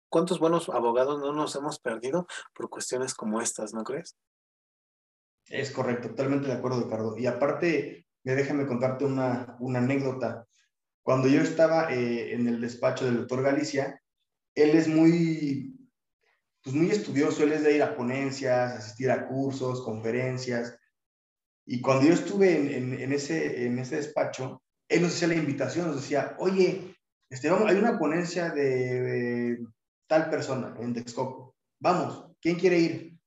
cuántos 0.10 0.40
buenos 0.40 0.68
abogados 0.68 1.22
no 1.22 1.32
nos 1.32 1.56
hemos 1.56 1.80
perdido 1.80 2.28
por 2.54 2.70
cuestiones 2.70 3.14
como 3.14 3.40
estas, 3.40 3.74
¿no 3.74 3.86
crees? 3.86 4.18
Es 5.48 5.72
correcto, 5.72 6.10
totalmente 6.10 6.48
de 6.48 6.54
acuerdo, 6.54 6.82
Ricardo. 6.82 7.18
Y 7.18 7.28
aparte, 7.28 8.05
déjame 8.34 8.66
contarte 8.66 9.06
una, 9.06 9.56
una 9.60 9.80
anécdota. 9.80 10.48
Cuando 11.04 11.28
yo 11.28 11.42
estaba 11.42 11.94
eh, 11.94 12.34
en 12.34 12.48
el 12.48 12.60
despacho 12.60 13.06
del 13.06 13.18
doctor 13.18 13.44
Galicia, 13.44 14.02
él 14.56 14.72
es 14.72 14.88
muy, 14.88 15.78
pues 16.64 16.76
muy 16.76 16.90
estudioso, 16.90 17.44
él 17.44 17.52
es 17.54 17.64
de 17.64 17.76
ir 17.76 17.84
a 17.84 17.96
ponencias, 17.96 18.74
asistir 18.74 19.12
a 19.12 19.28
cursos, 19.28 19.84
conferencias. 19.84 20.76
Y 21.68 21.82
cuando 21.82 22.08
yo 22.08 22.14
estuve 22.14 22.76
en, 22.78 23.00
en, 23.00 23.12
ese, 23.12 23.66
en 23.66 23.78
ese 23.78 23.98
despacho, 23.98 24.64
él 24.88 25.02
nos 25.04 25.14
hacía 25.14 25.28
la 25.28 25.36
invitación, 25.36 25.88
nos 25.88 26.02
decía, 26.02 26.36
oye, 26.40 26.96
este, 27.30 27.50
vamos, 27.50 27.70
hay 27.70 27.78
una 27.78 27.98
ponencia 27.98 28.50
de, 28.50 29.58
tal 30.08 30.30
persona 30.30 30.76
en 30.80 30.94
Texcoco. 30.94 31.56
Vamos, 31.80 32.32
¿quién 32.40 32.58
quiere 32.58 32.80
ir? 32.80 33.20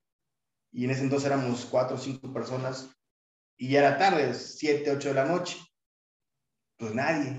Y 0.73 0.85
en 0.85 0.91
ese 0.91 1.03
entonces 1.03 1.27
éramos 1.27 1.67
cuatro 1.67 1.97
o 1.97 2.01
cinco 2.01 2.33
personas 2.33 2.91
y 3.59 3.71
ya 3.71 3.81
era 3.81 3.99
tarde, 3.99 4.33
7, 4.33 4.91
8 4.93 5.09
de 5.09 5.15
la 5.15 5.25
noche. 5.25 5.59
Pues 6.79 6.95
nadie. 6.95 7.37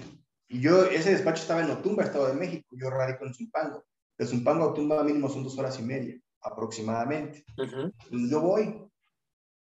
Y 0.49 0.59
yo, 0.59 0.83
ese 0.83 1.11
despacho 1.11 1.41
estaba 1.41 1.61
en 1.61 1.71
Otumba, 1.71 2.03
Estado 2.03 2.27
de 2.27 2.33
México, 2.33 2.67
yo 2.71 2.89
radico 2.89 3.25
en 3.25 3.33
Zumpango. 3.33 3.85
De 4.17 4.25
Zumpango 4.25 4.65
a 4.65 4.67
Otumba 4.67 5.03
mínimo 5.03 5.29
son 5.29 5.43
dos 5.43 5.57
horas 5.57 5.79
y 5.79 5.83
media, 5.83 6.19
aproximadamente. 6.41 7.45
Pues 7.55 8.29
yo 8.29 8.41
voy, 8.41 8.85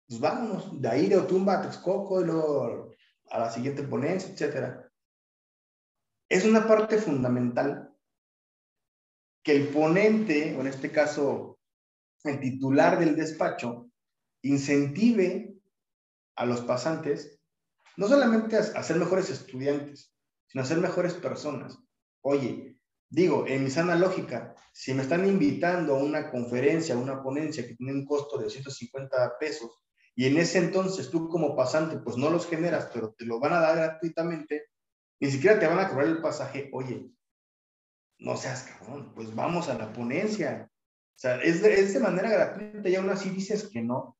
pues 0.07 0.19
vámonos, 0.19 0.81
de 0.81 0.87
ahí 0.87 1.07
de 1.07 1.17
Otumba 1.17 1.59
a 1.59 1.61
Texcoco 1.63 2.21
y 2.21 2.25
luego 2.25 2.91
a 3.29 3.39
la 3.39 3.51
siguiente 3.51 3.83
ponencia, 3.83 4.31
etcétera. 4.31 4.89
Es 6.29 6.45
una 6.45 6.65
parte 6.65 6.97
fundamental 6.97 7.93
que 9.43 9.55
el 9.55 9.67
ponente, 9.67 10.55
o 10.55 10.61
en 10.61 10.67
este 10.67 10.91
caso 10.91 11.59
el 12.23 12.39
titular 12.39 12.97
del 12.97 13.15
despacho, 13.15 13.89
incentive 14.41 15.54
a 16.35 16.45
los 16.45 16.61
pasantes, 16.61 17.39
no 17.97 18.07
solamente 18.07 18.57
a, 18.57 18.83
ser 18.83 18.97
mejores 18.97 19.29
estudiantes, 19.29 20.13
sino 20.47 20.63
a 20.63 20.67
ser 20.67 20.77
mejores 20.77 21.13
personas. 21.13 21.77
Oye, 22.21 22.77
digo, 23.09 23.45
en 23.47 23.63
mi 23.63 23.69
sana 23.69 23.95
lógica, 23.95 24.55
si 24.73 24.93
me 24.93 25.03
están 25.03 25.27
invitando 25.27 25.95
a 25.95 26.03
una 26.03 26.29
conferencia, 26.29 26.95
a 26.95 26.97
una 26.97 27.21
ponencia 27.23 27.65
que 27.65 27.75
tiene 27.75 27.93
un 27.93 28.05
costo 28.05 28.37
de 28.37 28.49
150 28.49 29.37
pesos, 29.39 29.71
y 30.15 30.27
en 30.27 30.37
ese 30.37 30.59
entonces 30.59 31.09
tú 31.09 31.27
como 31.29 31.55
pasante, 31.55 31.97
pues 31.97 32.17
no 32.17 32.29
los 32.29 32.47
generas, 32.47 32.89
pero 32.93 33.13
te 33.13 33.25
lo 33.25 33.39
van 33.39 33.53
a 33.53 33.59
dar 33.59 33.75
gratuitamente, 33.75 34.67
ni 35.19 35.29
siquiera 35.29 35.59
te 35.59 35.67
van 35.67 35.79
a 35.79 35.89
cobrar 35.89 36.07
el 36.07 36.21
pasaje, 36.21 36.69
oye, 36.73 37.09
no 38.19 38.37
seas 38.37 38.63
cabrón, 38.63 39.13
pues 39.13 39.33
vamos 39.35 39.69
a 39.69 39.77
la 39.77 39.91
ponencia. 39.91 40.69
O 40.71 41.19
sea, 41.19 41.41
es 41.41 41.61
de, 41.61 41.79
es 41.79 41.93
de 41.93 41.99
manera 41.99 42.29
gratuita 42.29 42.87
y 42.89 42.95
aún 42.95 43.09
así 43.09 43.29
dices 43.29 43.69
que 43.69 43.81
no. 43.81 44.17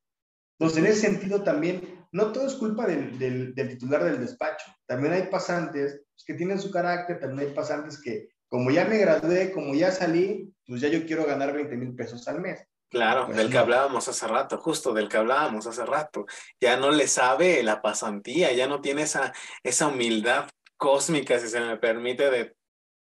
Entonces, 0.57 0.78
en 0.80 0.86
ese 0.86 1.01
sentido 1.01 1.43
también 1.43 1.95
no 2.16 2.32
todo 2.32 2.47
es 2.47 2.53
culpa 2.53 2.88
del, 2.88 3.53
titular 3.53 4.05
del 4.05 4.22
despacho. 4.22 4.72
También 4.86 5.13
hay 5.13 5.24
pasantes 5.24 6.01
que 6.26 6.34
tienen 6.34 6.61
su 6.61 6.72
carácter, 6.72 7.20
también 7.20 7.49
hay 7.49 7.53
pasantes 7.53 8.01
que, 8.01 8.30
como 8.47 8.72
ya 8.72 8.86
me 8.86 8.97
gradué, 8.97 9.51
como 9.51 9.76
ya 9.76 9.91
salí, 9.91 10.49
pues 10.66 10.80
ya 10.80 10.88
yo 10.88 11.05
quiero 11.05 11.26
ganar 11.26 11.51
20 11.51 11.76
mil 11.76 11.93
pesos 11.93 12.26
al 12.30 12.39
mes. 12.39 12.66
Claro, 12.89 13.26
pues 13.26 13.36
del 13.36 13.49
que 13.49 13.57
hablábamos 13.57 14.07
hace 14.07 14.26
rato, 14.30 14.57
justo 14.59 14.93
del 14.93 15.09
que 15.09 15.18
hablábamos 15.18 15.68
hace 15.68 15.86
rato. 15.86 16.26
Ya 16.61 16.78
no 16.78 16.89
le 16.89 17.07
sabe 17.09 17.61
la 17.63 17.82
pasantía, 17.82 18.53
ya 18.53 18.68
no 18.68 18.80
tiene 18.80 19.01
esa, 19.01 19.34
esa 19.61 19.88
humildad 19.88 20.47
cósmica, 20.78 21.38
si 21.39 21.49
se 21.49 21.59
me 21.59 21.76
permite, 21.76 22.32
de 22.32 22.55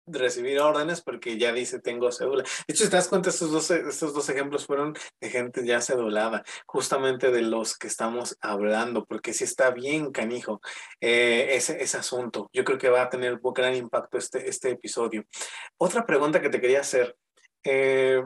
recibir 0.06 0.60
órdenes 0.60 1.00
porque 1.02 1.38
ya 1.38 1.52
dice 1.52 1.80
tengo 1.80 2.10
cédula. 2.10 2.42
De 2.42 2.74
hecho, 2.74 2.84
si 2.84 2.90
te 2.90 2.96
das 2.96 3.08
cuenta, 3.08 3.30
estos 3.30 3.50
dos, 3.50 3.70
estos 3.70 4.14
dos 4.14 4.28
ejemplos 4.28 4.66
fueron 4.66 4.94
de 5.20 5.30
gente 5.30 5.64
ya 5.64 5.80
cedulada, 5.80 6.42
justamente 6.66 7.30
de 7.30 7.42
los 7.42 7.76
que 7.76 7.86
estamos 7.86 8.36
hablando, 8.40 9.04
porque 9.04 9.32
sí 9.32 9.44
está 9.44 9.70
bien 9.70 10.12
canijo 10.12 10.60
eh, 11.00 11.48
ese, 11.50 11.82
ese 11.82 11.98
asunto. 11.98 12.50
Yo 12.52 12.64
creo 12.64 12.78
que 12.78 12.88
va 12.88 13.02
a 13.02 13.10
tener 13.10 13.38
un 13.42 13.52
gran 13.52 13.74
impacto 13.74 14.18
este, 14.18 14.48
este 14.48 14.70
episodio. 14.70 15.24
Otra 15.78 16.04
pregunta 16.06 16.40
que 16.40 16.50
te 16.50 16.60
quería 16.60 16.80
hacer. 16.80 17.16
Eh, 17.64 18.22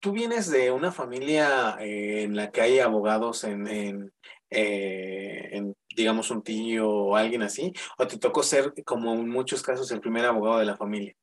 tú 0.00 0.12
vienes 0.12 0.50
de 0.50 0.70
una 0.70 0.92
familia 0.92 1.76
eh, 1.80 2.22
en 2.22 2.36
la 2.36 2.50
que 2.50 2.60
hay 2.60 2.78
abogados 2.78 3.44
en, 3.44 3.66
en, 3.66 4.12
en 4.50 5.74
digamos, 6.02 6.30
un 6.30 6.42
tío 6.42 6.88
o 6.88 7.16
alguien 7.16 7.42
así? 7.42 7.72
¿O 7.98 8.06
te 8.06 8.18
tocó 8.18 8.42
ser, 8.42 8.72
como 8.84 9.14
en 9.14 9.28
muchos 9.28 9.62
casos, 9.62 9.90
el 9.90 10.00
primer 10.00 10.24
abogado 10.24 10.58
de 10.58 10.66
la 10.66 10.76
familia? 10.76 11.14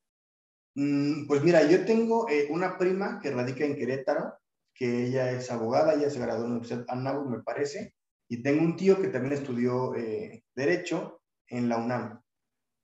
Mm, 0.76 1.28
pues 1.28 1.44
mira, 1.44 1.64
yo 1.70 1.86
tengo 1.86 2.30
eh, 2.30 2.48
una 2.50 2.78
prima 2.78 3.20
que 3.22 3.32
radica 3.32 3.66
en 3.66 3.76
Querétaro, 3.76 4.34
que 4.74 5.06
ella 5.06 5.32
es 5.32 5.50
abogada, 5.50 5.94
ella 5.94 6.10
se 6.10 6.20
graduó 6.20 6.44
en 6.44 6.50
la 6.50 6.56
Universidad 6.58 6.86
Anáhuac, 6.90 7.28
me 7.28 7.44
parece, 7.44 7.96
y 8.28 8.44
tengo 8.44 8.62
un 8.62 8.76
tío 8.76 9.02
que 9.02 9.08
también 9.08 9.34
estudió 9.34 9.96
eh, 9.96 10.44
Derecho 10.54 11.22
en 11.48 11.70
la 11.70 11.78
UNAM, 11.78 12.22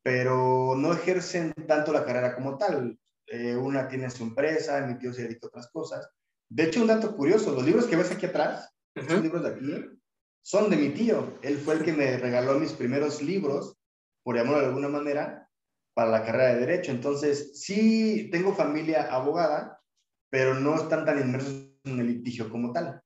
pero 0.01 0.75
no 0.77 0.93
ejercen 0.93 1.53
tanto 1.67 1.91
la 1.91 2.05
carrera 2.05 2.35
como 2.35 2.57
tal. 2.57 2.97
Eh, 3.27 3.55
una 3.55 3.87
tiene 3.87 4.09
su 4.09 4.23
empresa, 4.23 4.85
mi 4.85 4.97
tío 4.97 5.13
se 5.13 5.23
dedica 5.23 5.47
a 5.47 5.47
otras 5.47 5.69
cosas. 5.71 6.09
De 6.49 6.63
hecho, 6.63 6.81
un 6.81 6.87
dato 6.87 7.15
curioso, 7.15 7.53
los 7.53 7.65
libros 7.65 7.85
que 7.85 7.95
ves 7.95 8.11
aquí 8.11 8.25
atrás, 8.25 8.73
uh 8.95 9.21
libros 9.21 9.43
de 9.43 9.49
aquí, 9.49 10.00
son 10.41 10.69
de 10.69 10.77
mi 10.77 10.89
tío. 10.89 11.37
Él 11.41 11.57
fue 11.57 11.75
el 11.75 11.83
que 11.85 11.93
me 11.93 12.17
regaló 12.17 12.59
mis 12.59 12.73
primeros 12.73 13.21
libros, 13.21 13.77
por 14.23 14.35
llamarlo 14.35 14.61
de 14.61 14.67
alguna 14.67 14.89
manera, 14.89 15.49
para 15.93 16.11
la 16.11 16.25
carrera 16.25 16.53
de 16.53 16.59
Derecho. 16.61 16.91
Entonces, 16.91 17.61
sí 17.61 18.29
tengo 18.31 18.53
familia 18.53 19.13
abogada, 19.13 19.81
pero 20.29 20.53
no 20.53 20.75
están 20.75 21.05
tan 21.05 21.19
inmersos 21.19 21.67
en 21.83 21.99
el 21.99 22.07
litigio 22.07 22.49
como 22.49 22.71
tal. 22.71 23.01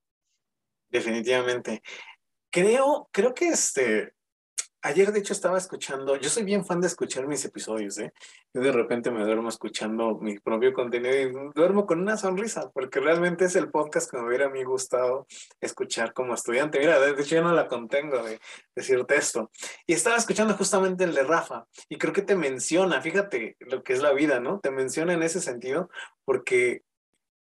Definitivamente. 0.90 1.82
Creo, 2.52 3.10
creo 3.12 3.34
que 3.34 3.50
este, 3.50 4.14
Ayer, 4.86 5.12
de 5.12 5.18
hecho, 5.18 5.34
estaba 5.34 5.58
escuchando, 5.58 6.16
yo 6.16 6.30
soy 6.30 6.44
bien 6.44 6.64
fan 6.64 6.80
de 6.80 6.86
escuchar 6.86 7.26
mis 7.26 7.44
episodios, 7.44 7.98
¿eh? 7.98 8.14
Yo 8.54 8.62
de 8.62 8.72
repente 8.72 9.10
me 9.10 9.24
duermo 9.24 9.50
escuchando 9.50 10.20
mi 10.20 10.38
propio 10.38 10.74
contenido 10.74 11.16
y 11.16 11.54
duermo 11.56 11.88
con 11.88 12.02
una 12.02 12.18
sonrisa, 12.18 12.70
porque 12.70 13.00
realmente 13.00 13.46
es 13.46 13.56
el 13.56 13.72
podcast 13.72 14.12
que 14.12 14.18
me 14.18 14.28
hubiera 14.28 14.46
a 14.46 14.50
mí 14.52 14.64
gustado 14.64 15.26
escuchar 15.60 16.14
como 16.14 16.36
estudiante. 16.36 16.78
Mira, 16.78 17.00
de 17.00 17.20
hecho, 17.20 17.36
yo 17.36 17.42
no 17.42 17.52
la 17.52 17.68
contengo 17.68 18.22
de 18.22 18.40
decirte 18.76 19.16
esto. 19.16 19.50
Y 19.88 19.94
estaba 19.94 20.18
escuchando 20.18 20.54
justamente 20.54 21.04
el 21.04 21.16
de 21.16 21.24
Rafa, 21.24 21.66
y 21.90 21.98
creo 21.98 22.14
que 22.14 22.22
te 22.22 22.36
menciona, 22.36 23.02
fíjate 23.02 23.58
lo 23.62 23.82
que 23.82 23.94
es 23.94 24.04
la 24.04 24.14
vida, 24.14 24.40
¿no? 24.40 24.60
Te 24.60 24.70
menciona 24.70 25.14
en 25.14 25.24
ese 25.24 25.42
sentido, 25.42 25.90
porque 26.26 26.84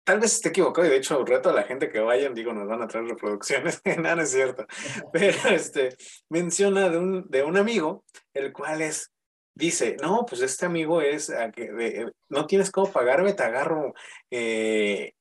tal 0.08 0.22
vez 0.22 0.36
esté 0.36 0.49
equivocado 0.49 0.88
y 0.88 0.89
de 0.89 0.95
hecho 0.95 1.26
reto 1.26 1.49
a 1.49 1.53
la 1.53 1.64
gente 1.64 1.89
que 1.89 1.99
vayan, 1.99 2.34
digo, 2.34 2.53
nos 2.53 2.66
van 2.66 2.82
a 2.82 2.88
traer 2.88 3.08
reproducciones, 3.08 3.82
nada 3.99 4.24
es 4.24 4.32
cierto, 4.32 4.66
pero 5.12 5.38
este, 5.49 5.97
menciona 6.30 6.88
de 6.88 6.97
un, 6.97 7.30
de 7.30 7.43
un 7.43 7.58
amigo, 7.58 8.05
el 8.34 8.53
cual 8.53 8.82
es, 8.82 9.12
dice, 9.53 9.97
no, 10.01 10.26
pues 10.26 10.39
este 10.39 10.66
amigo 10.66 11.01
es, 11.01 11.30
que 11.53 12.10
no 12.30 12.47
tienes 12.47 12.72
cómo 12.72 12.89
pagarme, 12.89 13.34
te 13.34 13.43
agarro 13.43 13.93
eh, 14.32 15.12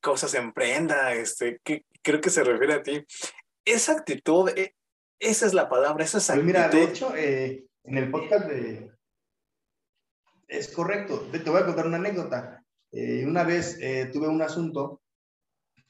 cosas 0.00 0.32
en 0.32 0.54
prenda, 0.54 1.12
este, 1.12 1.60
que 1.62 1.84
creo 2.00 2.22
que 2.22 2.30
se 2.30 2.44
refiere 2.44 2.72
a 2.72 2.82
ti. 2.82 3.04
Esa 3.62 3.92
actitud, 3.92 4.48
eh, 4.56 4.74
esa 5.18 5.44
es 5.44 5.52
la 5.52 5.68
palabra, 5.68 6.02
esa 6.02 6.16
es 6.16 6.30
actitud. 6.30 6.50
Pues 6.50 6.56
mira, 6.56 6.68
de 6.70 6.84
hecho, 6.84 7.14
eh, 7.14 7.66
en 7.82 7.98
el 7.98 8.10
podcast 8.10 8.46
de... 8.46 8.90
Es 10.48 10.72
correcto, 10.72 11.28
te 11.30 11.50
voy 11.50 11.60
a 11.60 11.66
contar 11.66 11.86
una 11.86 11.98
anécdota 11.98 12.63
eh, 12.94 13.26
una 13.26 13.42
vez 13.42 13.76
eh, 13.80 14.08
tuve 14.12 14.28
un 14.28 14.40
asunto 14.40 15.02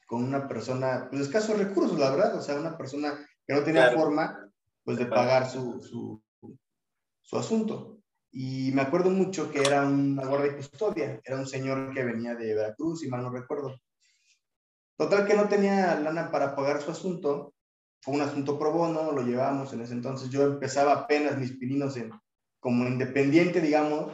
con 0.06 0.24
una 0.24 0.48
persona, 0.48 1.08
pues 1.10 1.22
escasos 1.22 1.58
recursos, 1.58 1.98
la 1.98 2.10
verdad, 2.10 2.36
o 2.36 2.40
sea, 2.40 2.56
una 2.56 2.78
persona 2.78 3.14
que 3.46 3.52
no 3.52 3.62
tenía 3.62 3.92
forma, 3.92 4.50
pues 4.82 4.96
de 4.96 5.06
pagar 5.06 5.50
su, 5.50 5.80
su, 5.80 6.22
su, 7.22 7.36
asunto. 7.36 7.98
Y 8.30 8.72
me 8.72 8.82
acuerdo 8.82 9.10
mucho 9.10 9.50
que 9.50 9.60
era 9.60 9.86
una 9.86 10.24
guardia 10.24 10.52
de 10.52 10.56
custodia, 10.56 11.20
era 11.22 11.36
un 11.36 11.46
señor 11.46 11.92
que 11.92 12.04
venía 12.04 12.34
de 12.34 12.54
Veracruz, 12.54 13.04
y 13.04 13.08
mal 13.08 13.22
no 13.22 13.30
recuerdo. 13.30 13.78
Total 14.96 15.26
que 15.26 15.34
no 15.34 15.46
tenía 15.46 16.00
lana 16.00 16.30
para 16.30 16.56
pagar 16.56 16.80
su 16.80 16.90
asunto, 16.90 17.54
fue 18.00 18.14
un 18.14 18.22
asunto 18.22 18.58
pro 18.58 18.72
bono, 18.72 19.12
lo 19.12 19.22
llevamos 19.22 19.72
en 19.74 19.82
ese 19.82 19.92
entonces, 19.92 20.30
yo 20.30 20.44
empezaba 20.44 20.92
apenas 20.92 21.36
mis 21.36 21.52
pininos 21.52 21.96
en, 21.98 22.10
como 22.60 22.86
independiente, 22.86 23.60
digamos, 23.60 24.12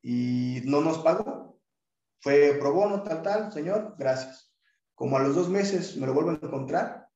y 0.00 0.62
no 0.64 0.80
nos 0.80 0.98
pagó. 0.98 1.57
Fue 2.20 2.56
pro 2.58 2.72
bono, 2.72 3.02
tal, 3.02 3.22
tal, 3.22 3.52
señor, 3.52 3.94
gracias. 3.98 4.54
Como 4.94 5.16
a 5.16 5.22
los 5.22 5.34
dos 5.34 5.48
meses 5.48 5.96
me 5.96 6.06
lo 6.06 6.14
vuelvo 6.14 6.30
a 6.30 6.34
encontrar 6.34 7.08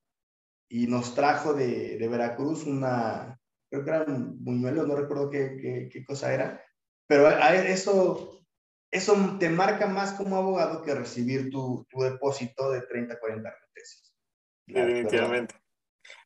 y 0.69 0.87
nos 0.87 1.15
trajo 1.15 1.55
de, 1.55 1.99
de 1.99 2.09
Veracruz 2.09 2.65
una, 2.65 3.39
creo 3.71 3.85
que 3.85 3.91
eran 3.91 4.43
buñuelos, 4.43 4.87
no 4.87 4.97
recuerdo 4.97 5.29
qué, 5.29 5.89
qué, 5.91 6.05
cosa 6.05 6.33
era, 6.33 6.65
pero 7.07 7.29
eso, 7.29 8.47
eso 8.91 9.37
te 9.39 9.51
marca 9.51 9.87
más 9.87 10.13
como 10.13 10.37
abogado 10.37 10.83
que 10.83 10.95
recibir 10.95 11.51
tu, 11.51 11.87
tu 11.91 12.01
depósito 12.01 12.71
de 12.71 12.83
30, 12.83 13.19
40 13.19 13.55
pesos. 13.75 14.15
Definitivamente. 14.67 15.57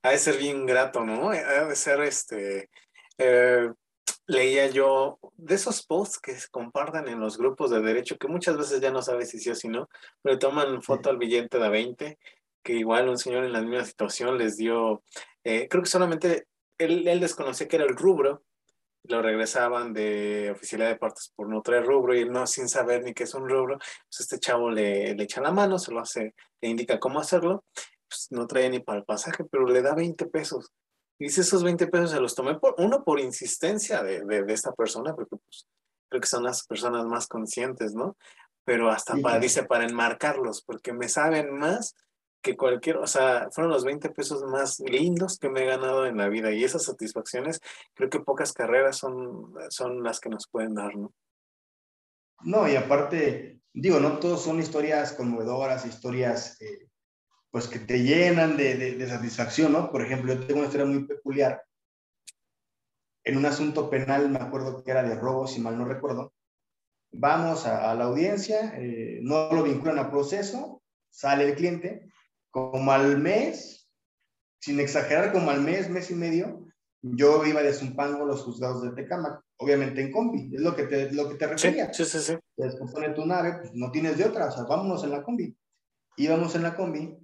Ha 0.02 0.10
de 0.10 0.18
ser 0.18 0.38
bien 0.38 0.66
grato, 0.66 1.04
¿no? 1.04 1.30
Ha 1.30 1.64
de 1.64 1.76
ser 1.76 2.00
este. 2.02 2.70
Eh, 3.18 3.68
leía 4.26 4.66
yo 4.68 5.18
de 5.36 5.54
esos 5.54 5.86
posts 5.86 6.18
que 6.18 6.34
se 6.34 6.48
compartan 6.48 7.08
en 7.08 7.20
los 7.20 7.38
grupos 7.38 7.70
de 7.70 7.80
derecho, 7.80 8.18
que 8.18 8.28
muchas 8.28 8.56
veces 8.56 8.80
ya 8.80 8.90
no 8.90 9.02
sabes 9.02 9.30
si 9.30 9.38
sí 9.38 9.50
o 9.50 9.54
si 9.54 9.68
no, 9.68 9.88
pero 10.22 10.38
toman 10.38 10.82
foto 10.82 11.10
al 11.10 11.18
billete 11.18 11.58
de 11.58 11.68
20, 11.68 12.18
que 12.62 12.72
igual 12.74 13.08
un 13.08 13.18
señor 13.18 13.44
en 13.44 13.52
la 13.52 13.62
misma 13.62 13.84
situación 13.84 14.38
les 14.38 14.56
dio, 14.56 15.02
eh, 15.44 15.68
creo 15.68 15.82
que 15.82 15.88
solamente 15.88 16.46
él, 16.78 17.06
él 17.06 17.20
desconocía 17.20 17.68
que 17.68 17.76
era 17.76 17.84
el 17.84 17.96
rubro, 17.96 18.42
lo 19.04 19.22
regresaban 19.22 19.92
de 19.92 20.50
oficialidad 20.50 20.90
de 20.90 20.96
partes 20.96 21.32
por 21.36 21.48
no 21.48 21.62
traer 21.62 21.84
rubro 21.84 22.14
y 22.14 22.28
no 22.28 22.44
sin 22.48 22.68
saber 22.68 23.04
ni 23.04 23.14
qué 23.14 23.22
es 23.22 23.34
un 23.34 23.48
rubro, 23.48 23.78
pues 23.78 24.20
este 24.20 24.40
chavo 24.40 24.70
le, 24.70 25.14
le 25.14 25.22
echa 25.22 25.40
la 25.40 25.52
mano, 25.52 25.78
se 25.78 25.92
lo 25.92 26.00
hace, 26.00 26.34
le 26.60 26.68
indica 26.68 26.98
cómo 26.98 27.20
hacerlo, 27.20 27.64
pues 28.08 28.26
no 28.30 28.48
trae 28.48 28.68
ni 28.70 28.80
para 28.80 28.98
el 28.98 29.04
pasaje, 29.04 29.44
pero 29.44 29.66
le 29.66 29.82
da 29.82 29.94
20 29.94 30.26
pesos. 30.26 30.72
Y 31.18 31.24
dice, 31.24 31.40
esos 31.40 31.62
20 31.62 31.86
pesos 31.86 32.10
se 32.10 32.20
los 32.20 32.34
tomé 32.34 32.58
por, 32.58 32.74
uno 32.78 33.04
por 33.04 33.20
insistencia 33.20 34.02
de, 34.02 34.22
de, 34.24 34.52
esta 34.52 34.72
persona, 34.72 35.14
porque 35.14 35.36
pues, 35.36 35.66
creo 36.08 36.20
que 36.20 36.28
son 36.28 36.44
las 36.44 36.66
personas 36.66 37.06
más 37.06 37.26
conscientes, 37.26 37.94
¿no? 37.94 38.16
Pero 38.64 38.90
hasta 38.90 39.16
para, 39.16 39.38
dice, 39.38 39.62
para 39.64 39.84
enmarcarlos, 39.84 40.62
porque 40.62 40.92
me 40.92 41.08
saben 41.08 41.56
más 41.56 41.94
que 42.42 42.56
cualquier, 42.56 42.98
o 42.98 43.06
sea, 43.06 43.48
fueron 43.50 43.72
los 43.72 43.84
20 43.84 44.10
pesos 44.10 44.42
más 44.44 44.78
lindos 44.80 45.38
que 45.38 45.48
me 45.48 45.62
he 45.62 45.66
ganado 45.66 46.06
en 46.06 46.16
la 46.16 46.28
vida 46.28 46.52
y 46.52 46.64
esas 46.64 46.84
satisfacciones, 46.84 47.60
creo 47.94 48.10
que 48.10 48.20
pocas 48.20 48.52
carreras 48.52 48.98
son, 48.98 49.52
son 49.70 50.02
las 50.02 50.20
que 50.20 50.28
nos 50.28 50.46
pueden 50.46 50.74
dar, 50.74 50.96
¿no? 50.96 51.12
No, 52.42 52.68
y 52.68 52.76
aparte, 52.76 53.60
digo, 53.72 53.98
no 53.98 54.18
todos 54.18 54.42
son 54.42 54.60
historias 54.60 55.12
conmovedoras, 55.14 55.86
historias 55.86 56.60
eh, 56.60 56.85
pues 57.50 57.68
que 57.68 57.78
te 57.78 58.02
llenan 58.02 58.56
de, 58.56 58.96
de, 58.96 59.08
satisfacción, 59.08 59.72
¿no? 59.72 59.90
Por 59.90 60.02
ejemplo, 60.02 60.34
yo 60.34 60.46
tengo 60.46 60.60
una 60.60 60.68
historia 60.68 60.86
muy 60.86 61.04
peculiar. 61.04 61.62
En 63.24 63.36
un 63.36 63.46
asunto 63.46 63.88
penal, 63.90 64.28
me 64.28 64.38
acuerdo 64.38 64.82
que 64.82 64.90
era 64.90 65.02
de 65.02 65.14
robo, 65.14 65.46
si 65.46 65.60
mal 65.60 65.78
no 65.78 65.84
recuerdo. 65.84 66.32
Vamos 67.12 67.66
a, 67.66 67.94
la 67.94 68.04
audiencia, 68.04 68.74
eh, 68.76 69.20
no 69.22 69.50
lo 69.52 69.62
vinculan 69.62 69.98
a 69.98 70.10
proceso, 70.10 70.82
sale 71.10 71.44
el 71.44 71.54
cliente, 71.54 72.08
como 72.50 72.92
al 72.92 73.18
mes, 73.18 73.88
sin 74.60 74.78
exagerar, 74.80 75.32
como 75.32 75.50
al 75.50 75.62
mes, 75.62 75.88
mes 75.88 76.10
y 76.10 76.14
medio, 76.14 76.66
yo 77.02 77.44
iba 77.44 77.62
de 77.62 77.72
Zumpango 77.72 78.26
los 78.26 78.42
juzgados 78.42 78.82
de 78.82 78.90
Tecama, 78.90 79.42
obviamente 79.58 80.00
en 80.02 80.12
combi, 80.12 80.54
es 80.54 80.60
lo 80.60 80.74
que 80.74 80.84
te, 80.84 81.12
lo 81.12 81.28
que 81.28 81.36
te 81.36 81.46
refería. 81.46 81.92
Sí, 81.92 82.04
sí, 82.04 82.18
sí. 82.18 82.36
Te 82.56 82.64
descompone 82.64 83.10
tu 83.10 83.24
nave, 83.24 83.58
pues 83.60 83.74
no 83.74 83.90
tienes 83.90 84.18
de 84.18 84.24
otra, 84.24 84.48
o 84.48 84.50
sea, 84.50 84.64
vámonos 84.64 85.04
en 85.04 85.10
la 85.10 85.22
combi. 85.22 85.56
Íbamos 86.16 86.54
en 86.54 86.62
la 86.62 86.74
combi 86.74 87.16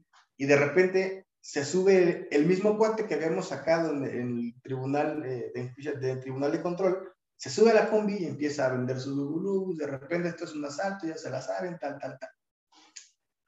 y 0.43 0.47
de 0.47 0.57
repente 0.57 1.29
se 1.41 1.65
sube 1.65 2.27
el 2.33 2.47
mismo 2.47 2.77
cuate 2.77 3.07
que 3.07 3.15
habíamos 3.15 3.47
sacado 3.47 3.93
en, 3.93 4.05
el 4.05 4.61
tribunal 4.61 5.25
eh, 5.25 5.53
de, 5.55 6.17
tribunal 6.17 6.51
de 6.51 6.61
control, 6.61 7.13
se 7.37 7.49
sube 7.49 7.71
a 7.71 7.75
la 7.75 7.89
combi 7.89 8.17
y 8.17 8.27
empieza 8.27 8.67
a 8.67 8.73
vender 8.73 8.99
sus 8.99 9.15
bubulubus, 9.15 9.79
de 9.79 9.87
repente 9.87 10.31
esto 10.31 10.45
es 10.45 10.53
un 10.55 10.65
asalto, 10.65 11.07
ya 11.07 11.17
se 11.17 11.31
la 11.31 11.41
saben, 11.41 11.79
tal, 11.79 11.97
tal, 11.97 12.19
tal. 12.19 12.31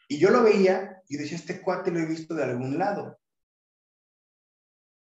Y 0.06 0.18
yo 0.18 0.30
lo 0.30 0.44
veía 0.44 1.02
y 1.08 1.16
decía, 1.16 1.36
este 1.36 1.60
cuate 1.60 1.90
lo 1.90 1.98
he 1.98 2.06
visto 2.06 2.32
de 2.32 2.44
algún 2.44 2.78
lado. 2.78 3.18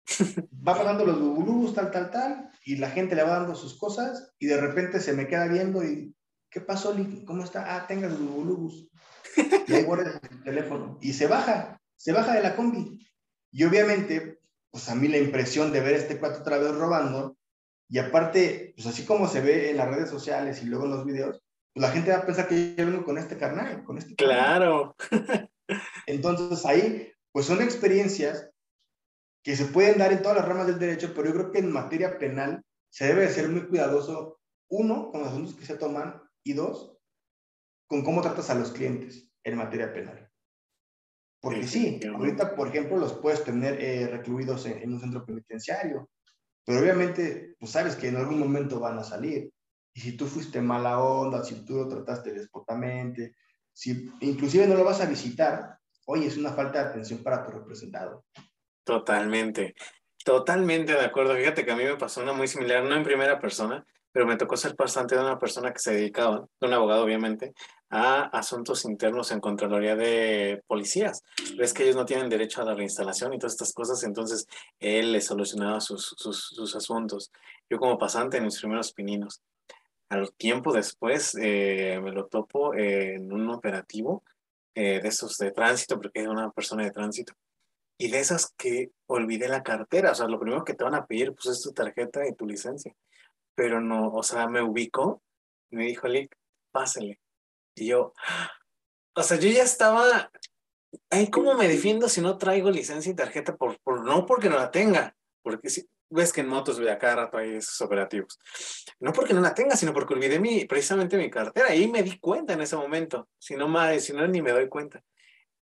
Va 0.67 0.77
pagando 0.77 1.07
los 1.07 1.19
bubulubus, 1.19 1.73
tal, 1.73 1.89
tal, 1.89 2.11
tal, 2.11 2.51
y 2.65 2.75
la 2.75 2.91
gente 2.91 3.15
le 3.15 3.23
va 3.23 3.39
dando 3.39 3.55
sus 3.55 3.79
cosas 3.79 4.31
y 4.37 4.45
de 4.45 4.61
repente 4.61 4.99
se 4.99 5.13
me 5.13 5.27
queda 5.27 5.47
viendo 5.47 5.83
y, 5.83 6.15
¿qué 6.51 6.61
pasó, 6.61 6.95
¿Cómo 7.25 7.43
está? 7.43 7.75
Ah, 7.75 7.87
tenga 7.87 8.07
los 8.07 8.19
bubulubus. 8.19 8.87
Y 9.67 9.73
ahí 9.73 9.83
guarda 9.83 10.19
el 10.29 10.43
teléfono. 10.43 10.97
Y 11.01 11.13
se 11.13 11.27
baja 11.27 11.78
se 11.99 12.13
baja 12.13 12.33
de 12.33 12.41
la 12.41 12.55
combi. 12.55 12.97
Y 13.51 13.63
obviamente, 13.65 14.39
pues 14.71 14.89
a 14.89 14.95
mí 14.95 15.07
la 15.07 15.17
impresión 15.17 15.71
de 15.71 15.81
ver 15.81 15.95
a 15.95 15.97
este 15.97 16.17
cuate 16.17 16.39
otra 16.39 16.57
vez 16.57 16.73
robando, 16.73 17.37
Y 17.91 17.97
aparte, 17.97 18.73
pues 18.75 18.87
así 18.87 19.03
como 19.03 19.27
se 19.27 19.41
ve 19.41 19.71
en 19.71 19.77
las 19.77 19.89
redes 19.89 20.09
sociales 20.09 20.61
y 20.61 20.67
luego 20.67 20.85
en 20.85 20.91
los 20.91 21.05
videos, 21.05 21.41
pues 21.73 21.81
la 21.81 21.91
gente 21.91 22.11
va 22.11 22.17
a 22.17 22.25
pensar 22.25 22.47
que 22.47 22.75
yo 22.75 22.85
vengo 22.85 23.03
con 23.03 23.17
este 23.17 23.37
carnal, 23.37 23.83
con 23.83 23.97
este 23.97 24.15
Claro. 24.15 24.95
Entonces 26.05 26.65
ahí, 26.65 27.11
pues 27.31 27.47
son 27.47 27.61
experiencias 27.61 28.49
que 29.43 29.55
se 29.55 29.65
pueden 29.65 29.97
dar 29.97 30.13
en 30.13 30.21
todas 30.21 30.37
las 30.37 30.47
ramas 30.47 30.67
del 30.67 30.79
derecho, 30.79 31.13
pero 31.15 31.29
yo 31.29 31.33
creo 31.33 31.51
que 31.51 31.59
en 31.59 31.71
materia 31.71 32.17
penal 32.19 32.63
se 32.89 33.07
debe 33.07 33.23
de 33.23 33.29
ser 33.29 33.49
muy 33.49 33.67
cuidadoso, 33.67 34.39
uno, 34.69 35.11
con 35.11 35.21
los 35.21 35.29
asuntos 35.31 35.55
que 35.55 35.65
se 35.65 35.77
toman, 35.77 36.21
y 36.43 36.53
dos, 36.53 36.95
con 37.87 38.03
cómo 38.03 38.21
tratas 38.21 38.49
a 38.51 38.55
los 38.55 38.71
clientes 38.71 39.31
en 39.43 39.57
materia 39.57 39.91
penal. 39.91 40.28
Porque 41.41 41.65
sí, 41.65 41.99
ahorita, 42.13 42.55
por 42.55 42.67
ejemplo, 42.67 42.97
los 42.97 43.13
puedes 43.13 43.43
tener 43.43 43.81
eh, 43.81 44.07
recluidos 44.07 44.65
en, 44.65 44.91
un 44.91 44.99
centro 44.99 45.25
penitenciario, 45.25 46.09
pero 46.65 46.81
obviamente, 46.81 47.55
pues 47.59 47.71
sabes 47.71 47.95
que 47.95 48.09
en 48.09 48.17
algún 48.17 48.39
momento 48.39 48.79
van 48.79 48.99
a 48.99 49.03
salir. 49.03 49.49
Y 49.93 50.01
si 50.01 50.17
tú 50.17 50.25
fuiste 50.27 50.61
mala 50.61 50.99
onda, 50.99 51.43
si 51.43 51.65
tú 51.65 51.77
lo 51.77 51.87
trataste 51.87 52.33
despotamente, 52.33 53.35
si 53.73 54.11
inclusive 54.19 54.67
no 54.67 54.75
lo 54.75 54.83
vas 54.83 54.99
a 55.01 55.05
visitar, 55.05 55.79
oye, 56.05 56.27
es 56.27 56.37
una 56.37 56.51
falta 56.51 56.83
de 56.83 56.89
atención 56.89 57.23
para 57.23 57.43
tu 57.43 57.51
representado. 57.51 58.25
Totalmente, 58.83 59.75
totalmente 60.25 60.93
de 60.93 61.05
acuerdo. 61.05 61.35
Fíjate 61.35 61.63
que 61.63 61.71
a 61.71 61.75
mí 61.75 61.85
me 61.85 61.95
pasó 61.95 62.21
una 62.21 62.33
muy 62.33 62.47
similar, 62.47 62.83
no 62.83 62.95
en 62.95 63.03
primera 63.03 63.39
persona, 63.39 63.85
pero 64.11 64.25
me 64.27 64.35
tocó 64.35 64.57
ser 64.57 64.75
pasante 64.75 65.15
de 65.15 65.21
una 65.21 65.39
persona 65.39 65.71
que 65.71 65.79
se 65.79 65.93
dedicaba, 65.93 66.45
de 66.59 66.67
un 66.67 66.73
abogado 66.73 67.03
obviamente, 67.03 67.53
a 67.89 68.23
asuntos 68.37 68.85
internos 68.85 69.31
en 69.31 69.39
Contraloría 69.39 69.95
de 69.95 70.63
Policías. 70.67 71.23
Ves 71.57 71.73
que 71.73 71.83
ellos 71.83 71.95
no 71.95 72.05
tienen 72.05 72.29
derecho 72.29 72.61
a 72.61 72.65
la 72.65 72.75
reinstalación 72.75 73.33
y 73.33 73.39
todas 73.39 73.53
estas 73.53 73.73
cosas, 73.73 74.03
entonces 74.03 74.47
él 74.79 75.11
le 75.11 75.21
solucionaba 75.21 75.79
sus, 75.79 76.15
sus, 76.17 76.75
asuntos. 76.75 77.31
Yo 77.69 77.79
como 77.79 77.97
pasante 77.97 78.37
en 78.37 78.45
mis 78.45 78.59
primeros 78.59 78.93
pininos. 78.93 79.41
Al 80.09 80.31
tiempo 80.33 80.73
después 80.73 81.35
eh, 81.39 81.99
me 82.01 82.11
lo 82.11 82.27
topo 82.27 82.73
en 82.73 83.31
un 83.31 83.49
operativo 83.49 84.23
eh, 84.73 84.99
de 85.01 85.07
esos 85.07 85.37
de 85.37 85.51
tránsito, 85.51 85.99
porque 85.99 86.21
era 86.21 86.31
una 86.31 86.51
persona 86.51 86.83
de 86.83 86.91
tránsito. 86.91 87.33
Y 87.97 88.09
de 88.09 88.19
esas 88.19 88.53
que 88.57 88.91
olvidé 89.07 89.47
la 89.47 89.61
cartera, 89.61 90.11
o 90.11 90.15
sea, 90.15 90.27
lo 90.27 90.39
primero 90.39 90.63
que 90.63 90.73
te 90.73 90.83
van 90.83 90.95
a 90.95 91.05
pedir 91.05 91.33
pues 91.33 91.47
es 91.47 91.61
tu 91.61 91.73
tarjeta 91.73 92.27
y 92.27 92.33
tu 92.33 92.47
licencia 92.47 92.95
pero 93.59 93.81
no, 93.81 94.13
o 94.13 94.23
sea, 94.23 94.47
me 94.47 94.61
ubicó 94.61 95.21
me 95.71 95.83
dijo, 95.83 96.07
Lick, 96.07 96.35
pásele. 96.71 97.19
Y 97.79 97.87
yo, 97.87 98.13
o 99.15 99.23
sea, 99.23 99.37
yo 99.37 99.49
ya 99.49 99.63
estaba, 99.63 100.31
ay, 101.09 101.29
¿cómo 101.29 101.53
me 101.55 101.67
defiendo 101.67 102.09
si 102.09 102.21
no 102.21 102.37
traigo 102.37 102.69
licencia 102.69 103.11
y 103.11 103.15
tarjeta? 103.15 103.55
Por, 103.55 103.79
por, 103.79 104.03
no 104.05 104.25
porque 104.25 104.49
no 104.49 104.57
la 104.57 104.71
tenga, 104.71 105.15
porque 105.41 105.69
si, 105.69 105.87
ves 106.09 106.33
que 106.33 106.41
en 106.41 106.47
motos 106.47 106.79
a 106.79 106.97
cada 106.97 107.15
rato 107.15 107.37
hay 107.37 107.55
esos 107.55 107.79
operativos. 107.81 108.39
No 108.99 109.13
porque 109.13 109.33
no 109.33 109.41
la 109.41 109.53
tenga, 109.53 109.75
sino 109.75 109.93
porque 109.93 110.13
olvidé 110.13 110.39
mi, 110.39 110.65
precisamente 110.65 111.17
mi 111.17 111.29
cartera 111.29 111.73
y 111.73 111.87
me 111.87 112.03
di 112.03 112.17
cuenta 112.19 112.53
en 112.53 112.61
ese 112.61 112.75
momento. 112.75 113.29
Si 113.37 113.55
no, 113.55 113.67
más, 113.67 114.03
si 114.03 114.13
no 114.13 114.27
ni 114.27 114.41
me 114.41 114.51
doy 114.51 114.67
cuenta. 114.67 115.03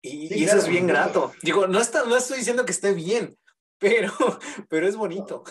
Y, 0.02 0.34
y 0.34 0.44
eso 0.44 0.58
es 0.58 0.68
bien 0.68 0.88
grato. 0.88 1.32
Digo, 1.44 1.68
no, 1.68 1.80
está, 1.80 2.06
no 2.06 2.18
estoy 2.18 2.40
diciendo 2.40 2.66
que 2.66 2.72
esté 2.72 2.94
bien, 2.94 3.38
pero, 3.78 4.12
pero 4.68 4.88
es 4.88 4.96
bonito. 4.96 5.44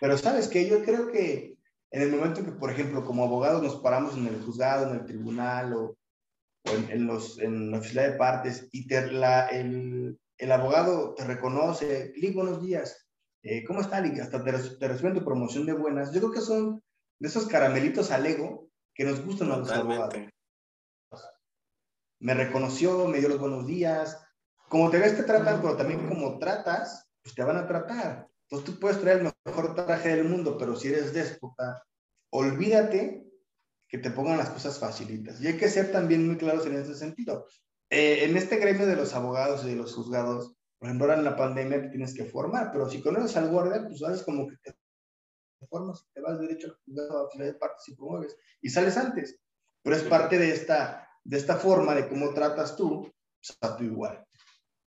Pero 0.00 0.18
sabes 0.18 0.48
que 0.48 0.68
yo 0.68 0.82
creo 0.84 1.10
que 1.10 1.57
en 1.90 2.02
el 2.02 2.10
momento 2.10 2.44
que, 2.44 2.52
por 2.52 2.70
ejemplo, 2.70 3.04
como 3.04 3.24
abogados 3.24 3.62
nos 3.62 3.76
paramos 3.76 4.16
en 4.16 4.26
el 4.26 4.42
juzgado, 4.42 4.88
en 4.88 5.00
el 5.00 5.06
tribunal 5.06 5.72
o, 5.72 5.96
en, 6.64 7.06
los, 7.06 7.38
en 7.38 7.70
la 7.70 7.78
oficina 7.78 8.02
de 8.02 8.12
partes 8.12 8.68
y 8.72 8.86
te, 8.86 9.10
la, 9.10 9.46
el, 9.48 10.18
el, 10.36 10.52
abogado 10.52 11.14
te 11.14 11.24
reconoce, 11.24 12.12
Lick, 12.16 12.34
buenos 12.34 12.62
días, 12.62 13.08
eh, 13.42 13.64
¿cómo 13.64 13.80
está, 13.80 14.00
Lick? 14.00 14.20
Hasta 14.20 14.44
te, 14.44 14.52
te 14.52 14.88
reciben 14.88 15.14
tu 15.14 15.24
promoción 15.24 15.64
de 15.64 15.72
buenas. 15.72 16.12
Yo 16.12 16.20
creo 16.20 16.32
que 16.32 16.40
son 16.40 16.82
de 17.18 17.28
esos 17.28 17.46
caramelitos 17.46 18.10
al 18.10 18.26
ego 18.26 18.68
que 18.94 19.04
nos 19.04 19.24
gustan 19.24 19.52
a 19.52 19.56
los 19.56 19.70
abogados. 19.70 20.14
Me 22.20 22.34
reconoció, 22.34 23.06
me 23.06 23.20
dio 23.20 23.28
los 23.28 23.38
buenos 23.38 23.66
días. 23.66 24.20
Como 24.68 24.90
te 24.90 24.98
ves, 24.98 25.16
te 25.16 25.22
tratan, 25.22 25.62
pero 25.62 25.76
también 25.76 26.08
como 26.08 26.38
tratas, 26.38 27.08
pues 27.22 27.34
te 27.34 27.44
van 27.44 27.56
a 27.56 27.66
tratar. 27.66 28.28
Entonces 28.50 28.74
tú 28.74 28.80
puedes 28.80 29.00
traer 29.00 29.18
el 29.20 29.32
mejor 29.44 29.74
traje 29.74 30.08
del 30.08 30.24
mundo, 30.24 30.56
pero 30.56 30.74
si 30.74 30.88
eres 30.88 31.12
déspota, 31.12 31.84
olvídate 32.30 33.26
que 33.88 33.98
te 33.98 34.10
pongan 34.10 34.38
las 34.38 34.50
cosas 34.50 34.78
facilitas. 34.78 35.40
Y 35.40 35.48
hay 35.48 35.56
que 35.58 35.68
ser 35.68 35.92
también 35.92 36.26
muy 36.26 36.36
claros 36.38 36.64
en 36.66 36.76
ese 36.76 36.94
sentido. 36.94 37.46
Eh, 37.90 38.24
en 38.24 38.36
este 38.36 38.56
gremio 38.56 38.86
de 38.86 38.96
los 38.96 39.14
abogados 39.14 39.64
y 39.64 39.70
de 39.70 39.76
los 39.76 39.94
juzgados, 39.94 40.54
por 40.78 40.88
ejemplo, 40.88 41.06
ahora 41.06 41.18
en 41.18 41.24
la 41.24 41.36
pandemia 41.36 41.82
te 41.82 41.88
tienes 41.88 42.14
que 42.14 42.24
formar, 42.24 42.70
pero 42.72 42.88
si 42.88 43.02
conoces 43.02 43.36
al 43.36 43.50
guardia, 43.50 43.84
pues 43.86 44.02
haces 44.02 44.22
como 44.22 44.46
que 44.46 44.56
te 44.62 44.74
formas, 45.68 46.06
te 46.14 46.20
vas 46.20 46.38
derecho 46.38 46.68
al 46.68 46.78
juzgado, 46.84 47.28
a 47.32 47.42
de 47.42 47.54
partes 47.54 47.88
y 47.88 47.96
promueves, 47.96 48.36
y 48.60 48.70
sales 48.70 48.96
antes. 48.96 49.38
Pero 49.82 49.96
es 49.96 50.02
parte 50.04 50.38
de 50.38 50.52
esta, 50.52 51.08
de 51.24 51.36
esta 51.36 51.56
forma 51.56 51.94
de 51.94 52.08
cómo 52.08 52.32
tratas 52.32 52.76
tú, 52.76 53.02
pues, 53.02 53.58
a 53.60 53.76
tu 53.76 53.84
igual. 53.84 54.24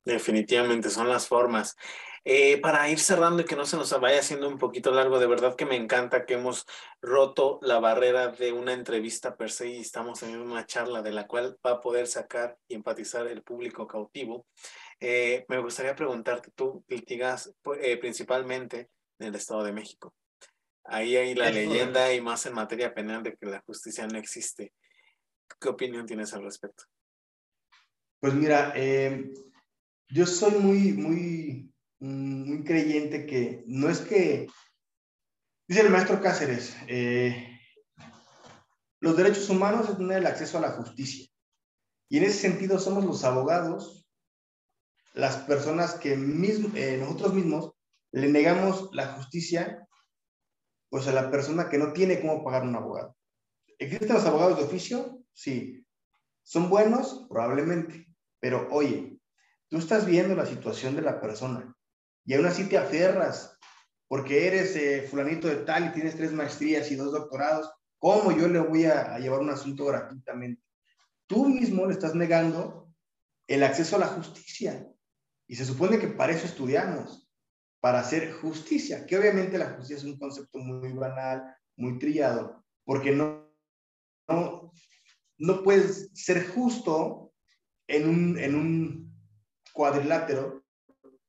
Definitivamente 0.04 0.90
son 0.90 1.10
las 1.10 1.28
formas. 1.28 1.76
Eh, 2.24 2.60
para 2.62 2.88
ir 2.88 3.00
cerrando 3.00 3.42
y 3.42 3.46
que 3.46 3.56
no 3.56 3.66
se 3.66 3.78
nos 3.78 4.00
vaya 4.00 4.20
haciendo 4.20 4.48
un 4.48 4.60
poquito 4.60 4.92
largo, 4.92 5.18
de 5.18 5.26
verdad 5.26 5.56
que 5.56 5.66
me 5.66 5.76
encanta 5.76 6.26
que 6.28 6.36
hemos 6.36 6.68
roto 7.02 7.58
la 7.64 7.80
barrera 7.80 8.28
de 8.28 8.52
una 8.52 8.74
entrevista 8.74 9.36
per 9.36 9.50
se 9.50 9.70
y 9.70 9.80
estamos 9.80 10.20
teniendo 10.20 10.46
una 10.46 10.68
charla 10.68 11.02
de 11.02 11.12
la 11.12 11.26
cual 11.26 11.58
va 11.66 11.72
a 11.72 11.82
poder 11.82 12.06
sacar 12.06 12.60
y 12.68 12.76
empatizar 12.76 13.26
el 13.26 13.42
público 13.42 13.88
cautivo. 13.88 14.46
Eh, 15.00 15.46
me 15.48 15.58
gustaría 15.58 15.96
preguntarte, 15.96 16.52
tú 16.54 16.84
litigas 16.88 17.56
eh, 17.82 17.98
principalmente 17.98 18.92
en 19.18 19.28
el 19.28 19.36
Estado 19.36 19.64
de 19.64 19.74
México. 19.74 20.14
Ahí 20.84 21.16
hay 21.16 21.34
la 21.34 21.50
leyenda 21.50 22.14
y 22.14 22.22
más 22.22 22.46
en 22.46 22.54
materia 22.54 22.94
penal 22.94 23.24
de 23.24 23.36
que 23.36 23.48
la 23.48 23.62
justicia 23.62 24.06
no 24.06 24.20
existe. 24.20 24.74
¿Qué 25.60 25.70
opinión 25.70 26.06
tienes 26.06 26.34
al 26.34 26.44
respecto? 26.44 26.84
Pues 28.20 28.34
mira, 28.34 28.74
yo 30.14 30.26
soy 30.26 30.52
muy, 30.52 30.94
muy, 30.94 31.74
muy 32.00 32.64
creyente 32.64 33.26
que 33.26 33.64
no 33.68 33.90
es 33.90 34.00
que, 34.00 34.48
dice 35.68 35.82
el 35.82 35.90
maestro 35.90 36.22
Cáceres, 36.22 36.76
eh, 36.88 37.60
los 39.00 39.18
derechos 39.18 39.50
humanos 39.50 39.90
es 39.90 39.98
tener 39.98 40.18
el 40.18 40.28
acceso 40.28 40.58
a 40.58 40.62
la 40.62 40.72
justicia. 40.72 41.28
Y 42.10 42.18
en 42.18 42.26
ese 42.26 42.40
sentido 42.40 42.78
somos 42.78 43.06
los 43.06 43.24
abogados, 43.24 44.08
las 45.14 45.38
personas 45.38 45.96
que 45.96 46.14
eh, 46.14 46.98
nosotros 47.00 47.34
mismos 47.34 47.74
le 48.12 48.30
negamos 48.30 48.90
la 48.94 49.14
justicia 49.14 49.88
pues 50.90 51.08
a 51.08 51.14
la 51.14 51.32
persona 51.32 51.70
que 51.70 51.78
no 51.78 51.94
tiene 51.94 52.20
cómo 52.20 52.44
pagar 52.44 52.64
un 52.64 52.76
abogado. 52.76 53.16
¿Existen 53.80 54.14
los 54.14 54.26
abogados 54.26 54.58
de 54.58 54.66
oficio? 54.66 55.24
Sí. 55.32 55.86
¿Son 56.44 56.70
buenos? 56.70 57.28
Probablemente. 57.30 58.08
Pero 58.42 58.68
oye, 58.72 59.11
Tú 59.72 59.78
estás 59.78 60.06
viendo 60.06 60.36
la 60.36 60.46
situación 60.46 60.98
de 60.98 61.02
la 61.02 61.22
persona 61.22 61.74
y 62.26 62.34
aún 62.34 62.46
así 62.46 62.68
te 62.68 62.78
aferras 62.78 63.58
porque 64.10 64.46
eres 64.46 64.76
eh, 64.76 65.08
fulanito 65.10 65.48
de 65.48 65.64
tal 65.64 65.86
y 65.86 65.94
tienes 65.94 66.18
tres 66.18 66.34
maestrías 66.34 66.92
y 66.92 66.96
dos 66.96 67.14
doctorados. 67.14 67.72
¿Cómo 67.98 68.38
yo 68.38 68.50
le 68.50 68.60
voy 68.60 68.84
a, 68.84 69.18
llevar 69.18 69.40
un 69.40 69.50
asunto 69.50 69.86
gratuitamente? 69.86 70.62
Tú 71.26 71.48
mismo 71.48 71.86
le 71.86 71.94
estás 71.94 72.14
negando 72.16 72.94
el 73.48 73.64
acceso 73.64 73.96
a 73.96 74.00
la 74.00 74.08
justicia. 74.08 74.86
Y 75.48 75.56
se 75.56 75.64
supone 75.64 76.00
que 76.00 76.10
para 76.10 76.34
eso 76.34 76.48
estudiamos, 76.48 77.32
para 77.80 78.02
hacer 78.02 78.34
justicia, 78.34 79.06
que 79.06 79.18
obviamente 79.18 79.58
la 79.58 79.70
justicia 79.70 79.96
es 79.96 80.04
un 80.04 80.20
concepto 80.20 80.60
muy 80.60 80.92
banal, 80.92 81.56
muy 81.78 81.98
trillado, 81.98 82.66
porque 82.84 83.14
no, 83.14 83.50
no, 84.28 84.74
no 85.38 85.64
puedes 85.64 86.10
ser 86.14 86.46
justo 86.50 87.32
en 87.88 88.10
un, 88.10 88.38
en 88.38 88.56
un 88.56 89.11
cuadrilátero 89.74 90.64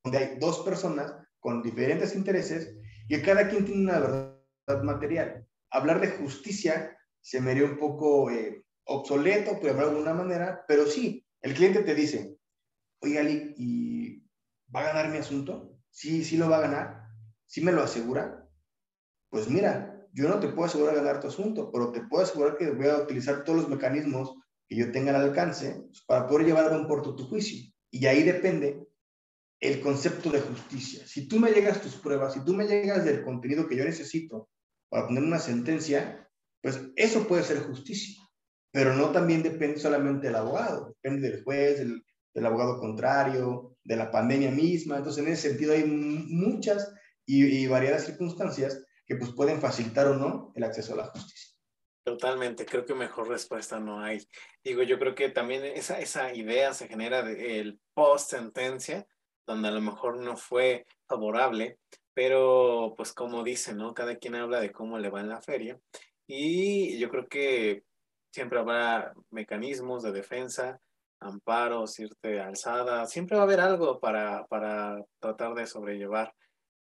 donde 0.03 0.17
hay 0.17 0.39
dos 0.39 0.59
personas 0.59 1.13
con 1.39 1.61
diferentes 1.61 2.15
intereses 2.15 2.75
y 3.07 3.21
cada 3.21 3.47
quien 3.49 3.65
tiene 3.65 3.83
una 3.83 3.99
verdad 3.99 4.83
material. 4.83 5.47
Hablar 5.71 6.01
de 6.01 6.11
justicia 6.11 6.97
se 7.21 7.41
me 7.41 7.51
haría 7.51 7.65
un 7.65 7.77
poco 7.77 8.29
eh, 8.29 8.63
obsoleto, 8.85 9.59
por 9.59 9.69
hablar 9.69 9.85
de 9.85 9.91
alguna 9.91 10.13
manera, 10.13 10.65
pero 10.67 10.85
sí, 10.85 11.25
el 11.41 11.53
cliente 11.53 11.83
te 11.83 11.95
dice, 11.95 12.37
Ali, 13.01 13.53
¿y 13.57 14.23
va 14.73 14.81
a 14.81 14.93
ganar 14.93 15.09
mi 15.09 15.17
asunto? 15.17 15.77
Sí, 15.89 16.23
sí 16.23 16.37
lo 16.37 16.49
va 16.49 16.57
a 16.57 16.61
ganar. 16.61 17.03
¿Sí 17.45 17.61
me 17.61 17.71
lo 17.71 17.83
asegura? 17.83 18.49
Pues 19.29 19.49
mira, 19.49 20.07
yo 20.13 20.29
no 20.29 20.39
te 20.39 20.47
puedo 20.47 20.67
asegurar 20.67 20.95
ganar 20.95 21.19
tu 21.19 21.27
asunto, 21.27 21.71
pero 21.71 21.91
te 21.91 22.01
puedo 22.01 22.23
asegurar 22.23 22.57
que 22.57 22.71
voy 22.71 22.87
a 22.87 22.97
utilizar 22.97 23.43
todos 23.43 23.61
los 23.61 23.69
mecanismos 23.69 24.35
que 24.67 24.75
yo 24.75 24.91
tenga 24.91 25.13
al 25.15 25.29
alcance 25.29 25.83
pues, 25.87 26.03
para 26.05 26.27
poder 26.27 26.47
llevar 26.47 26.65
a 26.65 26.69
buen 26.69 26.87
puerto 26.87 27.15
tu 27.15 27.25
juicio. 27.27 27.72
Y 27.93 28.07
ahí 28.07 28.23
depende 28.23 28.87
el 29.59 29.79
concepto 29.79 30.31
de 30.31 30.41
justicia. 30.41 31.05
Si 31.05 31.27
tú 31.27 31.39
me 31.39 31.51
llegas 31.51 31.79
tus 31.79 31.95
pruebas, 31.95 32.33
si 32.33 32.43
tú 32.43 32.55
me 32.55 32.65
llegas 32.65 33.05
del 33.05 33.23
contenido 33.23 33.67
que 33.67 33.75
yo 33.75 33.85
necesito 33.85 34.49
para 34.89 35.05
poner 35.05 35.21
una 35.21 35.37
sentencia, 35.37 36.27
pues 36.59 36.81
eso 36.95 37.27
puede 37.27 37.43
ser 37.43 37.59
justicia. 37.59 38.19
Pero 38.71 38.95
no 38.95 39.11
también 39.11 39.43
depende 39.43 39.79
solamente 39.79 40.25
del 40.25 40.37
abogado, 40.37 40.87
depende 40.87 41.29
del 41.29 41.43
juez, 41.43 41.77
del, 41.77 42.45
abogado 42.45 42.79
contrario, 42.79 43.77
de 43.83 43.95
la 43.95 44.09
pandemia 44.09 44.49
misma. 44.49 44.97
Entonces, 44.97 45.23
en 45.23 45.31
ese 45.31 45.49
sentido 45.49 45.73
hay 45.73 45.85
muchas 45.85 46.91
y, 47.27 47.45
y 47.45 47.67
variadas 47.67 48.07
circunstancias 48.07 48.83
que 49.05 49.17
pues 49.17 49.29
pueden 49.33 49.61
facilitar 49.61 50.07
o 50.07 50.15
no 50.15 50.51
el 50.55 50.63
acceso 50.63 50.93
a 50.93 50.97
la 50.97 51.05
justicia. 51.09 51.52
Totalmente, 52.03 52.65
creo 52.65 52.85
que 52.85 52.93
mejor 52.93 53.29
respuesta 53.29 53.79
no 53.79 54.01
hay. 54.01 54.27
Digo, 54.63 54.83
yo 54.83 54.99
creo 54.99 55.15
que 55.15 55.29
también 55.29 55.63
esa, 55.63 55.99
esa 55.99 56.33
idea 56.33 56.73
se 56.73 56.87
genera 56.87 57.23
del 57.23 57.79
post 57.93 58.31
sentencia, 58.31 59.07
donde 59.45 59.69
a 59.69 59.71
lo 59.71 59.81
mejor 59.81 60.17
no 60.17 60.35
fue 60.35 60.85
favorable, 61.07 61.79
pero 62.13 62.93
pues 62.97 63.13
como 63.13 63.43
dicen, 63.43 63.77
¿no? 63.77 63.93
Cada 63.93 64.17
quien 64.17 64.35
habla 64.35 64.59
de 64.59 64.71
cómo 64.71 64.99
le 64.99 65.09
va 65.09 65.21
en 65.21 65.29
la 65.29 65.41
feria 65.41 65.79
y 66.27 66.97
yo 66.99 67.09
creo 67.09 67.27
que 67.27 67.83
siempre 68.31 68.59
habrá 68.59 69.13
mecanismos 69.29 70.03
de 70.03 70.11
defensa, 70.11 70.79
amparos, 71.19 71.99
irte 71.99 72.39
alzada, 72.41 73.05
siempre 73.05 73.37
va 73.37 73.43
a 73.43 73.45
haber 73.45 73.59
algo 73.59 73.99
para, 73.99 74.45
para 74.47 75.03
tratar 75.19 75.53
de 75.53 75.67
sobrellevar 75.67 76.33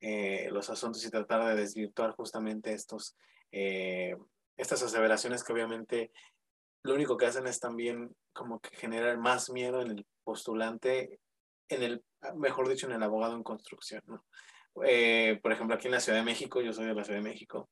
eh, 0.00 0.48
los 0.52 0.70
asuntos 0.70 1.04
y 1.04 1.10
tratar 1.10 1.44
de 1.46 1.60
desvirtuar 1.60 2.12
justamente 2.12 2.72
estos, 2.72 3.16
eh, 3.50 4.16
estas 4.58 4.82
aseveraciones 4.82 5.42
que 5.42 5.52
obviamente 5.52 6.12
lo 6.82 6.94
único 6.94 7.16
que 7.16 7.26
hacen 7.26 7.46
es 7.46 7.60
también 7.60 8.14
como 8.32 8.60
que 8.60 8.76
generar 8.76 9.16
más 9.18 9.50
miedo 9.50 9.80
en 9.80 9.92
el 9.92 10.06
postulante, 10.24 11.20
en 11.68 11.82
el, 11.82 12.04
mejor 12.36 12.68
dicho, 12.68 12.86
en 12.86 12.92
el 12.92 13.02
abogado 13.02 13.34
en 13.34 13.42
construcción, 13.42 14.02
¿no? 14.06 14.24
Eh, 14.84 15.40
por 15.42 15.52
ejemplo, 15.52 15.74
aquí 15.74 15.86
en 15.86 15.92
la 15.92 16.00
Ciudad 16.00 16.18
de 16.18 16.24
México, 16.24 16.60
yo 16.60 16.72
soy 16.72 16.86
de 16.86 16.94
la 16.94 17.04
Ciudad 17.04 17.20
de 17.20 17.28
México, 17.28 17.68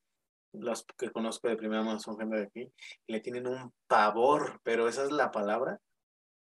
los 0.52 0.84
que 0.96 1.10
conozco 1.10 1.48
de 1.48 1.56
primera 1.56 1.82
mano 1.82 2.00
son 2.00 2.18
gente 2.18 2.36
de 2.36 2.42
aquí, 2.44 2.72
le 3.06 3.20
tienen 3.20 3.46
un 3.46 3.72
pavor, 3.86 4.60
pero 4.62 4.88
esa 4.88 5.04
es 5.04 5.12
la 5.12 5.30
palabra, 5.30 5.78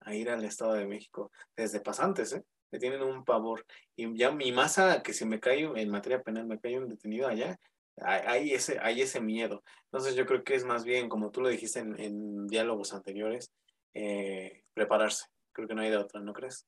a 0.00 0.14
ir 0.14 0.30
al 0.30 0.44
Estado 0.44 0.74
de 0.74 0.86
México, 0.86 1.30
desde 1.56 1.80
pasantes, 1.80 2.32
¿eh? 2.32 2.44
Le 2.72 2.78
tienen 2.78 3.02
un 3.02 3.24
pavor. 3.24 3.64
Y 3.94 4.16
ya 4.18 4.32
mi 4.32 4.50
masa, 4.52 5.02
que 5.02 5.12
si 5.12 5.24
me 5.24 5.40
cae 5.40 5.62
en 5.62 5.90
materia 5.90 6.22
penal, 6.22 6.46
me 6.46 6.58
cae 6.58 6.78
un 6.78 6.88
detenido 6.88 7.28
allá, 7.28 7.58
hay, 8.02 8.52
ese, 8.52 8.78
hay 8.80 9.02
ese 9.02 9.20
miedo. 9.20 9.62
Entonces 9.84 10.14
yo 10.14 10.26
creo 10.26 10.44
que 10.44 10.54
es 10.54 10.64
más 10.64 10.84
bien, 10.84 11.08
como 11.08 11.30
tú 11.30 11.40
lo 11.40 11.48
dijiste 11.48 11.80
en, 11.80 12.46
diálogos 12.46 12.92
anteriores, 12.92 13.52
eh, 13.94 14.62
prepararse. 14.74 15.26
Creo 15.52 15.66
que 15.66 15.74
no 15.74 15.82
hay 15.82 15.90
de 15.90 15.96
otra, 15.96 16.20
¿no 16.20 16.32
crees? 16.32 16.66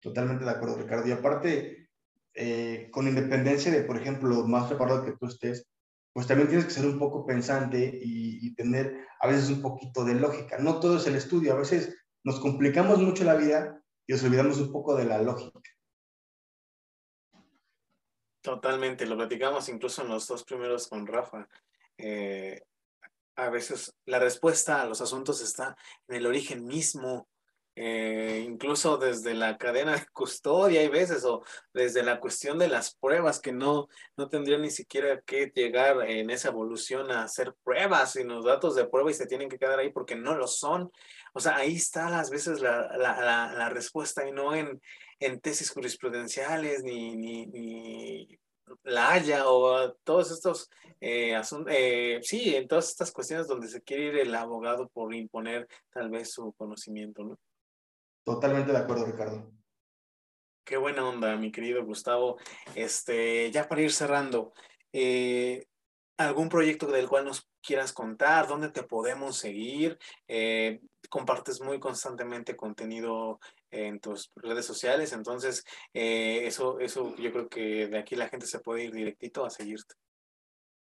Totalmente 0.00 0.44
de 0.44 0.50
acuerdo, 0.50 0.76
Ricardo. 0.76 1.06
Y 1.06 1.12
aparte, 1.12 1.90
eh, 2.34 2.88
con 2.90 3.06
independencia 3.06 3.70
de, 3.70 3.82
por 3.82 3.98
ejemplo, 3.98 4.46
más 4.46 4.68
preparado 4.68 5.04
que 5.04 5.12
tú 5.12 5.26
estés, 5.26 5.66
pues 6.12 6.26
también 6.26 6.48
tienes 6.48 6.66
que 6.66 6.72
ser 6.72 6.86
un 6.86 6.98
poco 6.98 7.24
pensante 7.24 8.00
y, 8.02 8.54
tener 8.56 9.06
a 9.20 9.28
veces 9.28 9.48
un 9.48 9.62
poquito 9.62 10.04
de 10.04 10.14
lógica. 10.14 10.58
No 10.58 10.80
todo 10.80 10.96
es 10.96 11.06
el 11.06 11.14
estudio, 11.14 11.54
a 11.54 11.58
veces 11.58 11.96
nos 12.24 12.40
complicamos 12.40 12.98
mucho 12.98 13.24
la 13.24 13.34
vida 13.34 13.82
y 14.06 14.12
nos 14.12 14.22
olvidamos 14.24 14.58
un 14.58 14.72
poco 14.72 14.96
de 14.96 15.04
la 15.04 15.22
lógica. 15.22 15.69
Totalmente, 18.42 19.06
lo 19.06 19.16
platicamos 19.16 19.68
incluso 19.68 20.02
en 20.02 20.08
los 20.08 20.26
dos 20.26 20.44
primeros 20.44 20.88
con 20.88 21.06
Rafa. 21.06 21.48
Eh, 21.98 22.62
a 23.36 23.50
veces 23.50 23.94
la 24.06 24.18
respuesta 24.18 24.80
a 24.80 24.86
los 24.86 25.00
asuntos 25.00 25.40
está 25.40 25.76
en 26.08 26.16
el 26.16 26.26
origen 26.26 26.66
mismo 26.66 27.28
eh, 27.76 28.44
incluso 28.46 28.98
desde 28.98 29.32
la 29.32 29.56
cadena 29.56 29.92
de 29.92 30.04
custodia 30.12 30.80
hay 30.80 30.88
veces, 30.88 31.24
o 31.24 31.42
desde 31.72 32.02
la 32.02 32.20
cuestión 32.20 32.58
de 32.58 32.68
las 32.68 32.94
pruebas, 32.96 33.40
que 33.40 33.52
no, 33.52 33.88
no 34.16 34.28
tendrían 34.28 34.62
ni 34.62 34.70
siquiera 34.70 35.20
que 35.22 35.50
llegar 35.54 36.02
en 36.08 36.30
esa 36.30 36.48
evolución 36.48 37.10
a 37.10 37.22
hacer 37.22 37.54
pruebas, 37.62 38.12
sino 38.12 38.42
datos 38.42 38.74
de 38.74 38.86
prueba 38.86 39.10
y 39.10 39.14
se 39.14 39.26
tienen 39.26 39.48
que 39.48 39.58
quedar 39.58 39.78
ahí 39.78 39.90
porque 39.92 40.16
no 40.16 40.34
lo 40.34 40.46
son. 40.46 40.90
O 41.32 41.40
sea, 41.40 41.56
ahí 41.56 41.76
está 41.76 42.10
las 42.10 42.28
veces 42.28 42.60
la, 42.60 42.88
la, 42.98 43.52
la, 43.54 43.68
respuesta 43.70 44.28
y 44.28 44.32
no 44.32 44.54
en, 44.54 44.80
en 45.20 45.40
tesis 45.40 45.70
jurisprudenciales 45.70 46.82
ni, 46.82 47.14
ni, 47.14 47.46
ni 47.46 48.38
la 48.84 49.12
Haya 49.12 49.48
o 49.48 49.92
todos 50.04 50.30
estos 50.30 50.70
eh, 51.00 51.34
asuntos, 51.34 51.72
eh, 51.76 52.20
sí, 52.22 52.54
en 52.56 52.66
todas 52.66 52.88
estas 52.88 53.12
cuestiones 53.12 53.46
donde 53.46 53.68
se 53.68 53.82
quiere 53.82 54.04
ir 54.06 54.16
el 54.18 54.34
abogado 54.34 54.88
por 54.88 55.14
imponer 55.14 55.68
tal 55.90 56.10
vez 56.10 56.32
su 56.32 56.52
conocimiento, 56.54 57.24
¿no? 57.24 57.38
Totalmente 58.24 58.72
de 58.72 58.78
acuerdo, 58.78 59.06
Ricardo. 59.06 59.52
Qué 60.64 60.76
buena 60.76 61.08
onda, 61.08 61.36
mi 61.36 61.50
querido 61.50 61.84
Gustavo. 61.84 62.38
Este, 62.74 63.50
ya 63.50 63.66
para 63.66 63.82
ir 63.82 63.92
cerrando, 63.92 64.52
eh, 64.92 65.66
¿algún 66.26 66.48
proyecto 66.48 66.86
del 66.86 67.08
cual 67.08 67.24
nos 67.24 67.48
quieras 67.62 67.92
contar? 67.92 68.46
¿Dónde 68.46 68.70
te 68.70 68.82
podemos 68.82 69.36
seguir? 69.36 69.98
Eh, 70.28 70.80
compartes 71.08 71.60
muy 71.60 71.80
constantemente 71.80 72.56
contenido 72.56 73.40
en 73.70 74.00
tus 74.00 74.30
redes 74.36 74.66
sociales, 74.66 75.12
entonces 75.12 75.64
eh, 75.94 76.46
eso, 76.46 76.78
eso 76.80 77.14
yo 77.16 77.32
creo 77.32 77.48
que 77.48 77.88
de 77.88 77.98
aquí 77.98 78.16
la 78.16 78.28
gente 78.28 78.46
se 78.46 78.60
puede 78.60 78.84
ir 78.84 78.92
directito 78.92 79.44
a 79.44 79.50
seguirte. 79.50 79.94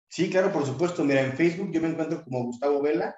Sí, 0.09 0.29
claro, 0.29 0.51
por 0.51 0.65
supuesto. 0.65 1.03
Mira, 1.03 1.21
en 1.21 1.33
Facebook 1.33 1.71
yo 1.71 1.81
me 1.81 1.89
encuentro 1.89 2.23
como 2.23 2.45
Gustavo 2.45 2.81
Vela, 2.81 3.15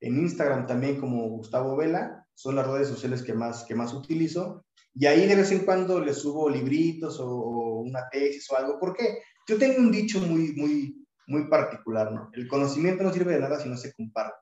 en 0.00 0.18
Instagram 0.18 0.66
también 0.66 1.00
como 1.00 1.28
Gustavo 1.28 1.76
Vela 1.76 2.26
son 2.34 2.56
las 2.56 2.66
redes 2.66 2.88
sociales 2.88 3.22
que 3.22 3.32
más, 3.32 3.64
que 3.64 3.74
más 3.74 3.94
utilizo. 3.94 4.66
Y 4.94 5.06
ahí 5.06 5.26
de 5.26 5.36
vez 5.36 5.50
en 5.50 5.64
cuando 5.64 6.00
les 6.00 6.18
subo 6.18 6.48
libritos 6.50 7.18
o, 7.20 7.80
una 7.80 8.08
tesis 8.10 8.50
o 8.50 8.56
algo. 8.56 8.78
porque 8.78 9.22
Yo 9.48 9.56
tengo 9.56 9.78
un 9.78 9.90
dicho 9.90 10.20
muy, 10.20 10.52
muy, 10.52 11.03
muy 11.26 11.48
particular, 11.48 12.12
¿no? 12.12 12.30
El 12.32 12.48
conocimiento 12.48 13.02
no 13.02 13.12
sirve 13.12 13.34
de 13.34 13.40
nada 13.40 13.60
si 13.60 13.68
no 13.68 13.76
se 13.76 13.92
comparte. 13.94 14.36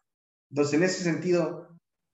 Entonces, 0.51 0.75
en 0.75 0.83
ese 0.83 1.03
sentido, 1.03 1.69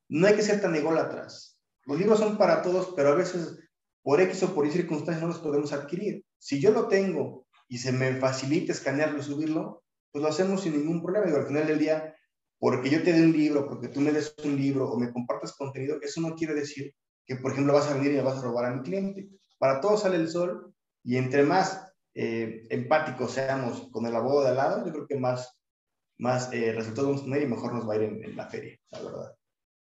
no 0.09 0.27
hay 0.27 0.35
que 0.35 0.43
ser 0.43 0.61
tan 0.61 0.75
ególatras. 0.75 1.59
Los 1.87 1.99
libros 1.99 2.19
son 2.19 2.39
para 2.39 2.63
todos, 2.63 2.93
pero 2.95 3.11
a 3.11 3.15
veces 3.15 3.59
por 4.03 4.21
X 4.21 4.43
o 4.43 4.55
por 4.55 4.67
Y 4.67 4.71
circunstancias 4.71 5.23
no 5.23 5.29
los 5.29 5.41
podemos 5.41 5.73
adquirir. 5.73 6.25
Si 6.39 6.61
yo 6.61 6.71
lo 6.71 6.89
tengo 6.89 7.47
y 7.69 7.79
se 7.79 7.93
me 7.93 8.15
facilita 8.17 8.73
escanearlo 8.73 9.19
y 9.19 9.23
subirlo, 9.23 9.83
pues 10.13 10.23
lo 10.23 10.29
hacemos 10.29 10.63
sin 10.63 10.73
ningún 10.79 11.03
problema. 11.03 11.29
Y 11.29 11.35
al 11.35 11.47
final 11.47 11.67
del 11.67 11.79
día, 11.79 12.15
porque 12.59 12.91
yo 12.91 13.03
te 13.03 13.13
dé 13.13 13.23
un 13.23 13.33
libro, 13.33 13.69
porque 13.69 13.89
tú 13.89 14.01
me 14.01 14.13
des 14.13 14.35
un 14.45 14.57
libro 14.57 14.91
o 14.91 14.99
me 14.99 15.13
compartas 15.13 15.55
contenido, 15.57 15.99
eso 16.01 16.21
no 16.21 16.35
quiere 16.35 16.55
decir 16.55 16.95
que, 17.27 17.37
por 17.37 17.53
ejemplo, 17.53 17.75
vas 17.75 17.89
a 17.89 17.95
venir 17.95 18.13
y 18.13 18.17
me 18.17 18.23
vas 18.23 18.39
a 18.39 18.43
robar 18.43 18.67
a 18.67 18.75
mi 18.75 18.83
cliente. 18.83 19.29
Para 19.59 19.81
todos 19.81 20.03
sale 20.03 20.17
el 20.17 20.29
sol 20.29 20.75
y 21.03 21.17
entre 21.17 21.43
más 21.43 21.88
eh, 22.21 22.67
empáticos 22.71 23.31
seamos 23.31 23.89
con 23.93 24.05
el 24.05 24.17
abogado 24.17 24.43
de 24.43 24.49
al 24.49 24.57
lado, 24.57 24.85
yo 24.85 24.93
creo 24.93 25.07
que 25.07 25.15
más, 25.15 25.57
más 26.19 26.53
eh, 26.53 26.73
resultados 26.73 27.11
vamos 27.11 27.23
a 27.23 27.25
tener 27.27 27.43
y 27.43 27.47
mejor 27.47 27.73
nos 27.73 27.89
va 27.89 27.93
a 27.93 27.97
ir 27.99 28.03
en, 28.03 28.37
la 28.37 28.49
feria, 28.49 28.77
la 28.91 29.03
verdad. 29.03 29.35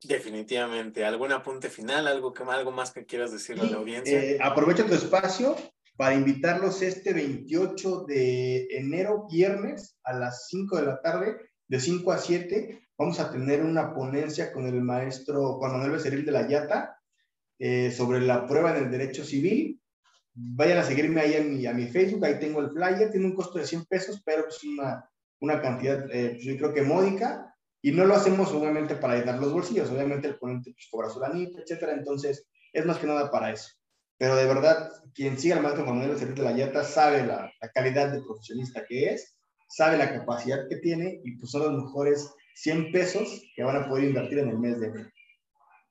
Definitivamente. 0.04 1.04
¿Algún 1.04 1.32
apunte 1.32 1.72
final? 1.72 2.06
¿Algo, 2.06 2.32
que, 2.32 2.44
algo 2.44 2.72
más 2.72 2.92
que 2.92 3.08
quieras 3.08 3.32
decirle 3.32 3.64
a 3.64 3.72
la 3.72 3.78
audiencia? 3.78 4.24
Eh, 4.24 4.38
aprovecho 4.40 4.86
tu 4.86 4.94
espacio 4.94 5.56
para 5.96 6.14
invitarlos 6.14 6.84
este 6.84 7.12
28 7.12 8.06
de 8.06 8.68
enero, 8.70 9.26
viernes, 9.28 9.98
a 10.04 10.14
las 10.14 10.48
5 10.50 10.78
de 10.78 10.86
la 10.86 11.02
tarde, 11.02 11.38
de 11.68 11.80
5 11.80 12.12
a 12.12 12.20
7 12.20 12.84
vamos 13.00 13.20
a 13.20 13.32
tener 13.32 13.64
una 13.64 13.96
ponencia 13.96 14.54
con 14.54 14.68
el 14.68 14.80
maestro 14.84 15.54
Juan 15.54 15.72
Manuel 15.72 15.94
Becerril 15.94 16.24
de 16.24 16.32
la 16.32 16.48
Yata 16.48 17.00
eh, 17.58 17.92
sobre 17.92 18.22
la 18.22 18.46
prueba 18.46 18.78
en 18.78 18.84
el 18.84 18.92
derecho 18.92 19.24
civil. 19.24 19.82
Vayan 20.40 20.78
a 20.78 20.84
seguirme 20.84 21.22
ahí 21.22 21.34
en 21.34 21.58
mi, 21.58 21.66
a 21.66 21.74
mi 21.74 21.88
Facebook, 21.88 22.24
ahí 22.24 22.40
tengo 22.40 22.60
el 22.62 22.70
flyer, 22.70 23.10
tiene 23.10 23.26
un 23.26 23.36
costo 23.36 23.58
de 23.58 23.66
100 23.66 23.86
pesos, 23.86 24.22
pero 24.24 24.48
es 24.48 24.64
una, 24.64 25.10
una 25.40 25.60
cantidad, 25.62 26.06
eh, 26.12 26.32
pues, 26.34 26.44
yo 26.44 26.58
creo 26.58 26.74
que 26.74 26.84
módica, 26.84 27.56
y 27.82 27.92
no 27.92 28.06
lo 28.06 28.16
hacemos 28.16 28.52
obviamente 28.52 28.96
para 28.96 29.18
llenar 29.18 29.40
los 29.40 29.54
bolsillos, 29.54 29.90
obviamente 29.90 30.28
el 30.28 30.38
ponente 30.38 30.72
pues, 30.72 30.88
cobra 30.92 31.10
su 31.10 31.20
lanita, 31.20 31.62
etcétera, 31.62 31.94
entonces 31.94 32.48
es 32.72 32.86
más 32.86 32.98
que 32.98 33.08
nada 33.08 33.32
para 33.32 33.52
eso. 33.52 33.70
Pero 34.18 34.36
de 34.36 34.46
verdad, 34.46 34.92
quien 35.14 35.40
siga 35.40 35.56
al 35.56 35.64
maestro 35.64 35.86
Manuel 35.86 36.10
Becerril 36.10 36.36
de 36.36 36.44
la 36.44 36.52
Yata 36.52 36.84
sabe 36.84 37.26
la, 37.26 37.52
la 37.60 37.70
calidad 37.70 38.12
de 38.12 38.22
profesionista 38.22 38.84
que 38.86 39.14
es 39.14 39.38
sabe 39.68 39.98
la 39.98 40.14
capacidad 40.14 40.68
que 40.68 40.78
tiene 40.78 41.22
y 41.24 41.38
pues 41.38 41.52
son 41.52 41.64
los 41.64 41.84
mejores 41.84 42.34
100 42.56 42.92
pesos 42.92 43.44
que 43.56 43.64
van 43.64 43.76
a 43.76 43.88
poder 43.88 44.06
invertir 44.06 44.40
en 44.40 44.50
el 44.50 44.58
mes 44.58 44.80
de 44.80 44.88
enero. 44.88 45.10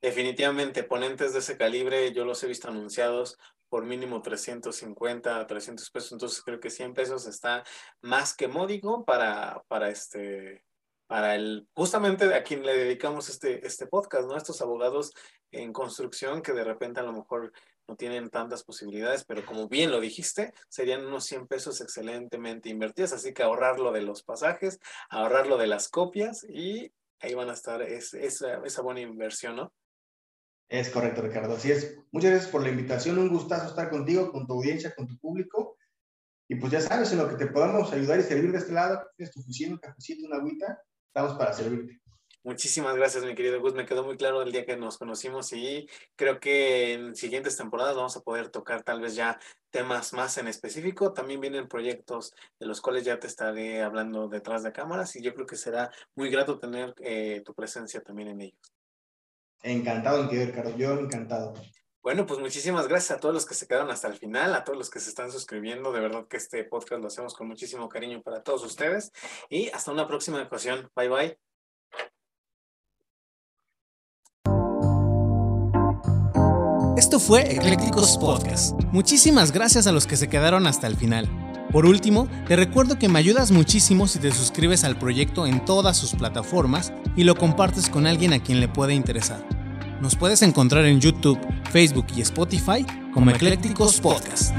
Definitivamente, 0.02 0.82
ponentes 0.82 1.32
de 1.32 1.40
ese 1.40 1.56
calibre, 1.56 2.12
yo 2.12 2.24
los 2.24 2.42
he 2.42 2.46
visto 2.46 2.68
anunciados 2.68 3.38
por 3.68 3.84
mínimo 3.84 4.22
350, 4.22 5.46
300 5.46 5.90
pesos, 5.90 6.12
entonces 6.12 6.42
creo 6.42 6.60
que 6.60 6.70
100 6.70 6.94
pesos 6.94 7.26
está 7.26 7.64
más 8.00 8.34
que 8.34 8.48
módico 8.48 9.04
para, 9.04 9.62
para 9.68 9.88
este, 9.88 10.64
para 11.06 11.34
el, 11.34 11.68
justamente 11.74 12.34
a 12.34 12.42
quien 12.42 12.64
le 12.64 12.76
dedicamos 12.76 13.28
este, 13.28 13.66
este 13.66 13.86
podcast, 13.86 14.28
¿no? 14.28 14.36
Estos 14.36 14.60
abogados 14.60 15.12
en 15.50 15.72
construcción 15.72 16.42
que 16.42 16.52
de 16.52 16.64
repente 16.64 17.00
a 17.00 17.04
lo 17.04 17.12
mejor 17.12 17.52
no 17.88 17.96
tienen 17.96 18.30
tantas 18.30 18.64
posibilidades, 18.64 19.24
pero 19.24 19.46
como 19.46 19.68
bien 19.68 19.92
lo 19.92 20.00
dijiste, 20.00 20.52
serían 20.68 21.06
unos 21.06 21.24
100 21.24 21.46
pesos 21.46 21.80
excelentemente 21.80 22.68
invertidos, 22.68 23.12
así 23.12 23.32
que 23.32 23.44
ahorrarlo 23.44 23.92
de 23.92 24.02
los 24.02 24.24
pasajes, 24.24 24.80
ahorrarlo 25.08 25.56
de 25.56 25.68
las 25.68 25.88
copias 25.88 26.44
y 26.48 26.92
ahí 27.20 27.34
van 27.34 27.50
a 27.50 27.54
estar 27.54 27.82
es, 27.82 28.12
esa, 28.14 28.60
esa 28.64 28.82
buena 28.82 29.00
inversión, 29.00 29.56
¿no? 29.56 29.72
Es 30.68 30.90
correcto, 30.90 31.22
Ricardo. 31.22 31.54
Así 31.54 31.70
es. 31.70 31.96
Muchas 32.10 32.30
gracias 32.30 32.50
por 32.50 32.62
la 32.62 32.70
invitación. 32.70 33.18
Un 33.18 33.28
gustazo 33.28 33.68
estar 33.68 33.88
contigo, 33.88 34.32
con 34.32 34.46
tu 34.46 34.54
audiencia, 34.54 34.94
con 34.94 35.06
tu 35.06 35.16
público. 35.18 35.76
Y 36.48 36.56
pues 36.56 36.72
ya 36.72 36.80
sabes, 36.80 37.12
en 37.12 37.18
lo 37.18 37.28
que 37.28 37.36
te 37.36 37.46
podamos 37.46 37.92
ayudar 37.92 38.18
y 38.18 38.22
servir 38.22 38.52
de 38.52 38.58
este 38.58 38.72
lado, 38.72 39.04
tienes 39.16 39.32
tu 39.34 39.40
oficina, 39.40 39.74
un 39.74 39.78
cafecito, 39.78 40.26
una 40.26 40.36
agüita, 40.36 40.80
estamos 41.08 41.36
para 41.36 41.52
servirte. 41.52 42.00
Muchísimas 42.44 42.94
gracias, 42.94 43.24
mi 43.24 43.34
querido 43.34 43.60
Gus. 43.60 43.74
Me 43.74 43.86
quedó 43.86 44.04
muy 44.04 44.16
claro 44.16 44.42
el 44.42 44.52
día 44.52 44.64
que 44.64 44.76
nos 44.76 44.98
conocimos 44.98 45.52
y 45.52 45.88
creo 46.14 46.38
que 46.38 46.92
en 46.92 47.16
siguientes 47.16 47.56
temporadas 47.56 47.96
vamos 47.96 48.16
a 48.16 48.20
poder 48.20 48.50
tocar 48.50 48.84
tal 48.84 49.00
vez 49.00 49.16
ya 49.16 49.40
temas 49.70 50.12
más 50.12 50.38
en 50.38 50.46
específico. 50.46 51.12
También 51.12 51.40
vienen 51.40 51.66
proyectos 51.66 52.32
de 52.60 52.66
los 52.66 52.80
cuales 52.80 53.04
ya 53.04 53.18
te 53.18 53.26
estaré 53.26 53.82
hablando 53.82 54.28
detrás 54.28 54.62
de 54.62 54.72
cámaras 54.72 55.16
y 55.16 55.22
yo 55.22 55.34
creo 55.34 55.46
que 55.46 55.56
será 55.56 55.90
muy 56.14 56.30
grato 56.30 56.60
tener 56.60 56.94
eh, 57.00 57.42
tu 57.44 57.52
presencia 57.52 58.00
también 58.00 58.28
en 58.28 58.40
ellos. 58.42 58.75
Encantado 59.62 60.28
Carlos. 60.54 60.76
Yo 60.76 60.92
encantado. 60.98 61.54
Bueno, 62.02 62.24
pues 62.24 62.38
muchísimas 62.38 62.86
gracias 62.86 63.18
a 63.18 63.20
todos 63.20 63.34
los 63.34 63.46
que 63.46 63.54
se 63.54 63.66
quedaron 63.66 63.90
hasta 63.90 64.06
el 64.06 64.14
final, 64.14 64.54
a 64.54 64.62
todos 64.62 64.78
los 64.78 64.90
que 64.90 65.00
se 65.00 65.08
están 65.08 65.32
suscribiendo. 65.32 65.90
De 65.92 66.00
verdad 66.00 66.28
que 66.28 66.36
este 66.36 66.62
podcast 66.62 67.00
lo 67.00 67.08
hacemos 67.08 67.34
con 67.34 67.48
muchísimo 67.48 67.88
cariño 67.88 68.22
para 68.22 68.44
todos 68.44 68.64
ustedes. 68.64 69.10
Y 69.50 69.70
hasta 69.70 69.90
una 69.90 70.06
próxima 70.06 70.40
ocasión. 70.40 70.88
Bye 70.94 71.08
bye. 71.08 71.38
Esto 76.96 77.18
fue 77.20 77.52
Eclécticos 77.52 78.16
Podcast. 78.18 78.80
Muchísimas 78.92 79.52
gracias 79.52 79.86
a 79.86 79.92
los 79.92 80.06
que 80.06 80.16
se 80.16 80.28
quedaron 80.28 80.66
hasta 80.66 80.86
el 80.86 80.96
final. 80.96 81.45
Por 81.70 81.86
último, 81.86 82.28
te 82.46 82.56
recuerdo 82.56 82.98
que 82.98 83.08
me 83.08 83.18
ayudas 83.18 83.50
muchísimo 83.50 84.06
si 84.06 84.18
te 84.18 84.32
suscribes 84.32 84.84
al 84.84 84.98
proyecto 84.98 85.46
en 85.46 85.64
todas 85.64 85.96
sus 85.96 86.14
plataformas 86.14 86.92
y 87.16 87.24
lo 87.24 87.34
compartes 87.34 87.90
con 87.90 88.06
alguien 88.06 88.32
a 88.32 88.38
quien 88.38 88.60
le 88.60 88.68
pueda 88.68 88.92
interesar. 88.92 89.44
Nos 90.00 90.14
puedes 90.14 90.42
encontrar 90.42 90.84
en 90.84 91.00
YouTube, 91.00 91.38
Facebook 91.70 92.06
y 92.14 92.20
Spotify 92.20 92.84
como 93.12 93.30
Eclécticos 93.30 94.00
Podcast. 94.00 94.54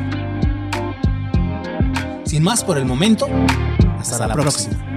Sin 2.25 2.43
más 2.43 2.63
por 2.63 2.77
el 2.77 2.85
momento, 2.85 3.27
hasta, 3.99 4.27
la, 4.27 4.33
próxima. 4.33 4.96